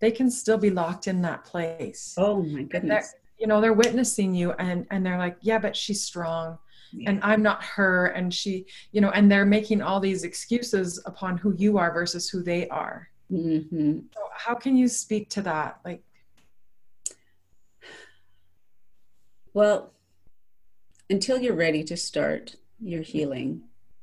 they 0.00 0.10
can 0.10 0.30
still 0.30 0.58
be 0.58 0.70
locked 0.70 1.08
in 1.08 1.22
that 1.22 1.44
place. 1.44 2.14
Oh 2.16 2.42
my 2.42 2.62
goodness. 2.62 3.14
you 3.38 3.46
know 3.46 3.60
they're 3.60 3.72
witnessing 3.72 4.34
you 4.34 4.52
and 4.52 4.86
and 4.90 5.04
they're 5.04 5.18
like 5.18 5.36
yeah 5.40 5.58
but 5.58 5.76
she's 5.76 6.02
strong 6.02 6.58
yeah. 6.92 7.10
and 7.10 7.20
i'm 7.22 7.42
not 7.42 7.62
her. 7.62 8.06
And 8.06 8.32
she 8.32 8.66
you 8.92 9.00
know 9.00 9.10
and 9.10 9.30
they're 9.30 9.46
making 9.46 9.82
all 9.82 10.00
these 10.00 10.24
excuses 10.24 11.00
upon 11.06 11.38
who 11.38 11.54
you 11.56 11.78
are 11.78 11.92
versus 11.92 12.28
who 12.28 12.42
they 12.42 12.68
are. 12.68 13.08
Mm-hmm. 13.30 13.98
so 14.14 14.20
how 14.34 14.54
can 14.54 14.76
you 14.76 14.88
speak 14.88 15.28
to 15.30 15.42
that? 15.42 15.80
Like 15.84 16.02
well 19.52 19.92
until 21.10 21.40
you're 21.40 21.54
ready 21.54 21.84
to 21.84 21.96
start 21.96 22.56
your 22.80 23.02
healing 23.02 23.62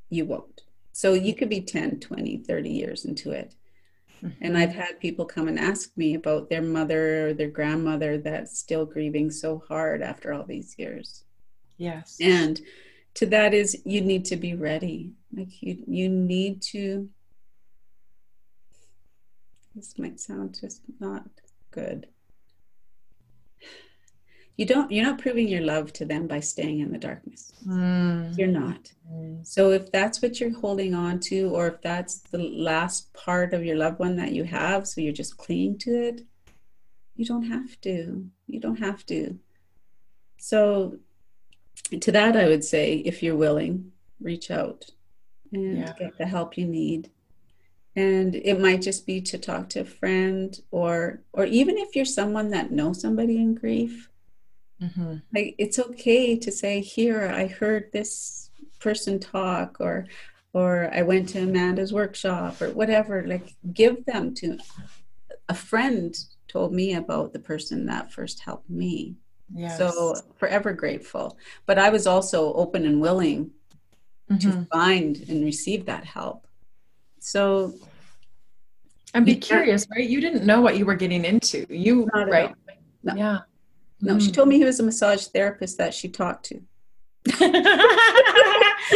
you 0.09 0.25
won't. 0.25 0.61
So 0.91 1.13
you 1.13 1.33
could 1.35 1.49
be 1.49 1.61
10 1.61 1.99
20 1.99 2.37
30 2.37 2.69
years 2.69 3.05
into 3.05 3.31
it 3.31 3.55
mm-hmm. 4.23 4.43
and 4.43 4.57
I've 4.57 4.73
had 4.73 4.99
people 4.99 5.25
come 5.25 5.47
and 5.47 5.59
ask 5.59 5.95
me 5.97 6.15
about 6.15 6.49
their 6.49 6.61
mother 6.61 7.27
or 7.29 7.33
their 7.33 7.49
grandmother 7.49 8.17
that's 8.17 8.57
still 8.57 8.85
grieving 8.85 9.31
so 9.31 9.63
hard 9.67 10.01
after 10.01 10.33
all 10.33 10.43
these 10.43 10.75
years. 10.77 11.23
Yes. 11.77 12.17
And 12.21 12.59
to 13.15 13.25
that 13.27 13.53
is 13.53 13.81
you 13.85 14.01
need 14.01 14.25
to 14.25 14.35
be 14.35 14.55
ready. 14.55 15.13
Like 15.35 15.61
you 15.61 15.83
you 15.87 16.09
need 16.09 16.61
to 16.73 17.09
this 19.75 19.97
might 19.97 20.19
sound 20.19 20.57
just 20.59 20.81
not 20.99 21.25
good. 21.71 22.07
You 24.57 24.65
don't 24.65 24.89
you're 24.89 25.05
not 25.05 25.19
proving 25.19 25.49
your 25.49 25.61
love 25.61 25.91
to 25.93 26.05
them 26.05 26.27
by 26.27 26.39
staying 26.39 26.79
in 26.79 26.91
the 26.91 26.97
darkness. 26.97 27.51
Mm. 27.67 28.37
You're 28.37 28.47
not. 28.47 28.91
Mm. 29.11 29.45
So 29.45 29.71
if 29.71 29.91
that's 29.91 30.21
what 30.21 30.39
you're 30.39 30.57
holding 30.57 30.93
on 30.93 31.19
to 31.21 31.49
or 31.49 31.67
if 31.67 31.81
that's 31.81 32.19
the 32.19 32.37
last 32.37 33.13
part 33.13 33.53
of 33.53 33.65
your 33.65 33.75
loved 33.75 33.99
one 33.99 34.15
that 34.15 34.31
you 34.31 34.45
have 34.45 34.87
so 34.87 35.01
you're 35.01 35.11
just 35.11 35.37
clinging 35.37 35.77
to 35.79 35.91
it, 35.91 36.21
you 37.15 37.25
don't 37.25 37.43
have 37.43 37.79
to. 37.81 38.29
You 38.47 38.59
don't 38.59 38.79
have 38.79 39.05
to. 39.07 39.37
So 40.37 40.99
to 41.99 42.11
that, 42.11 42.35
I 42.35 42.47
would 42.47 42.63
say, 42.63 42.95
if 42.97 43.21
you're 43.21 43.35
willing, 43.35 43.91
reach 44.19 44.49
out 44.51 44.85
and 45.51 45.79
yeah. 45.79 45.93
get 45.97 46.17
the 46.17 46.25
help 46.25 46.57
you 46.57 46.65
need. 46.65 47.11
And 47.95 48.35
it 48.35 48.59
might 48.59 48.81
just 48.81 49.05
be 49.05 49.21
to 49.21 49.37
talk 49.37 49.69
to 49.69 49.81
a 49.81 49.85
friend, 49.85 50.59
or 50.69 51.21
or 51.31 51.45
even 51.45 51.77
if 51.77 51.95
you're 51.95 52.03
someone 52.03 52.49
that 52.49 52.71
knows 52.71 52.99
somebody 52.99 53.37
in 53.37 53.55
grief, 53.55 54.09
mm-hmm. 54.85 55.15
like 55.33 55.55
it's 55.57 55.79
okay 55.79 56.37
to 56.37 56.51
say, 56.51 56.81
"Here, 56.81 57.31
I 57.33 57.47
heard 57.47 57.91
this 57.91 58.49
person 58.79 59.19
talk," 59.19 59.77
or 59.79 60.05
or 60.53 60.89
I 60.93 61.01
went 61.01 61.29
to 61.29 61.43
Amanda's 61.43 61.93
workshop, 61.93 62.61
or 62.61 62.69
whatever. 62.71 63.25
Like 63.25 63.55
give 63.73 64.05
them 64.05 64.33
to 64.35 64.57
a 65.49 65.53
friend. 65.53 66.15
Told 66.47 66.73
me 66.73 66.93
about 66.93 67.33
the 67.33 67.39
person 67.39 67.85
that 67.87 68.13
first 68.13 68.39
helped 68.39 68.69
me 68.69 69.17
Yes. 69.53 69.77
So 69.77 70.15
forever 70.37 70.73
grateful. 70.73 71.37
But 71.65 71.77
I 71.77 71.89
was 71.89 72.07
also 72.07 72.53
open 72.53 72.85
and 72.85 73.01
willing 73.01 73.51
mm-hmm. 74.29 74.37
to 74.37 74.65
find 74.71 75.17
and 75.29 75.43
receive 75.43 75.85
that 75.85 76.03
help. 76.03 76.47
So 77.19 77.73
and 79.13 79.25
be 79.25 79.35
curious, 79.35 79.87
right? 79.95 80.07
You 80.07 80.19
didn't 80.19 80.45
know 80.45 80.61
what 80.61 80.77
you 80.77 80.85
were 80.85 80.95
getting 80.95 81.23
into. 81.25 81.65
You 81.69 82.09
right. 82.13 82.53
No. 83.03 83.15
Yeah. 83.15 83.39
No, 84.01 84.15
mm. 84.15 84.21
she 84.21 84.31
told 84.31 84.47
me 84.47 84.57
he 84.57 84.65
was 84.65 84.79
a 84.79 84.83
massage 84.83 85.27
therapist 85.27 85.77
that 85.77 85.93
she 85.93 86.09
talked 86.09 86.45
to. 86.45 86.61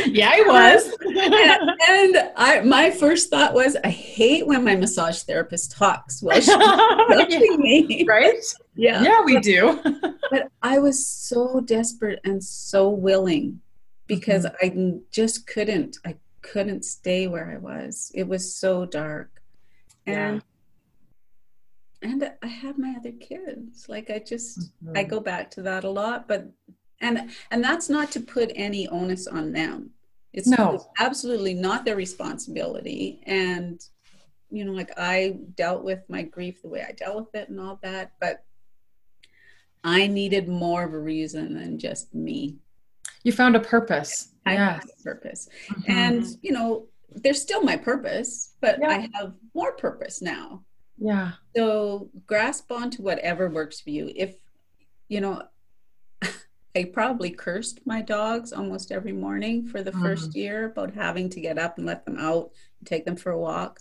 yeah, 0.06 0.30
I 0.32 0.44
was. 0.46 0.96
and, 1.02 1.72
and, 2.18 2.32
I, 2.36 2.62
my 2.64 2.92
first 2.92 3.32
thought 3.32 3.54
was, 3.54 3.76
I 3.84 3.90
hate 3.90 4.46
when 4.46 4.64
my 4.64 4.76
massage 4.76 5.24
therapist 5.24 5.72
talks 5.72 6.22
while 6.22 6.40
she's 6.40 6.56
touching 6.56 7.60
me. 7.60 8.06
Right? 8.08 8.36
Yeah. 8.76 9.02
Yeah, 9.02 9.24
we 9.24 9.40
do. 9.40 9.80
but 10.32 10.52
I 10.62 10.78
was 10.78 11.08
so 11.08 11.60
desperate 11.62 12.20
and 12.24 12.44
so 12.44 12.90
willing 12.90 13.62
because 14.06 14.46
mm-hmm. 14.46 14.98
I 14.98 15.00
just 15.12 15.48
couldn't. 15.48 15.98
I 16.06 16.16
couldn't 16.42 16.86
stay 16.86 17.28
where 17.28 17.52
I 17.52 17.58
was. 17.58 18.12
It 18.14 18.28
was 18.28 18.56
so 18.56 18.86
dark. 18.86 19.42
And 20.06 20.36
yeah. 20.36 20.42
And 22.02 22.32
I 22.42 22.48
have 22.48 22.78
my 22.78 22.96
other 22.98 23.12
kids. 23.12 23.88
Like 23.90 24.10
I 24.10 24.20
just 24.20 24.60
mm-hmm. 24.60 24.98
I 24.98 25.04
go 25.04 25.20
back 25.20 25.52
to 25.52 25.62
that 25.64 25.84
a 25.84 25.90
lot, 25.90 26.28
but 26.28 26.50
and 27.02 27.30
and 27.52 27.64
that's 27.64 27.90
not 27.90 28.12
to 28.12 28.20
put 28.20 28.52
any 28.56 28.88
onus 28.88 29.28
on 29.28 29.52
them 29.52 29.92
it's, 30.34 30.48
no. 30.48 30.74
it's 30.74 30.86
absolutely 31.00 31.54
not 31.54 31.86
their 31.86 31.96
responsibility 31.96 33.22
and 33.26 33.82
you 34.52 34.66
know 34.66 34.74
like 34.74 34.92
i 34.98 35.38
dealt 35.56 35.84
with 35.84 36.02
my 36.10 36.22
grief 36.22 36.62
the 36.62 36.68
way 36.68 36.86
i 36.88 36.92
dealt 36.92 37.16
with 37.16 37.36
it 37.36 37.50
and 37.50 37.60
all 37.60 37.80
that 37.82 38.12
but 38.20 38.44
i 39.84 40.08
needed 40.08 40.48
more 40.48 40.84
of 40.84 40.94
a 40.94 41.00
reason 41.00 41.54
than 41.54 41.80
just 41.80 42.14
me 42.14 42.58
You 43.24 43.32
found 43.32 43.56
a 43.56 43.60
purpose. 43.60 44.30
I 44.46 44.54
yes. 44.54 44.80
found 44.80 44.92
a 44.98 45.04
purpose. 45.04 45.50
Mm-hmm. 45.70 45.92
And, 45.92 46.26
you 46.42 46.52
know, 46.54 46.88
there's 47.10 47.42
still 47.42 47.62
my 47.62 47.76
purpose, 47.76 48.54
but 48.62 48.80
yeah. 48.80 48.88
I 48.88 49.10
have 49.14 49.34
more 49.54 49.74
purpose 49.74 50.22
now. 50.22 50.64
Yeah. 51.00 51.32
So 51.56 52.10
grasp 52.28 52.72
onto 52.72 53.02
whatever 53.02 53.50
works 53.50 53.80
for 53.80 53.90
you. 53.90 54.12
If, 54.16 54.36
you 55.08 55.22
know, 55.22 55.44
I 56.76 56.86
probably 56.94 57.32
cursed 57.32 57.80
my 57.86 58.02
dogs 58.02 58.54
almost 58.54 58.92
every 58.92 59.14
morning 59.14 59.68
for 59.68 59.82
the 59.82 59.92
mm-hmm. 59.92 60.04
first 60.04 60.36
year 60.36 60.66
about 60.66 60.94
having 60.94 61.30
to 61.30 61.42
get 61.42 61.58
up 61.58 61.78
and 61.78 61.88
let 61.88 62.06
them 62.06 62.18
out 62.20 62.52
and 62.80 62.88
take 62.88 63.06
them 63.06 63.16
for 63.16 63.32
a 63.32 63.40
walk. 63.40 63.80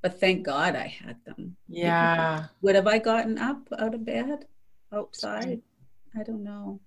But 0.00 0.20
thank 0.20 0.44
God 0.44 0.76
I 0.76 0.86
had 0.86 1.16
them. 1.24 1.56
Yeah. 1.68 2.46
Would 2.60 2.74
have 2.74 2.86
I 2.86 2.98
gotten 2.98 3.38
up 3.38 3.68
out 3.78 3.94
of 3.94 4.04
bed 4.04 4.46
outside? 4.92 5.62
I 6.18 6.22
don't 6.22 6.44
know. 6.44 6.80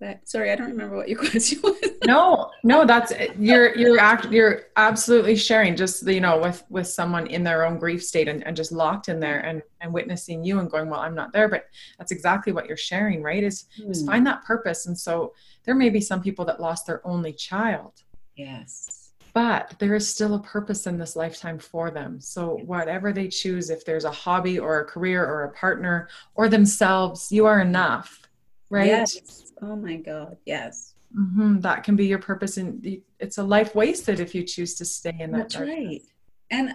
But 0.00 0.28
sorry, 0.28 0.52
I 0.52 0.56
don't 0.56 0.70
remember 0.70 0.96
what 0.96 1.08
your 1.08 1.18
question 1.30 1.60
was. 1.62 1.76
no, 2.06 2.50
no, 2.62 2.84
that's 2.84 3.12
you're 3.38 3.76
you're 3.76 3.98
act 3.98 4.30
you're 4.30 4.66
absolutely 4.76 5.34
sharing 5.34 5.74
just 5.74 6.06
you 6.06 6.20
know 6.20 6.38
with 6.38 6.62
with 6.70 6.86
someone 6.86 7.26
in 7.26 7.42
their 7.42 7.66
own 7.66 7.78
grief 7.78 8.04
state 8.04 8.28
and, 8.28 8.46
and 8.46 8.56
just 8.56 8.70
locked 8.70 9.08
in 9.08 9.18
there 9.18 9.40
and 9.40 9.62
and 9.80 9.92
witnessing 9.92 10.44
you 10.44 10.60
and 10.60 10.70
going, 10.70 10.88
well, 10.88 11.00
I'm 11.00 11.14
not 11.14 11.32
there, 11.32 11.48
but 11.48 11.64
that's 11.98 12.12
exactly 12.12 12.52
what 12.52 12.66
you're 12.66 12.76
sharing, 12.76 13.22
right? 13.22 13.42
Is 13.42 13.66
mm. 13.80 13.90
is 13.90 14.02
hmm. 14.02 14.06
find 14.06 14.26
that 14.26 14.44
purpose. 14.44 14.86
And 14.86 14.96
so 14.96 15.34
there 15.64 15.74
may 15.74 15.90
be 15.90 16.00
some 16.00 16.22
people 16.22 16.44
that 16.44 16.60
lost 16.60 16.86
their 16.86 17.04
only 17.06 17.32
child. 17.32 17.94
Yes. 18.36 19.10
But 19.34 19.74
there 19.78 19.94
is 19.94 20.08
still 20.08 20.34
a 20.34 20.42
purpose 20.42 20.86
in 20.86 20.98
this 20.98 21.14
lifetime 21.14 21.58
for 21.58 21.90
them. 21.90 22.20
So 22.20 22.60
whatever 22.64 23.12
they 23.12 23.28
choose, 23.28 23.68
if 23.68 23.84
there's 23.84 24.04
a 24.04 24.10
hobby 24.10 24.58
or 24.58 24.80
a 24.80 24.84
career 24.84 25.24
or 25.24 25.44
a 25.44 25.52
partner 25.52 26.08
or 26.34 26.48
themselves, 26.48 27.30
you 27.30 27.46
are 27.46 27.60
enough 27.60 28.27
right? 28.70 28.86
Yes. 28.86 29.52
Oh 29.62 29.76
my 29.76 29.96
God. 29.96 30.36
Yes. 30.44 30.94
Mm-hmm. 31.16 31.60
That 31.60 31.84
can 31.84 31.96
be 31.96 32.06
your 32.06 32.18
purpose, 32.18 32.58
and 32.58 33.00
it's 33.18 33.38
a 33.38 33.42
life 33.42 33.74
wasted 33.74 34.20
if 34.20 34.34
you 34.34 34.42
choose 34.42 34.74
to 34.74 34.84
stay 34.84 35.16
in 35.18 35.32
that. 35.32 35.38
That's 35.38 35.54
darkness. 35.54 35.78
right. 35.78 36.02
And 36.50 36.74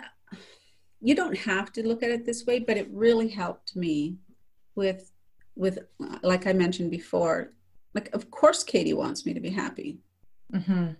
you 1.01 1.15
don't 1.15 1.37
have 1.37 1.71
to 1.73 1.87
look 1.87 2.01
at 2.01 2.09
it 2.09 2.25
this 2.25 2.45
way, 2.45 2.59
but 2.59 2.77
it 2.77 2.87
really 2.91 3.27
helped 3.27 3.75
me 3.75 4.17
with, 4.75 5.11
with 5.55 5.79
like 6.21 6.47
I 6.47 6.53
mentioned 6.53 6.91
before. 6.91 7.51
Like, 7.93 8.13
of 8.15 8.31
course, 8.31 8.63
Kaiti 8.63 8.95
wants 8.95 9.25
me 9.25 9.33
to 9.33 9.39
be 9.39 9.49
happy. 9.49 9.99
Mm-hmm. 10.53 10.93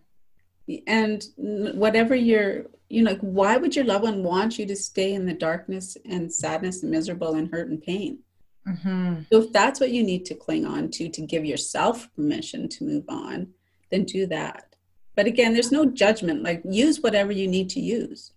And 0.87 1.25
whatever 1.37 2.15
you're, 2.15 2.65
you 2.89 3.01
know, 3.01 3.11
like, 3.11 3.21
why 3.21 3.57
would 3.57 3.75
your 3.75 3.85
loved 3.85 4.03
one 4.03 4.23
want 4.23 4.59
you 4.59 4.65
to 4.65 4.75
stay 4.75 5.13
in 5.13 5.25
the 5.25 5.33
darkness 5.33 5.97
and 6.05 6.31
sadness 6.31 6.83
and 6.83 6.91
miserable 6.91 7.35
and 7.35 7.49
hurt 7.51 7.69
and 7.69 7.81
pain? 7.81 8.19
Mm-hmm. 8.67 9.23
So 9.31 9.41
if 9.41 9.51
that's 9.51 9.79
what 9.79 9.91
you 9.91 10.03
need 10.03 10.25
to 10.25 10.35
cling 10.35 10.65
on 10.65 10.89
to 10.91 11.09
to 11.09 11.21
give 11.21 11.45
yourself 11.45 12.07
permission 12.15 12.69
to 12.69 12.83
move 12.83 13.05
on, 13.09 13.47
then 13.91 14.05
do 14.05 14.25
that. 14.27 14.75
But 15.15 15.27
again, 15.27 15.53
there's 15.53 15.71
no 15.71 15.85
judgment. 15.85 16.43
Like 16.43 16.61
use 16.65 17.01
whatever 17.01 17.31
you 17.31 17.47
need 17.47 17.69
to 17.71 17.79
use. 17.79 18.31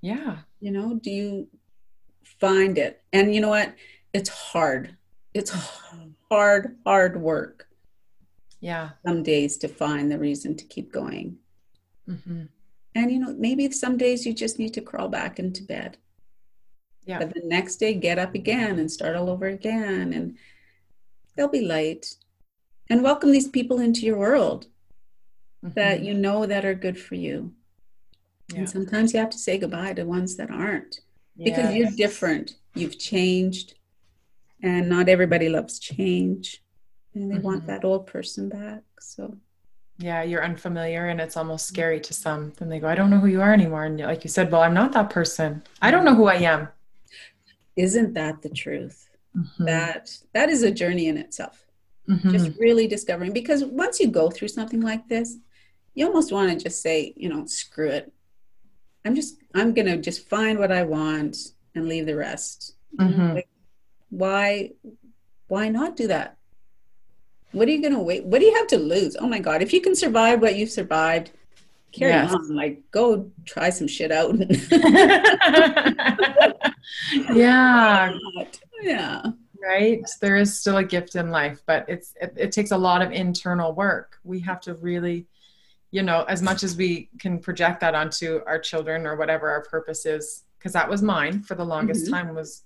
Yeah. 0.00 0.38
You 0.60 0.70
know, 0.70 0.94
do 1.02 1.10
you 1.10 1.48
find 2.40 2.78
it? 2.78 3.02
And 3.12 3.34
you 3.34 3.40
know 3.40 3.48
what? 3.48 3.74
It's 4.12 4.28
hard. 4.28 4.96
It's 5.34 5.50
hard, 6.30 6.76
hard 6.86 7.20
work. 7.20 7.68
Yeah. 8.60 8.90
Some 9.04 9.22
days 9.22 9.56
to 9.58 9.68
find 9.68 10.10
the 10.10 10.18
reason 10.18 10.56
to 10.56 10.64
keep 10.64 10.92
going. 10.92 11.38
Mm-hmm. 12.08 12.44
And 12.94 13.10
you 13.10 13.18
know, 13.18 13.34
maybe 13.36 13.70
some 13.70 13.96
days 13.96 14.26
you 14.26 14.32
just 14.32 14.58
need 14.58 14.74
to 14.74 14.80
crawl 14.80 15.08
back 15.08 15.38
into 15.38 15.64
bed 15.64 15.98
yeah. 17.04 17.18
But 17.18 17.34
the 17.34 17.42
next 17.44 17.76
day, 17.76 17.94
get 17.94 18.18
up 18.18 18.34
again 18.34 18.78
and 18.78 18.90
start 18.90 19.16
all 19.16 19.28
over 19.28 19.46
again. 19.46 20.12
And 20.12 20.36
they'll 21.36 21.48
be 21.48 21.66
light. 21.66 22.14
And 22.90 23.02
welcome 23.02 23.32
these 23.32 23.48
people 23.48 23.80
into 23.80 24.06
your 24.06 24.18
world 24.18 24.66
mm-hmm. 25.64 25.74
that 25.74 26.02
you 26.02 26.14
know 26.14 26.46
that 26.46 26.64
are 26.64 26.74
good 26.74 26.98
for 26.98 27.14
you. 27.14 27.52
Yeah. 28.52 28.60
And 28.60 28.70
sometimes 28.70 29.12
you 29.12 29.20
have 29.20 29.30
to 29.30 29.38
say 29.38 29.58
goodbye 29.58 29.94
to 29.94 30.04
ones 30.04 30.36
that 30.36 30.50
aren't 30.50 31.00
because 31.36 31.74
you're 31.74 31.90
different. 31.90 32.56
You've 32.74 32.98
changed. 32.98 33.74
And 34.62 34.88
not 34.88 35.08
everybody 35.08 35.48
loves 35.48 35.78
change. 35.80 36.62
And 37.14 37.30
they 37.30 37.36
mm-hmm. 37.36 37.44
want 37.44 37.66
that 37.66 37.84
old 37.84 38.06
person 38.06 38.48
back. 38.48 38.82
So 39.00 39.36
yeah 39.98 40.22
you're 40.22 40.44
unfamiliar 40.44 41.08
and 41.08 41.20
it's 41.20 41.36
almost 41.36 41.66
scary 41.66 42.00
to 42.00 42.14
some 42.14 42.52
then 42.58 42.68
they 42.68 42.80
go 42.80 42.88
i 42.88 42.94
don't 42.94 43.10
know 43.10 43.18
who 43.18 43.26
you 43.26 43.42
are 43.42 43.52
anymore 43.52 43.84
and 43.84 44.00
like 44.00 44.24
you 44.24 44.30
said 44.30 44.50
well 44.50 44.62
i'm 44.62 44.72
not 44.72 44.92
that 44.92 45.10
person 45.10 45.62
i 45.82 45.90
don't 45.90 46.04
know 46.04 46.14
who 46.14 46.26
i 46.26 46.34
am 46.34 46.66
isn't 47.76 48.14
that 48.14 48.42
the 48.42 48.48
truth 48.48 49.08
mm-hmm. 49.36 49.64
that 49.64 50.16
that 50.32 50.48
is 50.48 50.62
a 50.62 50.70
journey 50.70 51.08
in 51.08 51.16
itself 51.16 51.64
mm-hmm. 52.08 52.30
just 52.30 52.58
really 52.58 52.86
discovering 52.86 53.32
because 53.32 53.64
once 53.64 54.00
you 54.00 54.08
go 54.08 54.30
through 54.30 54.48
something 54.48 54.80
like 54.80 55.08
this 55.08 55.36
you 55.94 56.06
almost 56.06 56.32
want 56.32 56.50
to 56.50 56.62
just 56.62 56.82
say 56.82 57.12
you 57.16 57.28
know 57.28 57.44
screw 57.46 57.88
it 57.88 58.12
i'm 59.04 59.14
just 59.14 59.36
i'm 59.54 59.72
gonna 59.72 59.96
just 59.96 60.28
find 60.28 60.58
what 60.58 60.72
i 60.72 60.82
want 60.82 61.36
and 61.74 61.88
leave 61.88 62.06
the 62.06 62.16
rest 62.16 62.74
mm-hmm. 62.98 63.34
like, 63.34 63.48
why 64.10 64.70
why 65.48 65.68
not 65.68 65.96
do 65.96 66.06
that 66.06 66.36
what 67.52 67.68
are 67.68 67.70
you 67.70 67.82
gonna 67.82 68.02
wait 68.02 68.24
what 68.24 68.40
do 68.40 68.46
you 68.46 68.54
have 68.54 68.66
to 68.66 68.78
lose 68.78 69.16
oh 69.18 69.26
my 69.26 69.38
god 69.38 69.62
if 69.62 69.72
you 69.72 69.80
can 69.80 69.94
survive 69.94 70.40
what 70.40 70.56
you've 70.56 70.70
survived 70.70 71.30
carry 71.92 72.12
yes. 72.12 72.32
on 72.32 72.54
like 72.54 72.80
go 72.90 73.30
try 73.44 73.70
some 73.70 73.86
shit 73.86 74.10
out 74.10 74.30
yeah 77.32 78.12
yeah 78.82 79.22
right 79.62 80.02
there 80.20 80.36
is 80.36 80.58
still 80.58 80.78
a 80.78 80.84
gift 80.84 81.14
in 81.14 81.30
life 81.30 81.60
but 81.66 81.84
it's 81.88 82.14
it, 82.20 82.32
it, 82.36 82.52
takes 82.52 82.70
a 82.70 82.76
lot 82.76 83.02
of 83.02 83.12
internal 83.12 83.72
work 83.72 84.18
we 84.24 84.40
have 84.40 84.60
to 84.60 84.74
really 84.74 85.26
you 85.90 86.02
know 86.02 86.24
as 86.24 86.42
much 86.42 86.62
as 86.62 86.76
we 86.76 87.08
can 87.18 87.38
project 87.38 87.80
that 87.80 87.94
onto 87.94 88.40
our 88.46 88.58
children 88.58 89.06
or 89.06 89.16
whatever 89.16 89.48
our 89.50 89.62
purpose 89.62 90.04
is 90.04 90.44
because 90.58 90.72
that 90.72 90.88
was 90.88 91.02
mine 91.02 91.42
for 91.42 91.54
the 91.54 91.64
longest 91.64 92.04
mm-hmm. 92.04 92.14
time 92.14 92.34
was 92.34 92.64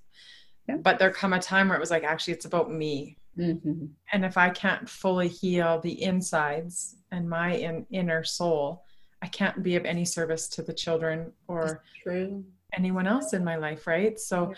yeah. 0.69 0.77
but 0.77 0.99
there 0.99 1.11
come 1.11 1.33
a 1.33 1.39
time 1.39 1.69
where 1.69 1.77
it 1.77 1.81
was 1.81 1.91
like 1.91 2.05
actually 2.05 2.33
it's 2.33 2.47
about 2.47 2.71
me 2.71 3.17
mm-hmm. 3.39 3.87
and 4.13 4.25
if 4.25 4.37
i 4.39 4.49
can't 4.49 4.89
fully 4.89 5.29
heal 5.29 5.81
the 5.81 6.03
insides 6.03 6.97
and 7.13 7.29
my 7.29 7.55
in, 7.55 7.87
inner 7.91 8.25
soul 8.25 8.83
I 9.23 9.29
can't 9.29 9.63
be 9.63 9.77
of 9.77 9.85
any 9.85 10.05
service 10.05 10.49
to 10.51 10.63
the 10.63 10.73
children 10.73 11.33
or 11.49 11.83
anyone 12.77 13.07
else 13.07 13.33
in 13.33 13.45
my 13.45 13.57
life, 13.57 13.87
right? 13.87 14.19
So, 14.19 14.55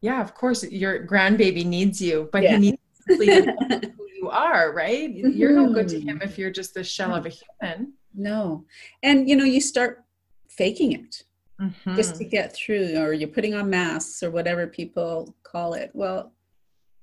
yeah, 0.00 0.20
of 0.20 0.34
course, 0.34 0.64
your 0.64 1.06
grandbaby 1.06 1.64
needs 1.64 2.00
you, 2.00 2.28
but 2.32 2.42
yeah. 2.42 2.52
he 2.52 2.58
needs 2.58 2.78
who 3.06 4.08
you 4.14 4.30
are, 4.30 4.72
right? 4.72 5.10
You're 5.10 5.52
no 5.52 5.72
good 5.72 5.88
to 5.88 6.00
him 6.00 6.18
mm-hmm. 6.18 6.28
if 6.28 6.38
you're 6.38 6.50
just 6.50 6.74
the 6.74 6.84
shell 6.84 7.14
of 7.14 7.26
a 7.26 7.30
human. 7.30 7.94
No, 8.14 8.64
and 9.02 9.28
you 9.28 9.36
know, 9.36 9.44
you 9.44 9.60
start 9.60 10.04
faking 10.48 10.92
it 10.92 11.24
mm-hmm. 11.60 11.96
just 11.96 12.16
to 12.16 12.24
get 12.24 12.54
through, 12.54 12.96
or 12.98 13.12
you're 13.12 13.28
putting 13.28 13.54
on 13.54 13.70
masks 13.70 14.22
or 14.22 14.30
whatever 14.30 14.66
people 14.66 15.34
call 15.42 15.74
it. 15.74 15.90
Well, 15.94 16.32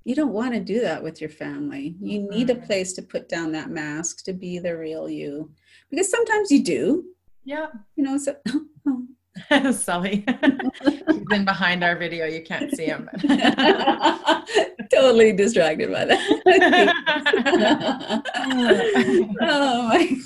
you 0.04 0.16
don't 0.16 0.34
want 0.34 0.54
to 0.54 0.60
do 0.60 0.82
that 0.82 1.04
with 1.04 1.22
your 1.22 1.30
family. 1.30 1.96
You 2.02 2.22
mm-hmm. 2.22 2.30
need 2.30 2.50
a 2.50 2.56
mm-hmm. 2.56 2.66
place 2.66 2.94
to 2.94 3.02
put 3.02 3.30
down 3.30 3.52
that 3.52 3.70
mask 3.70 4.24
to 4.26 4.34
be 4.34 4.60
the 4.60 4.76
real 4.78 5.10
you. 5.10 5.52
Because 5.90 6.10
sometimes 6.10 6.52
you 6.52 6.64
do. 6.64 7.06
Yeah. 7.44 7.68
You 7.96 8.04
know, 8.04 8.18
so 8.18 8.36
Sully. 9.72 10.26
He's 10.84 11.32
in 11.32 11.46
behind 11.46 11.84
our 11.84 11.96
video. 11.96 12.26
You 12.26 12.44
can't 12.44 12.76
see 12.76 12.86
him. 12.86 13.10
totally 14.92 15.34
distracted 15.34 15.92
by 15.92 16.06
that. 16.06 16.20
oh 19.42 19.88
my. 19.88 20.18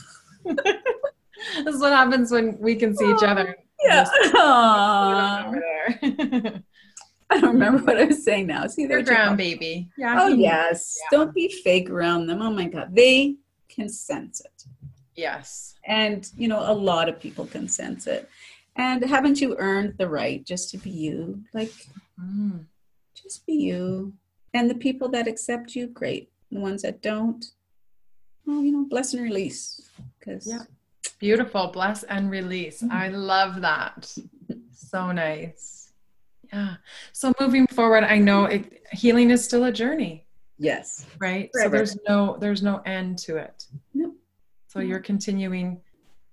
this 1.63 1.75
is 1.75 1.81
what 1.81 1.91
happens 1.91 2.31
when 2.31 2.57
we 2.59 2.75
can 2.75 2.95
see 2.95 3.11
each 3.11 3.23
other. 3.23 3.55
Yeah. 3.83 4.05
I 7.29 7.39
don't 7.39 7.53
remember 7.53 7.83
what 7.83 7.97
I 7.97 8.05
was 8.05 8.23
saying 8.23 8.47
now. 8.47 8.67
See, 8.67 8.85
they're 8.85 9.01
ground 9.01 9.37
baby. 9.37 9.89
Yeah. 9.97 10.21
Oh 10.21 10.27
yes. 10.27 10.97
Yeah. 11.01 11.17
Don't 11.17 11.33
be 11.33 11.49
fake 11.63 11.89
around 11.89 12.27
them. 12.27 12.41
Oh 12.41 12.51
my 12.51 12.65
God, 12.65 12.95
they 12.95 13.35
can 13.69 13.89
sense 13.89 14.41
it. 14.41 14.65
Yes. 15.15 15.75
And 15.85 16.29
you 16.37 16.47
know, 16.47 16.59
a 16.59 16.73
lot 16.73 17.09
of 17.09 17.19
people 17.19 17.45
can 17.45 17.67
sense 17.67 18.07
it. 18.07 18.29
And 18.75 19.03
haven't 19.03 19.39
you 19.39 19.55
earned 19.57 19.97
the 19.97 20.09
right 20.09 20.45
just 20.45 20.69
to 20.71 20.77
be 20.77 20.89
you? 20.89 21.43
Like, 21.53 21.71
mm. 22.21 22.65
just 23.13 23.45
be 23.45 23.53
you. 23.53 24.13
And 24.53 24.69
the 24.69 24.75
people 24.75 25.09
that 25.09 25.27
accept 25.27 25.75
you, 25.75 25.87
great. 25.87 26.29
The 26.51 26.59
ones 26.59 26.81
that 26.81 27.01
don't, 27.01 27.43
well, 28.45 28.61
you 28.61 28.71
know, 28.71 28.85
bless 28.89 29.13
and 29.13 29.23
release. 29.23 29.89
Because 30.19 30.47
yeah, 30.47 30.63
beautiful. 31.19 31.67
Bless 31.67 32.03
and 32.03 32.29
release. 32.29 32.81
Mm-hmm. 32.81 32.91
I 32.91 33.07
love 33.09 33.61
that. 33.61 34.13
so 34.71 35.11
nice. 35.11 35.91
Yeah. 36.53 36.75
So 37.11 37.33
moving 37.39 37.67
forward, 37.67 38.03
I 38.03 38.17
know 38.17 38.45
it, 38.45 38.83
healing 38.91 39.31
is 39.31 39.43
still 39.43 39.65
a 39.65 39.71
journey. 39.71 40.25
Yes. 40.57 41.05
Right. 41.19 41.49
Forever. 41.53 41.69
So 41.69 41.77
there's 41.77 41.97
no 42.07 42.37
there's 42.39 42.63
no 42.63 42.81
end 42.85 43.17
to 43.19 43.37
it. 43.37 43.65
No. 43.93 44.13
So 44.67 44.79
you're 44.79 44.99
continuing 44.99 45.81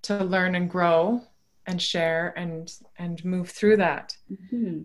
to 0.03 0.23
learn 0.25 0.55
and 0.55 0.71
grow 0.71 1.23
and 1.67 1.81
share 1.81 2.35
and 2.37 2.73
and 2.99 3.25
move 3.25 3.51
through 3.51 3.77
that. 3.79 4.17
Mm-hmm. 4.31 4.83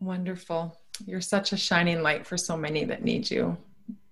Wonderful. 0.00 0.78
You're 1.06 1.20
such 1.20 1.52
a 1.52 1.56
shining 1.56 2.02
light 2.02 2.26
for 2.26 2.36
so 2.36 2.56
many 2.56 2.84
that 2.84 3.04
need 3.04 3.30
you. 3.30 3.56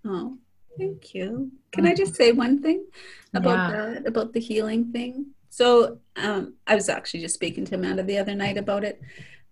Oh, 0.05 0.39
Thank 0.79 1.13
you. 1.13 1.51
Can 1.73 1.87
I 1.87 1.95
just 1.95 2.15
say 2.15 2.31
one 2.31 2.63
thing 2.63 2.87
about 3.35 3.71
yeah. 3.71 3.95
that, 3.95 4.07
about 4.07 4.33
the 4.33 4.41
healing 4.41 4.93
thing? 4.93 5.27
So 5.51 5.99
um, 6.17 6.55
I 6.67 6.77
was 6.77 6.89
actually 6.89 7.21
just 7.21 7.35
speaking 7.35 7.65
to 7.67 7.75
Amanda 7.75 8.05
the 8.05 8.19
other 8.19 8.35
night 8.35 8.57
about 8.57 8.85
it, 8.85 9.03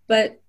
but 0.07 0.41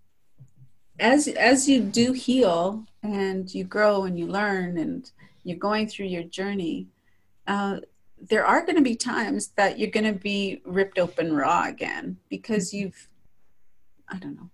as 0.99 1.27
as 1.27 1.67
you 1.67 1.81
do 1.81 2.11
heal 2.11 2.85
and 3.01 3.53
you 3.53 3.63
grow 3.63 4.03
and 4.03 4.19
you 4.19 4.27
learn 4.27 4.77
and 4.77 5.09
you're 5.43 5.57
going 5.57 5.87
through 5.87 6.07
your 6.07 6.23
journey, 6.23 6.87
uh, 7.47 7.79
there 8.19 8.45
are 8.45 8.65
going 8.65 8.75
to 8.75 8.81
be 8.81 8.95
times 8.95 9.49
that 9.55 9.77
you're 9.77 9.91
going 9.91 10.11
to 10.11 10.19
be 10.19 10.61
ripped 10.65 10.99
open 10.99 11.33
raw 11.33 11.65
again 11.67 12.17
because 12.29 12.73
you've, 12.73 13.09
I 14.09 14.17
don't 14.17 14.35
know, 14.35 14.49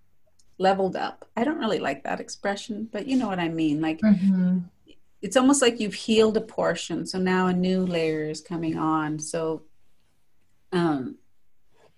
leveled 0.58 0.96
up. 0.96 1.28
I 1.36 1.44
don't 1.44 1.60
really 1.60 1.80
like 1.80 2.04
that 2.04 2.20
expression, 2.20 2.90
but 2.92 3.08
you 3.08 3.18
know 3.18 3.28
what 3.28 3.40
I 3.40 3.50
mean. 3.50 3.82
Like 3.82 4.00
mm-hmm. 4.00 4.60
it's 5.22 5.38
almost 5.38 5.62
like 5.62 5.80
you've 5.80 5.94
healed 5.94 6.38
a 6.38 6.42
portion, 6.42 7.06
so 7.06 7.18
now 7.18 7.48
a 7.48 7.54
new 7.54 7.86
layer 7.86 8.30
is 8.30 8.42
coming 8.42 8.78
on. 8.78 9.20
So 9.20 9.64
um, 10.72 11.18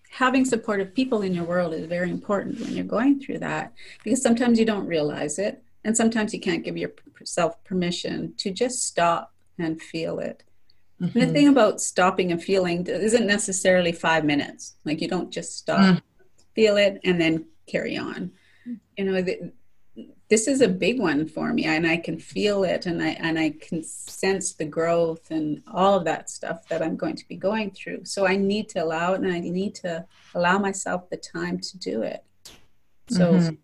having 0.10 0.46
supportive 0.46 0.94
people 0.94 1.24
in 1.24 1.34
your 1.34 1.44
world 1.44 1.74
is 1.74 1.88
very 1.88 2.10
important 2.10 2.60
when 2.60 2.74
you're 2.74 2.86
going 2.86 3.20
through 3.20 3.40
that 3.40 3.74
because 4.04 4.22
sometimes 4.22 4.60
you 4.60 4.66
don't 4.66 4.86
realize 4.86 5.40
it 5.40 5.64
and 5.84 5.96
sometimes 5.96 6.34
you 6.34 6.40
can't 6.40 6.64
give 6.64 6.78
yourself 6.78 7.62
permission 7.64 8.34
to 8.38 8.52
just 8.52 8.84
stop 8.84 9.34
and 9.58 9.82
feel 9.82 10.20
it 10.20 10.44
mm-hmm. 11.08 11.20
and 11.20 11.30
the 11.30 11.34
thing 11.34 11.48
about 11.48 11.82
stopping 11.82 12.32
and 12.32 12.44
feeling 12.44 12.86
isn't 12.88 13.28
necessarily 13.28 13.92
five 13.92 14.24
minutes 14.26 14.76
like 14.86 15.02
you 15.02 15.08
don't 15.08 15.32
just 15.32 15.58
stop 15.58 15.80
mm. 15.80 16.02
feel 16.54 16.78
it 16.78 17.00
and 17.04 17.20
then 17.20 17.46
carry 17.68 17.98
on 17.98 18.32
you 18.98 19.04
know 19.06 19.22
the, 19.22 19.52
this 20.30 20.48
is 20.48 20.62
a 20.62 20.68
big 20.68 21.00
one 21.00 21.28
for 21.28 21.54
me 21.54 21.66
and 21.66 21.86
i 21.86 21.98
can 21.98 22.18
feel 22.18 22.64
it 22.64 22.86
and 22.86 23.02
i 23.02 23.10
and 23.10 23.38
i 23.38 23.50
can 23.50 23.84
sense 23.84 24.54
the 24.54 24.66
growth 24.66 25.32
and 25.32 25.62
all 25.72 25.96
of 25.96 26.06
that 26.06 26.30
stuff 26.30 26.68
that 26.68 26.82
i'm 26.82 26.96
going 26.96 27.16
to 27.16 27.28
be 27.28 27.36
going 27.36 27.72
through 27.72 28.04
so 28.04 28.26
i 28.26 28.36
need 28.36 28.68
to 28.70 28.84
allow 28.84 29.14
it 29.14 29.22
and 29.22 29.32
i 29.32 29.40
need 29.40 29.76
to 29.76 30.06
allow 30.34 30.58
myself 30.58 31.10
the 31.10 31.18
time 31.18 31.60
to 31.60 31.78
do 31.78 32.02
it 32.02 32.24
so 33.08 33.34
mm-hmm. 33.34 33.56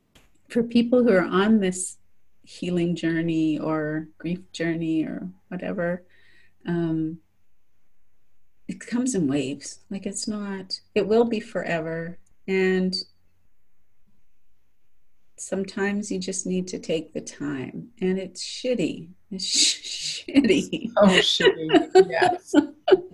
for 0.50 0.64
people 0.64 1.04
who 1.04 1.12
are 1.12 1.26
on 1.26 1.60
this 1.60 1.98
healing 2.44 2.96
journey 2.96 3.58
or 3.58 4.08
grief 4.18 4.52
journey 4.52 5.04
or 5.04 5.28
whatever 5.48 6.04
um, 6.68 7.18
comes 8.92 9.16
in 9.16 9.28
waves. 9.28 9.80
Like 9.90 10.06
it's 10.06 10.28
not 10.28 10.80
it 10.94 11.08
will 11.08 11.26
be 11.26 11.40
forever. 11.40 12.18
And 12.48 12.94
sometimes 15.38 16.12
you 16.12 16.20
just 16.20 16.46
need 16.46 16.68
to 16.68 16.80
take 16.80 17.14
the 17.14 17.22
time. 17.22 17.88
And 18.02 18.20
it's 18.20 18.44
shitty. 18.44 19.08
It's 19.32 19.46
sh- 19.46 20.24
shitty. 20.30 20.92
Oh 20.98 21.08
shitty. 21.08 22.08
Yes. 22.10 22.54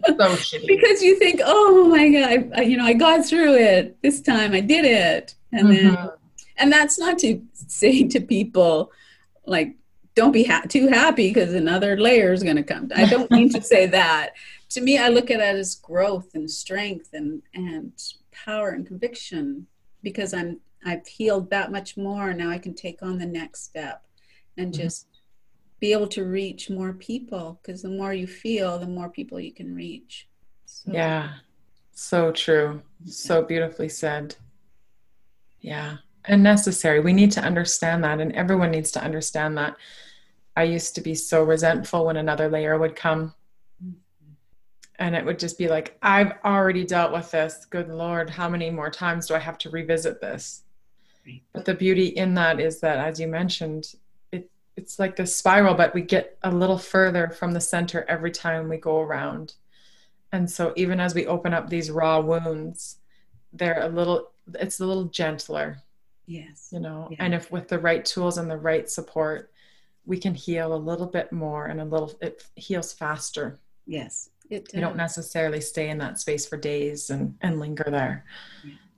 So 0.07 0.35
shitty. 0.35 0.65
Because 0.65 1.03
you 1.03 1.19
think 1.19 1.41
oh 1.43 1.87
my 1.89 2.09
god 2.09 2.51
I, 2.55 2.61
you 2.63 2.77
know 2.77 2.85
i 2.85 2.93
got 2.93 3.23
through 3.23 3.55
it. 3.55 4.01
This 4.01 4.21
time 4.21 4.53
i 4.53 4.61
did 4.61 4.85
it. 4.85 5.35
And 5.51 5.67
mm-hmm. 5.67 5.93
then 5.93 6.09
and 6.57 6.71
that's 6.71 6.97
not 6.97 7.19
to 7.19 7.41
say 7.53 8.07
to 8.07 8.19
people 8.19 8.91
like 9.45 9.75
don't 10.15 10.31
be 10.31 10.45
ha- 10.45 10.63
too 10.67 10.87
happy 10.87 11.29
because 11.29 11.53
another 11.53 11.95
layer 11.95 12.33
is 12.33 12.41
going 12.41 12.55
to 12.55 12.63
come. 12.63 12.89
I 12.95 13.05
don't 13.05 13.29
mean 13.29 13.49
to 13.49 13.61
say 13.61 13.85
that 13.85 14.33
to 14.69 14.81
me 14.81 14.97
i 14.97 15.09
look 15.09 15.31
at 15.31 15.39
it 15.39 15.55
as 15.55 15.75
growth 15.75 16.29
and 16.33 16.49
strength 16.49 17.09
and 17.13 17.41
and 17.53 17.93
power 18.31 18.69
and 18.69 18.87
conviction 18.87 19.65
because 20.03 20.33
i'm 20.33 20.59
I've 20.85 21.07
healed 21.07 21.49
that 21.49 21.71
much 21.71 21.97
more. 21.97 22.33
Now 22.33 22.49
I 22.49 22.57
can 22.57 22.73
take 22.73 23.01
on 23.01 23.17
the 23.17 23.25
next 23.25 23.63
step 23.63 24.03
and 24.57 24.71
mm-hmm. 24.71 24.83
just 24.83 25.07
be 25.79 25.91
able 25.91 26.07
to 26.07 26.23
reach 26.23 26.69
more 26.69 26.93
people 26.93 27.59
because 27.61 27.81
the 27.81 27.89
more 27.89 28.13
you 28.13 28.25
feel, 28.25 28.79
the 28.79 28.87
more 28.87 29.09
people 29.09 29.39
you 29.39 29.53
can 29.53 29.75
reach. 29.75 30.27
So. 30.65 30.91
Yeah, 30.91 31.29
so 31.91 32.31
true. 32.31 32.81
So 33.05 33.43
beautifully 33.43 33.89
said. 33.89 34.35
Yeah, 35.59 35.97
and 36.25 36.41
necessary. 36.41 36.99
We 36.99 37.13
need 37.13 37.31
to 37.33 37.41
understand 37.41 38.03
that, 38.03 38.19
and 38.19 38.31
everyone 38.33 38.71
needs 38.71 38.91
to 38.91 39.03
understand 39.03 39.57
that. 39.57 39.75
I 40.55 40.63
used 40.63 40.95
to 40.95 41.01
be 41.01 41.13
so 41.15 41.43
resentful 41.43 42.05
when 42.05 42.17
another 42.17 42.49
layer 42.49 42.77
would 42.77 42.95
come. 42.95 43.33
And 44.99 45.15
it 45.15 45.23
would 45.23 45.39
just 45.39 45.57
be 45.57 45.67
like, 45.67 45.97
I've 46.01 46.33
already 46.43 46.83
dealt 46.83 47.13
with 47.13 47.29
this. 47.29 47.65
Good 47.65 47.89
Lord, 47.89 48.29
how 48.29 48.49
many 48.49 48.69
more 48.69 48.89
times 48.89 49.27
do 49.27 49.35
I 49.35 49.39
have 49.39 49.57
to 49.59 49.69
revisit 49.69 50.19
this? 50.21 50.63
But 51.53 51.65
the 51.65 51.73
beauty 51.73 52.07
in 52.07 52.33
that 52.35 52.59
is 52.59 52.79
that, 52.79 52.97
as 52.97 53.19
you 53.19 53.27
mentioned, 53.27 53.93
it, 54.31 54.49
it's 54.75 54.99
like 54.99 55.15
the 55.15 55.25
spiral, 55.25 55.75
but 55.75 55.93
we 55.93 56.01
get 56.01 56.37
a 56.43 56.51
little 56.51 56.77
further 56.77 57.29
from 57.29 57.51
the 57.53 57.61
center 57.61 58.05
every 58.07 58.31
time 58.31 58.69
we 58.69 58.77
go 58.77 59.01
around. 59.01 59.55
And 60.31 60.49
so, 60.49 60.73
even 60.75 60.99
as 60.99 61.15
we 61.15 61.25
open 61.25 61.53
up 61.53 61.69
these 61.69 61.91
raw 61.91 62.19
wounds, 62.19 62.97
they're 63.53 63.81
a 63.81 63.89
little, 63.89 64.31
it's 64.59 64.79
a 64.79 64.85
little 64.85 65.05
gentler. 65.05 65.79
Yes. 66.25 66.69
You 66.71 66.79
know, 66.79 67.07
yeah. 67.11 67.17
and 67.19 67.33
if 67.33 67.51
with 67.51 67.67
the 67.67 67.79
right 67.79 68.03
tools 68.03 68.37
and 68.37 68.49
the 68.49 68.57
right 68.57 68.89
support, 68.89 69.51
we 70.05 70.17
can 70.17 70.33
heal 70.33 70.73
a 70.73 70.75
little 70.75 71.07
bit 71.07 71.31
more 71.31 71.67
and 71.67 71.79
a 71.81 71.85
little, 71.85 72.13
it 72.21 72.43
heals 72.55 72.93
faster. 72.93 73.59
Yes. 73.85 74.29
It 74.49 74.69
you 74.73 74.81
don't 74.81 74.95
necessarily 74.95 75.61
stay 75.61 75.89
in 75.89 75.97
that 75.97 76.19
space 76.19 76.45
for 76.47 76.57
days 76.57 77.09
and, 77.09 77.35
and 77.41 77.59
linger 77.59 77.87
there. 77.89 78.25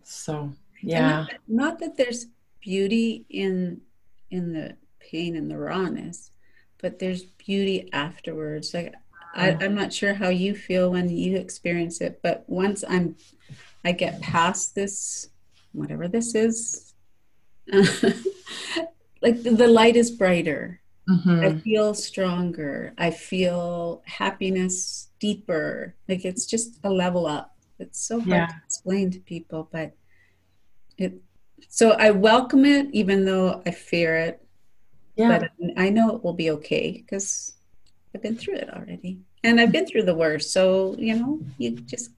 So, 0.03 0.53
yeah. 0.81 1.09
not, 1.09 1.33
not, 1.47 1.79
that 1.79 1.97
there's 1.97 2.27
beauty 2.61 3.25
in 3.29 3.81
in 4.31 4.53
the 4.53 4.75
pain 4.99 5.35
and 5.35 5.49
the 5.49 5.57
rawness 5.57 6.31
but 6.81 6.99
there's 6.99 7.23
beauty 7.23 7.89
afterwards. 7.93 8.73
Like 8.73 8.93
I, 9.35 9.57
i'm 9.61 9.75
not 9.75 9.93
sure 9.93 10.15
how 10.15 10.29
you 10.29 10.55
feel 10.55 10.89
when 10.91 11.07
you 11.07 11.37
experience 11.37 12.01
it 12.01 12.19
but 12.23 12.43
once 12.47 12.83
i'm 12.89 13.15
i 13.85 13.91
get 13.91 14.19
past 14.21 14.73
this 14.73 15.29
whatever 15.71 16.07
this 16.07 16.33
is 16.33 16.93
like 19.21 19.43
the, 19.43 19.51
the, 19.51 19.67
light 19.67 19.95
is 19.95 20.09
brighter 20.09 20.78
mm-hmm. 21.09 21.39
i 21.41 21.55
feel 21.59 21.93
stronger 21.93 22.93
i 22.97 23.09
feel 23.09 24.01
happiness 24.05 25.09
deeper 25.19 25.95
like 26.07 26.25
it's 26.25 26.45
just 26.45 26.79
a 26.83 26.89
level 26.89 27.25
up 27.25 27.55
it's 27.79 27.99
so 27.99 28.19
hard 28.19 28.29
yeah. 28.29 28.47
to 28.47 28.55
explain 28.65 29.09
to 29.11 29.19
people 29.19 29.69
but 29.71 29.93
it 30.97 31.13
so 31.67 31.91
i 31.91 32.11
welcome 32.11 32.65
it 32.65 32.87
even 32.91 33.25
though 33.25 33.61
i 33.65 33.71
fear 33.71 34.15
it 34.15 34.45
yeah. 35.15 35.39
but 35.39 35.51
i 35.77 35.89
know 35.89 36.15
it 36.15 36.23
will 36.23 36.33
be 36.33 36.51
okay 36.51 36.91
because 36.91 37.53
i've 38.13 38.21
been 38.21 38.35
through 38.35 38.55
it 38.55 38.69
already 38.73 39.19
and 39.43 39.59
i've 39.59 39.71
been 39.71 39.85
through 39.85 40.03
the 40.03 40.15
worst 40.15 40.51
so 40.51 40.95
you 40.97 41.15
know 41.15 41.39
you 41.57 41.71
just 41.71 42.11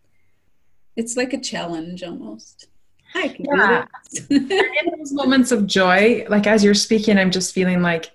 it's 0.95 1.15
like 1.15 1.33
a 1.33 1.39
challenge 1.39 2.03
almost 2.03 2.67
i 3.15 3.27
can 3.27 3.45
yeah. 3.45 3.85
in 4.29 4.47
those 4.97 5.13
moments 5.13 5.51
of 5.51 5.65
joy 5.65 6.25
like 6.29 6.47
as 6.47 6.63
you're 6.63 6.73
speaking 6.73 7.17
i'm 7.17 7.31
just 7.31 7.53
feeling 7.53 7.81
like 7.81 8.11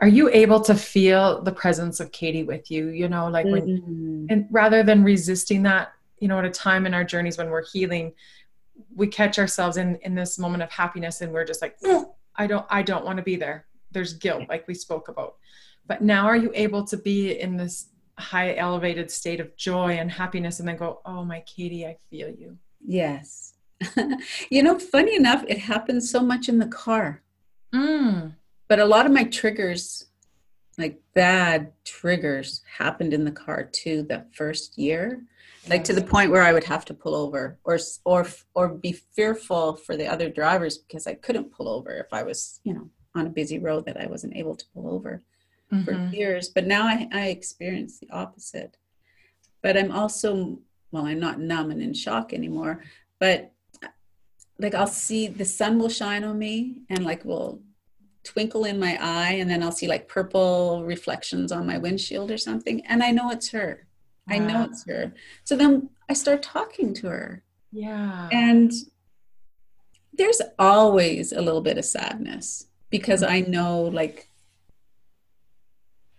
are 0.00 0.08
you 0.08 0.28
able 0.28 0.60
to 0.60 0.74
feel 0.74 1.42
the 1.42 1.52
presence 1.52 2.00
of 2.00 2.10
kaiti 2.12 2.44
with 2.44 2.70
you 2.70 2.88
you 2.88 3.08
know 3.08 3.28
like 3.28 3.46
when 3.46 3.62
mm-hmm. 3.62 4.26
and 4.28 4.46
rather 4.50 4.82
than 4.82 5.02
resisting 5.02 5.62
that 5.62 5.92
you 6.18 6.28
know 6.28 6.38
at 6.38 6.44
a 6.44 6.50
time 6.50 6.86
in 6.86 6.94
our 6.94 7.04
journeys 7.04 7.38
when 7.38 7.50
we're 7.50 7.64
healing 7.64 8.12
we 8.94 9.06
catch 9.06 9.38
ourselves 9.38 9.76
in 9.76 9.96
in 9.96 10.14
this 10.14 10.38
moment 10.38 10.62
of 10.62 10.70
happiness 10.70 11.20
and 11.20 11.32
we're 11.32 11.44
just 11.44 11.62
like 11.62 11.76
i 12.36 12.46
don't 12.46 12.66
i 12.70 12.82
don't 12.82 13.04
want 13.04 13.16
to 13.16 13.22
be 13.22 13.36
there. 13.36 13.66
There's 13.92 14.12
guilt 14.14 14.48
like 14.48 14.66
we 14.68 14.74
spoke 14.74 15.08
about. 15.08 15.36
But 15.86 16.02
now 16.02 16.26
are 16.26 16.36
you 16.36 16.50
able 16.54 16.84
to 16.84 16.96
be 16.96 17.40
in 17.40 17.56
this 17.56 17.88
high 18.18 18.54
elevated 18.56 19.10
state 19.10 19.40
of 19.40 19.56
joy 19.56 19.92
and 19.92 20.10
happiness 20.10 20.58
and 20.58 20.68
then 20.68 20.76
go 20.76 21.00
oh 21.04 21.24
my 21.24 21.40
kaiti 21.40 21.86
i 21.86 21.96
feel 22.10 22.30
you. 22.30 22.56
Yes. 22.84 23.54
You 24.50 24.62
know 24.62 24.78
funny 24.78 25.16
enough 25.16 25.44
it 25.48 25.58
happens 25.58 26.10
so 26.10 26.20
much 26.20 26.48
in 26.48 26.58
the 26.58 26.66
car. 26.66 27.22
Mm. 27.74 28.34
But 28.68 28.78
a 28.78 28.84
lot 28.84 29.06
of 29.06 29.12
my 29.12 29.24
triggers 29.24 30.06
like 30.78 31.00
bad 31.14 31.72
triggers 31.84 32.62
happened 32.78 33.14
in 33.14 33.24
the 33.24 33.30
car 33.30 33.64
too 33.64 34.02
that 34.08 34.34
first 34.34 34.76
year 34.76 35.22
like 35.68 35.84
to 35.84 35.92
the 35.92 36.02
point 36.02 36.30
where 36.30 36.42
I 36.42 36.52
would 36.52 36.64
have 36.64 36.84
to 36.86 36.94
pull 36.94 37.14
over 37.14 37.58
or 37.64 37.78
or 38.04 38.26
or 38.54 38.68
be 38.68 38.92
fearful 38.92 39.76
for 39.76 39.96
the 39.96 40.06
other 40.06 40.28
drivers 40.28 40.78
because 40.78 41.06
I 41.06 41.14
couldn't 41.14 41.52
pull 41.52 41.68
over 41.68 41.92
if 41.92 42.12
I 42.12 42.22
was 42.22 42.60
you 42.64 42.74
know 42.74 42.90
on 43.14 43.26
a 43.26 43.30
busy 43.30 43.58
road 43.58 43.86
that 43.86 44.00
I 44.00 44.06
wasn't 44.06 44.36
able 44.36 44.54
to 44.54 44.64
pull 44.74 44.88
over 44.88 45.22
mm-hmm. 45.72 45.84
for 45.84 46.14
years. 46.14 46.50
But 46.50 46.66
now 46.66 46.86
I, 46.86 47.08
I 47.12 47.26
experience 47.28 47.98
the 47.98 48.10
opposite. 48.10 48.76
But 49.62 49.76
I'm 49.76 49.90
also 49.90 50.60
well, 50.92 51.06
I'm 51.06 51.20
not 51.20 51.40
numb 51.40 51.70
and 51.70 51.82
in 51.82 51.94
shock 51.94 52.32
anymore. 52.32 52.84
But 53.18 53.52
like 54.58 54.74
I'll 54.74 54.86
see 54.86 55.26
the 55.26 55.44
sun 55.44 55.78
will 55.78 55.88
shine 55.88 56.24
on 56.24 56.38
me 56.38 56.82
and 56.88 57.04
like 57.04 57.24
will 57.24 57.60
twinkle 58.26 58.64
in 58.64 58.78
my 58.78 58.98
eye 59.00 59.32
and 59.32 59.48
then 59.48 59.62
I'll 59.62 59.72
see 59.72 59.88
like 59.88 60.08
purple 60.08 60.84
reflections 60.84 61.52
on 61.52 61.66
my 61.66 61.78
windshield 61.78 62.30
or 62.30 62.38
something 62.38 62.84
and 62.86 63.02
I 63.02 63.12
know 63.12 63.30
it's 63.30 63.50
her 63.50 63.86
I 64.28 64.38
know 64.38 64.64
it's 64.64 64.84
her. 64.86 65.12
So 65.44 65.56
then 65.56 65.90
I 66.08 66.14
start 66.14 66.42
talking 66.42 66.94
to 66.94 67.08
her. 67.08 67.42
Yeah. 67.72 68.28
And 68.32 68.72
there's 70.12 70.40
always 70.58 71.32
a 71.32 71.42
little 71.42 71.60
bit 71.60 71.78
of 71.78 71.84
sadness 71.84 72.66
because 72.90 73.22
mm-hmm. 73.22 73.32
I 73.32 73.40
know 73.40 73.82
like 73.82 74.30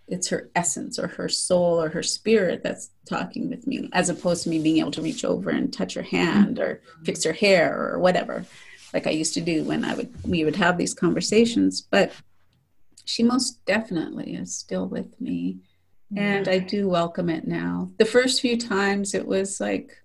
it's 0.06 0.28
her 0.28 0.48
essence 0.54 0.98
or 0.98 1.08
her 1.08 1.28
soul 1.28 1.82
or 1.82 1.90
her 1.90 2.02
spirit 2.02 2.62
that's 2.62 2.90
talking 3.06 3.50
with 3.50 3.66
me 3.66 3.90
as 3.92 4.08
opposed 4.08 4.44
to 4.44 4.48
me 4.48 4.58
being 4.58 4.78
able 4.78 4.90
to 4.92 5.02
reach 5.02 5.22
over 5.22 5.50
and 5.50 5.70
touch 5.70 5.92
her 5.94 6.02
hand 6.02 6.58
or 6.58 6.76
mm-hmm. 6.76 7.04
fix 7.04 7.24
her 7.24 7.32
hair 7.32 7.92
or 7.92 7.98
whatever 7.98 8.46
like 8.92 9.06
i 9.06 9.10
used 9.10 9.34
to 9.34 9.40
do 9.40 9.64
when 9.64 9.84
i 9.84 9.94
would 9.94 10.12
we 10.24 10.44
would 10.44 10.56
have 10.56 10.78
these 10.78 10.94
conversations 10.94 11.80
but 11.80 12.12
she 13.04 13.22
most 13.22 13.64
definitely 13.64 14.34
is 14.34 14.54
still 14.54 14.86
with 14.86 15.20
me 15.20 15.58
and 16.16 16.48
i 16.48 16.58
do 16.58 16.88
welcome 16.88 17.28
it 17.28 17.46
now 17.46 17.90
the 17.98 18.04
first 18.04 18.40
few 18.40 18.56
times 18.56 19.14
it 19.14 19.26
was 19.26 19.60
like 19.60 19.96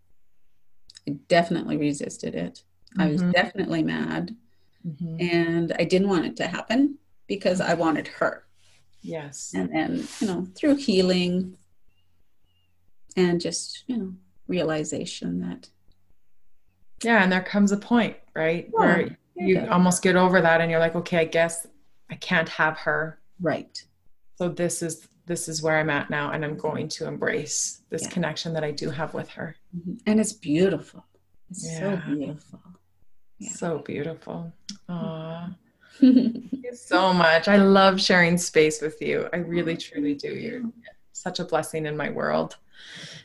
i 1.08 1.12
definitely 1.28 1.78
resisted 1.78 2.36
it 2.36 2.64
mm-hmm. 2.92 3.02
i 3.02 3.08
was 3.08 3.22
mm-hmm. 3.22 3.32
definitely 3.32 3.84
mad 3.84 4.36
mm-hmm. 4.86 5.18
and 5.20 5.74
i 5.80 5.84
didn't 5.84 6.10
want 6.10 6.26
it 6.26 6.36
to 6.36 6.48
happen 6.48 6.98
because 7.28 7.62
i 7.62 7.74
wanted 7.74 8.08
her 8.08 8.44
Yes. 9.04 9.52
And 9.54 9.70
then, 9.70 10.08
you 10.20 10.28
know, 10.28 10.48
through 10.56 10.78
healing 10.78 11.58
and 13.18 13.40
just, 13.40 13.84
you 13.86 13.98
know, 13.98 14.14
realization 14.48 15.42
that. 15.42 15.70
Yeah. 17.04 17.22
And 17.22 17.32
there 17.32 17.44
comes 17.44 17.74
a 17.74 17.78
point, 17.78 18.16
right? 18.36 18.70
Yeah, 18.72 18.80
where 18.80 19.18
you 19.36 19.68
almost 19.70 20.04
get 20.04 20.16
over 20.16 20.42
that 20.42 20.62
and 20.62 20.70
you're 20.70 20.80
like, 20.80 20.96
okay, 20.96 21.18
I 21.18 21.26
guess 21.26 21.68
I 22.10 22.16
can't 22.16 22.50
have 22.50 22.78
her. 22.80 23.20
Right. 23.42 23.84
So 24.36 24.50
this 24.50 24.82
is 24.82 25.08
this 25.26 25.48
is 25.48 25.64
where 25.64 25.78
I'm 25.78 25.90
at 25.90 26.10
now, 26.10 26.32
and 26.32 26.44
I'm 26.44 26.58
going 26.58 26.90
to 26.90 27.08
embrace 27.08 27.82
this 27.90 28.04
yeah. 28.04 28.10
connection 28.10 28.54
that 28.54 28.64
I 28.64 28.72
do 28.72 28.90
have 28.90 29.14
with 29.14 29.30
her. 29.30 29.56
Mm-hmm. 29.76 29.94
And 30.06 30.20
it's 30.20 30.34
beautiful. 30.34 31.06
It's 31.50 31.66
yeah. 31.66 31.80
so 31.80 32.16
beautiful. 32.16 32.60
So 33.42 33.78
beautiful. 33.80 34.54
Aww. 34.90 35.56
Thank 36.00 36.52
you 36.52 36.76
so 36.76 37.14
much. 37.14 37.48
I 37.48 37.58
love 37.58 38.02
sharing 38.02 38.38
space 38.38 38.82
with 38.82 39.02
you. 39.02 39.30
I 39.32 39.38
really, 39.38 39.78
truly 39.78 40.16
do. 40.16 40.30
You're 40.30 40.62
such 41.12 41.40
a 41.40 41.46
blessing 41.46 41.86
in 41.86 41.96
my 41.96 42.10
world. 42.10 42.58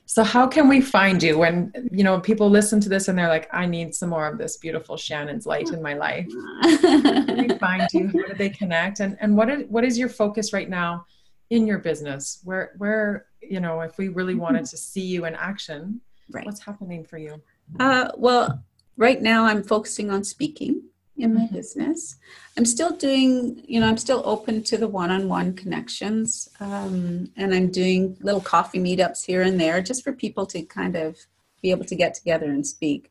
So 0.07 0.25
how 0.25 0.47
can 0.47 0.69
we 0.69 0.81
find 0.81 1.23
you 1.23 1.39
when 1.39 1.73
you 1.93 2.03
know 2.03 2.19
people 2.19 2.49
listen 2.49 2.81
to 2.81 2.89
this 2.89 3.09
and 3.09 3.19
they're 3.19 3.29
like, 3.29 3.49
I 3.53 3.67
need 3.67 3.95
some 3.95 4.09
more 4.09 4.27
of 4.27 4.39
this 4.39 4.57
beautiful 4.57 4.97
Shannon's 4.97 5.47
light 5.47 5.69
in 5.71 5.83
my 5.83 5.95
life? 5.95 6.27
How 6.63 7.25
can 7.25 7.49
we 7.49 7.59
find 7.59 7.87
you? 7.93 8.07
How 8.07 8.29
do 8.29 8.35
they 8.35 8.49
connect? 8.49 9.01
And 9.01 9.17
and 9.21 9.37
what 9.37 9.51
is 9.51 9.65
what 9.69 9.85
is 9.85 9.99
your 9.99 10.09
focus 10.09 10.53
right 10.53 10.69
now 10.69 11.07
in 11.51 11.67
your 11.67 11.79
business? 11.79 12.41
Where 12.45 12.73
where 12.79 13.27
you 13.43 13.61
know 13.61 13.81
if 13.83 13.99
we 13.99 14.09
really 14.09 14.35
wanted 14.35 14.65
to 14.67 14.77
see 14.77 15.05
you 15.05 15.27
in 15.27 15.35
action, 15.35 16.01
right. 16.31 16.47
what's 16.47 16.61
happening 16.61 17.05
for 17.05 17.19
you? 17.19 17.43
Uh, 17.79 18.09
well, 18.17 18.65
right 18.97 19.21
now 19.21 19.45
I'm 19.45 19.63
focusing 19.63 20.11
on 20.11 20.25
speaking 20.25 20.83
in 21.19 21.35
my 21.35 21.47
business. 21.47 22.17
I'm 22.57 22.65
still 22.65 22.97
doing, 22.97 23.63
you 23.67 23.81
know, 23.81 23.87
I'm 23.87 23.99
still 23.99 24.23
open 24.25 24.63
to 24.65 24.77
the 24.77 24.89
one 24.89 25.11
on 25.11 25.29
one 25.29 25.55
connections. 25.55 26.49
Um, 26.61 27.31
and 27.37 27.55
I'm 27.55 27.71
doing 27.71 28.17
little 28.21 28.41
coffee 28.41 28.79
meetups 28.79 29.25
here 29.25 29.43
and 29.43 29.61
there 29.61 29.81
just 29.83 30.05
for 30.05 30.13
people 30.13 30.47
to 30.47 30.63
kind 30.63 30.97
of 30.97 31.17
be 31.63 31.71
able 31.71 31.85
to 31.87 31.97
get 31.97 32.15
together 32.15 32.47
and 32.47 32.67
speak. 32.67 33.11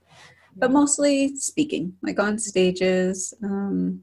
But 0.55 0.71
mostly 0.71 1.35
speaking, 1.35 1.93
like 2.01 2.19
on 2.19 2.39
stages 2.39 3.33
um, 3.43 4.01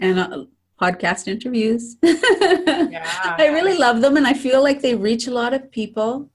and 0.00 0.18
uh, 0.18 0.44
podcast 0.80 1.28
interviews. 1.28 1.96
yeah. 2.02 3.36
I 3.38 3.48
really 3.52 3.76
love 3.76 4.00
them 4.00 4.16
and 4.16 4.26
I 4.26 4.34
feel 4.34 4.62
like 4.62 4.80
they 4.80 4.94
reach 4.94 5.26
a 5.26 5.32
lot 5.32 5.54
of 5.54 5.70
people 5.70 6.30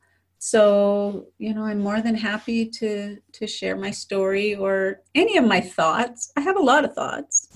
so 0.46 1.28
you 1.38 1.54
know 1.54 1.64
i'm 1.64 1.80
more 1.80 2.02
than 2.02 2.16
happy 2.16 2.66
to 2.66 3.18
to 3.32 3.48
share 3.48 3.78
my 3.78 3.90
story 3.90 4.56
or 4.56 5.00
any 5.16 5.38
of 5.38 5.46
my 5.46 5.62
thoughts. 5.62 6.34
I 6.36 6.42
have 6.42 6.58
a 6.58 6.62
lot 6.62 6.84
of 6.84 6.94
thoughts. 6.94 7.48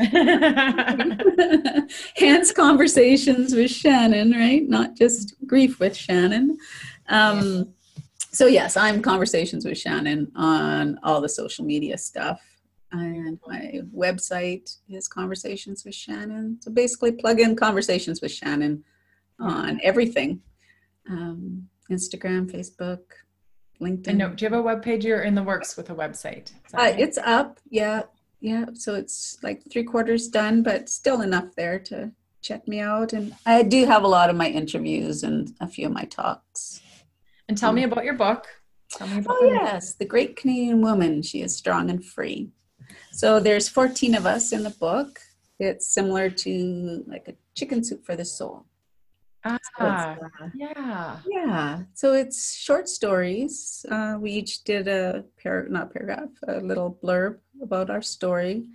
Hence 2.15 2.53
conversations 2.53 3.53
with 3.53 3.71
shannon 3.71 4.31
right? 4.31 4.63
Not 4.69 4.95
just 4.95 5.35
grief 5.45 5.81
with 5.81 5.97
shannon. 5.97 6.57
Um, 7.09 7.73
so 8.31 8.47
yes 8.47 8.77
i'm 8.77 9.01
conversations 9.01 9.65
with 9.65 9.77
shannon 9.77 10.31
on 10.38 10.97
all 11.03 11.19
the 11.19 11.27
social 11.27 11.65
media 11.65 11.97
stuff. 11.97 12.39
And 12.93 13.38
my 13.45 13.81
website 13.93 14.77
is 14.88 15.09
conversations 15.09 15.83
with 15.83 15.93
shannon. 15.93 16.59
So 16.61 16.71
basically 16.71 17.11
plug 17.11 17.41
in 17.41 17.57
conversations 17.57 18.21
with 18.21 18.31
shannon 18.31 18.85
on 19.41 19.81
everything. 19.83 20.39
Um, 21.09 21.67
Instagram, 21.91 22.51
Facebook, 22.51 22.99
LinkedIn. 23.81 24.07
And 24.07 24.17
no, 24.17 24.29
do 24.29 24.45
you 24.45 24.49
have 24.49 24.59
a 24.59 24.61
web 24.61 24.83
page? 24.83 25.05
You're 25.05 25.21
in 25.21 25.35
the 25.35 25.43
works 25.43 25.77
with 25.77 25.89
a 25.89 25.95
website. 25.95 26.51
Uh, 26.73 26.77
right? 26.77 26.99
It's 26.99 27.17
up. 27.17 27.59
Yeah. 27.69 28.03
Yeah. 28.39 28.65
So 28.73 28.95
it's 28.95 29.38
like 29.41 29.63
three 29.71 29.83
quarters 29.83 30.27
done, 30.27 30.63
but 30.63 30.89
still 30.89 31.21
enough 31.21 31.55
there 31.55 31.79
to 31.79 32.11
check 32.41 32.67
me 32.67 32.79
out. 32.79 33.13
And 33.13 33.35
I 33.45 33.63
do 33.63 33.85
have 33.85 34.03
a 34.03 34.07
lot 34.07 34.29
of 34.29 34.35
my 34.35 34.47
interviews 34.47 35.23
and 35.23 35.53
a 35.59 35.67
few 35.67 35.88
of 35.88 35.93
my 35.93 36.05
talks. 36.05 36.81
And 37.47 37.57
tell 37.57 37.69
um, 37.69 37.75
me 37.75 37.83
about 37.83 38.05
your 38.05 38.13
book. 38.13 38.47
Tell 38.91 39.07
me 39.07 39.19
about 39.19 39.38
Oh, 39.39 39.45
yes. 39.45 39.95
The 39.95 40.05
Great 40.05 40.35
Canadian 40.35 40.81
Woman. 40.81 41.21
She 41.21 41.41
is 41.41 41.55
strong 41.55 41.89
and 41.89 42.03
free. 42.03 42.51
So 43.11 43.39
there's 43.39 43.67
14 43.67 44.15
of 44.15 44.25
us 44.25 44.51
in 44.51 44.63
the 44.63 44.69
book. 44.69 45.19
It's 45.59 45.88
similar 45.88 46.29
to 46.29 47.03
like 47.07 47.27
a 47.27 47.35
chicken 47.55 47.83
soup 47.83 48.05
for 48.05 48.15
the 48.15 48.25
soul. 48.25 48.65
Ah, 49.47 49.59
so 49.77 49.85
uh, 49.85 50.49
yeah. 50.55 51.17
Yeah. 51.27 51.83
So 51.93 52.13
it's 52.13 52.55
short 52.55 52.89
stories. 52.89 53.85
Uh, 53.89 54.17
we 54.19 54.31
each 54.31 54.63
did 54.63 54.87
a 54.87 55.23
par 55.41 55.67
not 55.69 55.93
paragraph, 55.93 56.29
a 56.47 56.59
little 56.59 56.99
blurb 57.03 57.37
about 57.61 57.89
our 57.89 58.01
story. 58.01 58.65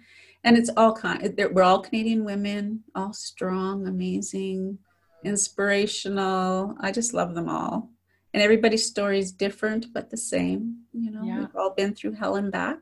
And 0.44 0.56
it's 0.56 0.70
all 0.76 0.94
kind 0.94 1.38
we're 1.52 1.62
all 1.62 1.80
Canadian 1.80 2.24
women, 2.24 2.82
all 2.94 3.12
strong, 3.12 3.86
amazing, 3.86 4.78
inspirational. 5.24 6.74
I 6.80 6.90
just 6.90 7.14
love 7.14 7.34
them 7.34 7.48
all. 7.48 7.90
And 8.34 8.42
everybody's 8.42 8.86
story 8.86 9.18
is 9.18 9.30
different 9.30 9.92
but 9.92 10.10
the 10.10 10.16
same. 10.16 10.84
You 10.92 11.10
know, 11.10 11.24
yeah. 11.24 11.38
we've 11.40 11.56
all 11.56 11.74
been 11.74 11.94
through 11.94 12.14
hell 12.14 12.36
and 12.36 12.50
back. 12.50 12.80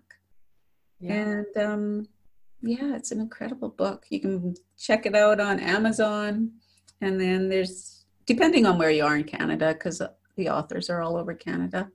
Yeah. 1.00 1.12
And 1.12 1.56
um 1.56 2.08
yeah, 2.62 2.94
it's 2.94 3.10
an 3.10 3.20
incredible 3.20 3.70
book. 3.70 4.06
You 4.10 4.20
can 4.20 4.54
check 4.78 5.06
it 5.06 5.16
out 5.16 5.40
on 5.40 5.58
Amazon 5.58 6.52
and 7.00 7.20
then 7.20 7.48
there's 7.48 8.04
depending 8.26 8.66
on 8.66 8.78
where 8.78 8.90
you 8.90 9.04
are 9.04 9.16
in 9.16 9.24
Canada, 9.24 9.72
because 9.72 10.00
the 10.36 10.48
authors 10.48 10.88
are 10.88 11.02
all 11.02 11.16
over 11.16 11.34
Canada. 11.34 11.90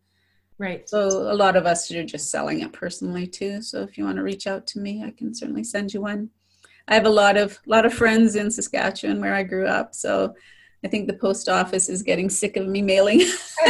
Right. 0.58 0.88
So 0.88 1.08
a 1.32 1.36
lot 1.36 1.56
of 1.56 1.66
us 1.66 1.92
are 1.92 2.04
just 2.04 2.30
selling 2.30 2.62
it 2.62 2.72
personally 2.72 3.28
too. 3.28 3.62
So 3.62 3.82
if 3.82 3.98
you 3.98 4.06
want 4.06 4.18
to 4.18 4.24
reach 4.24 4.48
out 4.48 4.66
to 4.68 4.80
me, 4.80 5.04
I 5.04 5.12
can 5.12 5.34
certainly 5.34 5.64
send 5.64 5.94
you 5.94 6.02
one. 6.02 6.30
I 6.88 6.94
have 6.94 7.06
a 7.06 7.10
lot 7.10 7.36
of 7.36 7.60
lot 7.66 7.86
of 7.86 7.94
friends 7.94 8.36
in 8.36 8.52
Saskatchewan 8.52 9.20
where 9.20 9.34
I 9.34 9.44
grew 9.44 9.66
up, 9.66 9.96
so 9.96 10.36
I 10.84 10.88
think 10.88 11.08
the 11.08 11.14
post 11.14 11.50
office 11.50 11.90
is 11.90 12.04
getting 12.04 12.30
sick 12.30 12.58
of 12.58 12.68
me 12.68 12.82
mailing 12.82 13.22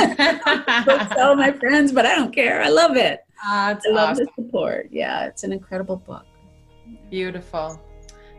all 1.17 1.36
my 1.36 1.55
friends, 1.59 1.93
but 1.93 2.05
I 2.05 2.13
don't 2.13 2.33
care. 2.33 2.61
I 2.61 2.67
love 2.67 2.97
it. 2.97 3.21
Uh, 3.45 3.75
I 3.75 3.89
love 3.89 4.09
awesome. 4.09 4.25
the 4.25 4.43
support. 4.43 4.89
Yeah, 4.91 5.25
it's 5.25 5.43
an 5.43 5.53
incredible 5.53 5.95
book. 5.95 6.25
Beautiful. 7.09 7.79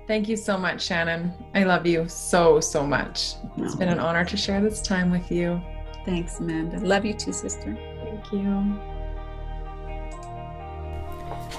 Thank 0.07 0.29
you 0.29 0.37
so 0.37 0.57
much, 0.57 0.85
Shannon. 0.85 1.33
I 1.55 1.65
love 1.65 1.85
you 1.85 2.09
so, 2.09 2.61
so 2.61 2.87
much. 2.87 3.35
It's 3.57 3.75
been 3.75 3.89
an 3.89 3.99
honor 3.99 4.25
to 4.25 4.37
share 4.37 4.61
this 4.61 4.81
time 4.81 5.11
with 5.11 5.33
you. 5.33 5.61
Thanks, 6.05 6.39
Amanda. 6.39 6.79
Love 6.79 7.05
you 7.05 7.13
too, 7.13 7.33
sister. 7.33 7.77
Thank 8.05 8.33
you. 8.33 8.79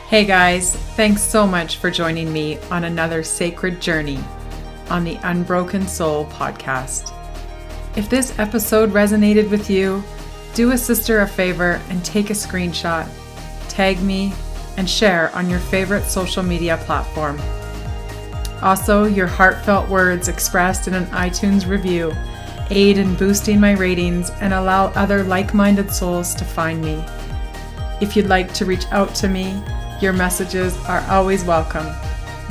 Hey 0.08 0.24
guys, 0.24 0.74
thanks 0.96 1.22
so 1.22 1.46
much 1.46 1.78
for 1.78 1.92
joining 1.92 2.32
me 2.32 2.58
on 2.72 2.86
another 2.86 3.24
sacred 3.24 3.82
journey 3.82 4.20
on 4.90 5.04
the 5.04 5.20
Unbroken 5.24 5.86
Soul 5.86 6.26
podcast. 6.28 7.14
If 7.98 8.10
this 8.10 8.40
episode 8.40 8.92
resonated 8.92 9.50
with 9.50 9.70
you, 9.70 10.02
do 10.54 10.72
a 10.72 10.78
sister 10.78 11.20
a 11.20 11.28
favor 11.28 11.82
and 11.90 12.06
take 12.06 12.30
a 12.30 12.34
screenshot, 12.34 13.10
tag 13.68 14.02
me, 14.02 14.32
and 14.78 14.90
share 14.90 15.36
on 15.36 15.50
your 15.50 15.60
favorite 15.60 16.06
social 16.06 16.44
media 16.44 16.78
platform. 16.78 17.38
Also, 18.62 19.06
your 19.06 19.28
heartfelt 19.28 19.90
words 19.90 20.28
expressed 20.28 20.88
in 20.88 20.94
an 20.94 21.06
iTunes 21.08 21.68
review 21.68 22.14
aid 22.70 22.98
in 22.98 23.16
boosting 23.16 23.60
my 23.60 23.74
ratings 23.74 24.30
and 24.42 24.54
allow 24.54 24.88
other 24.88 25.24
like 25.24 25.54
minded 25.54 25.92
souls 25.92 26.34
to 26.36 26.46
find 26.46 26.82
me. 26.82 27.04
If 28.02 28.16
you'd 28.16 28.28
like 28.28 28.54
to 28.56 28.66
reach 28.66 28.86
out 28.92 29.14
to 29.16 29.28
me, 29.28 29.62
your 30.02 30.14
messages 30.14 30.78
are 30.86 31.02
always 31.10 31.44
welcome. 31.44 31.88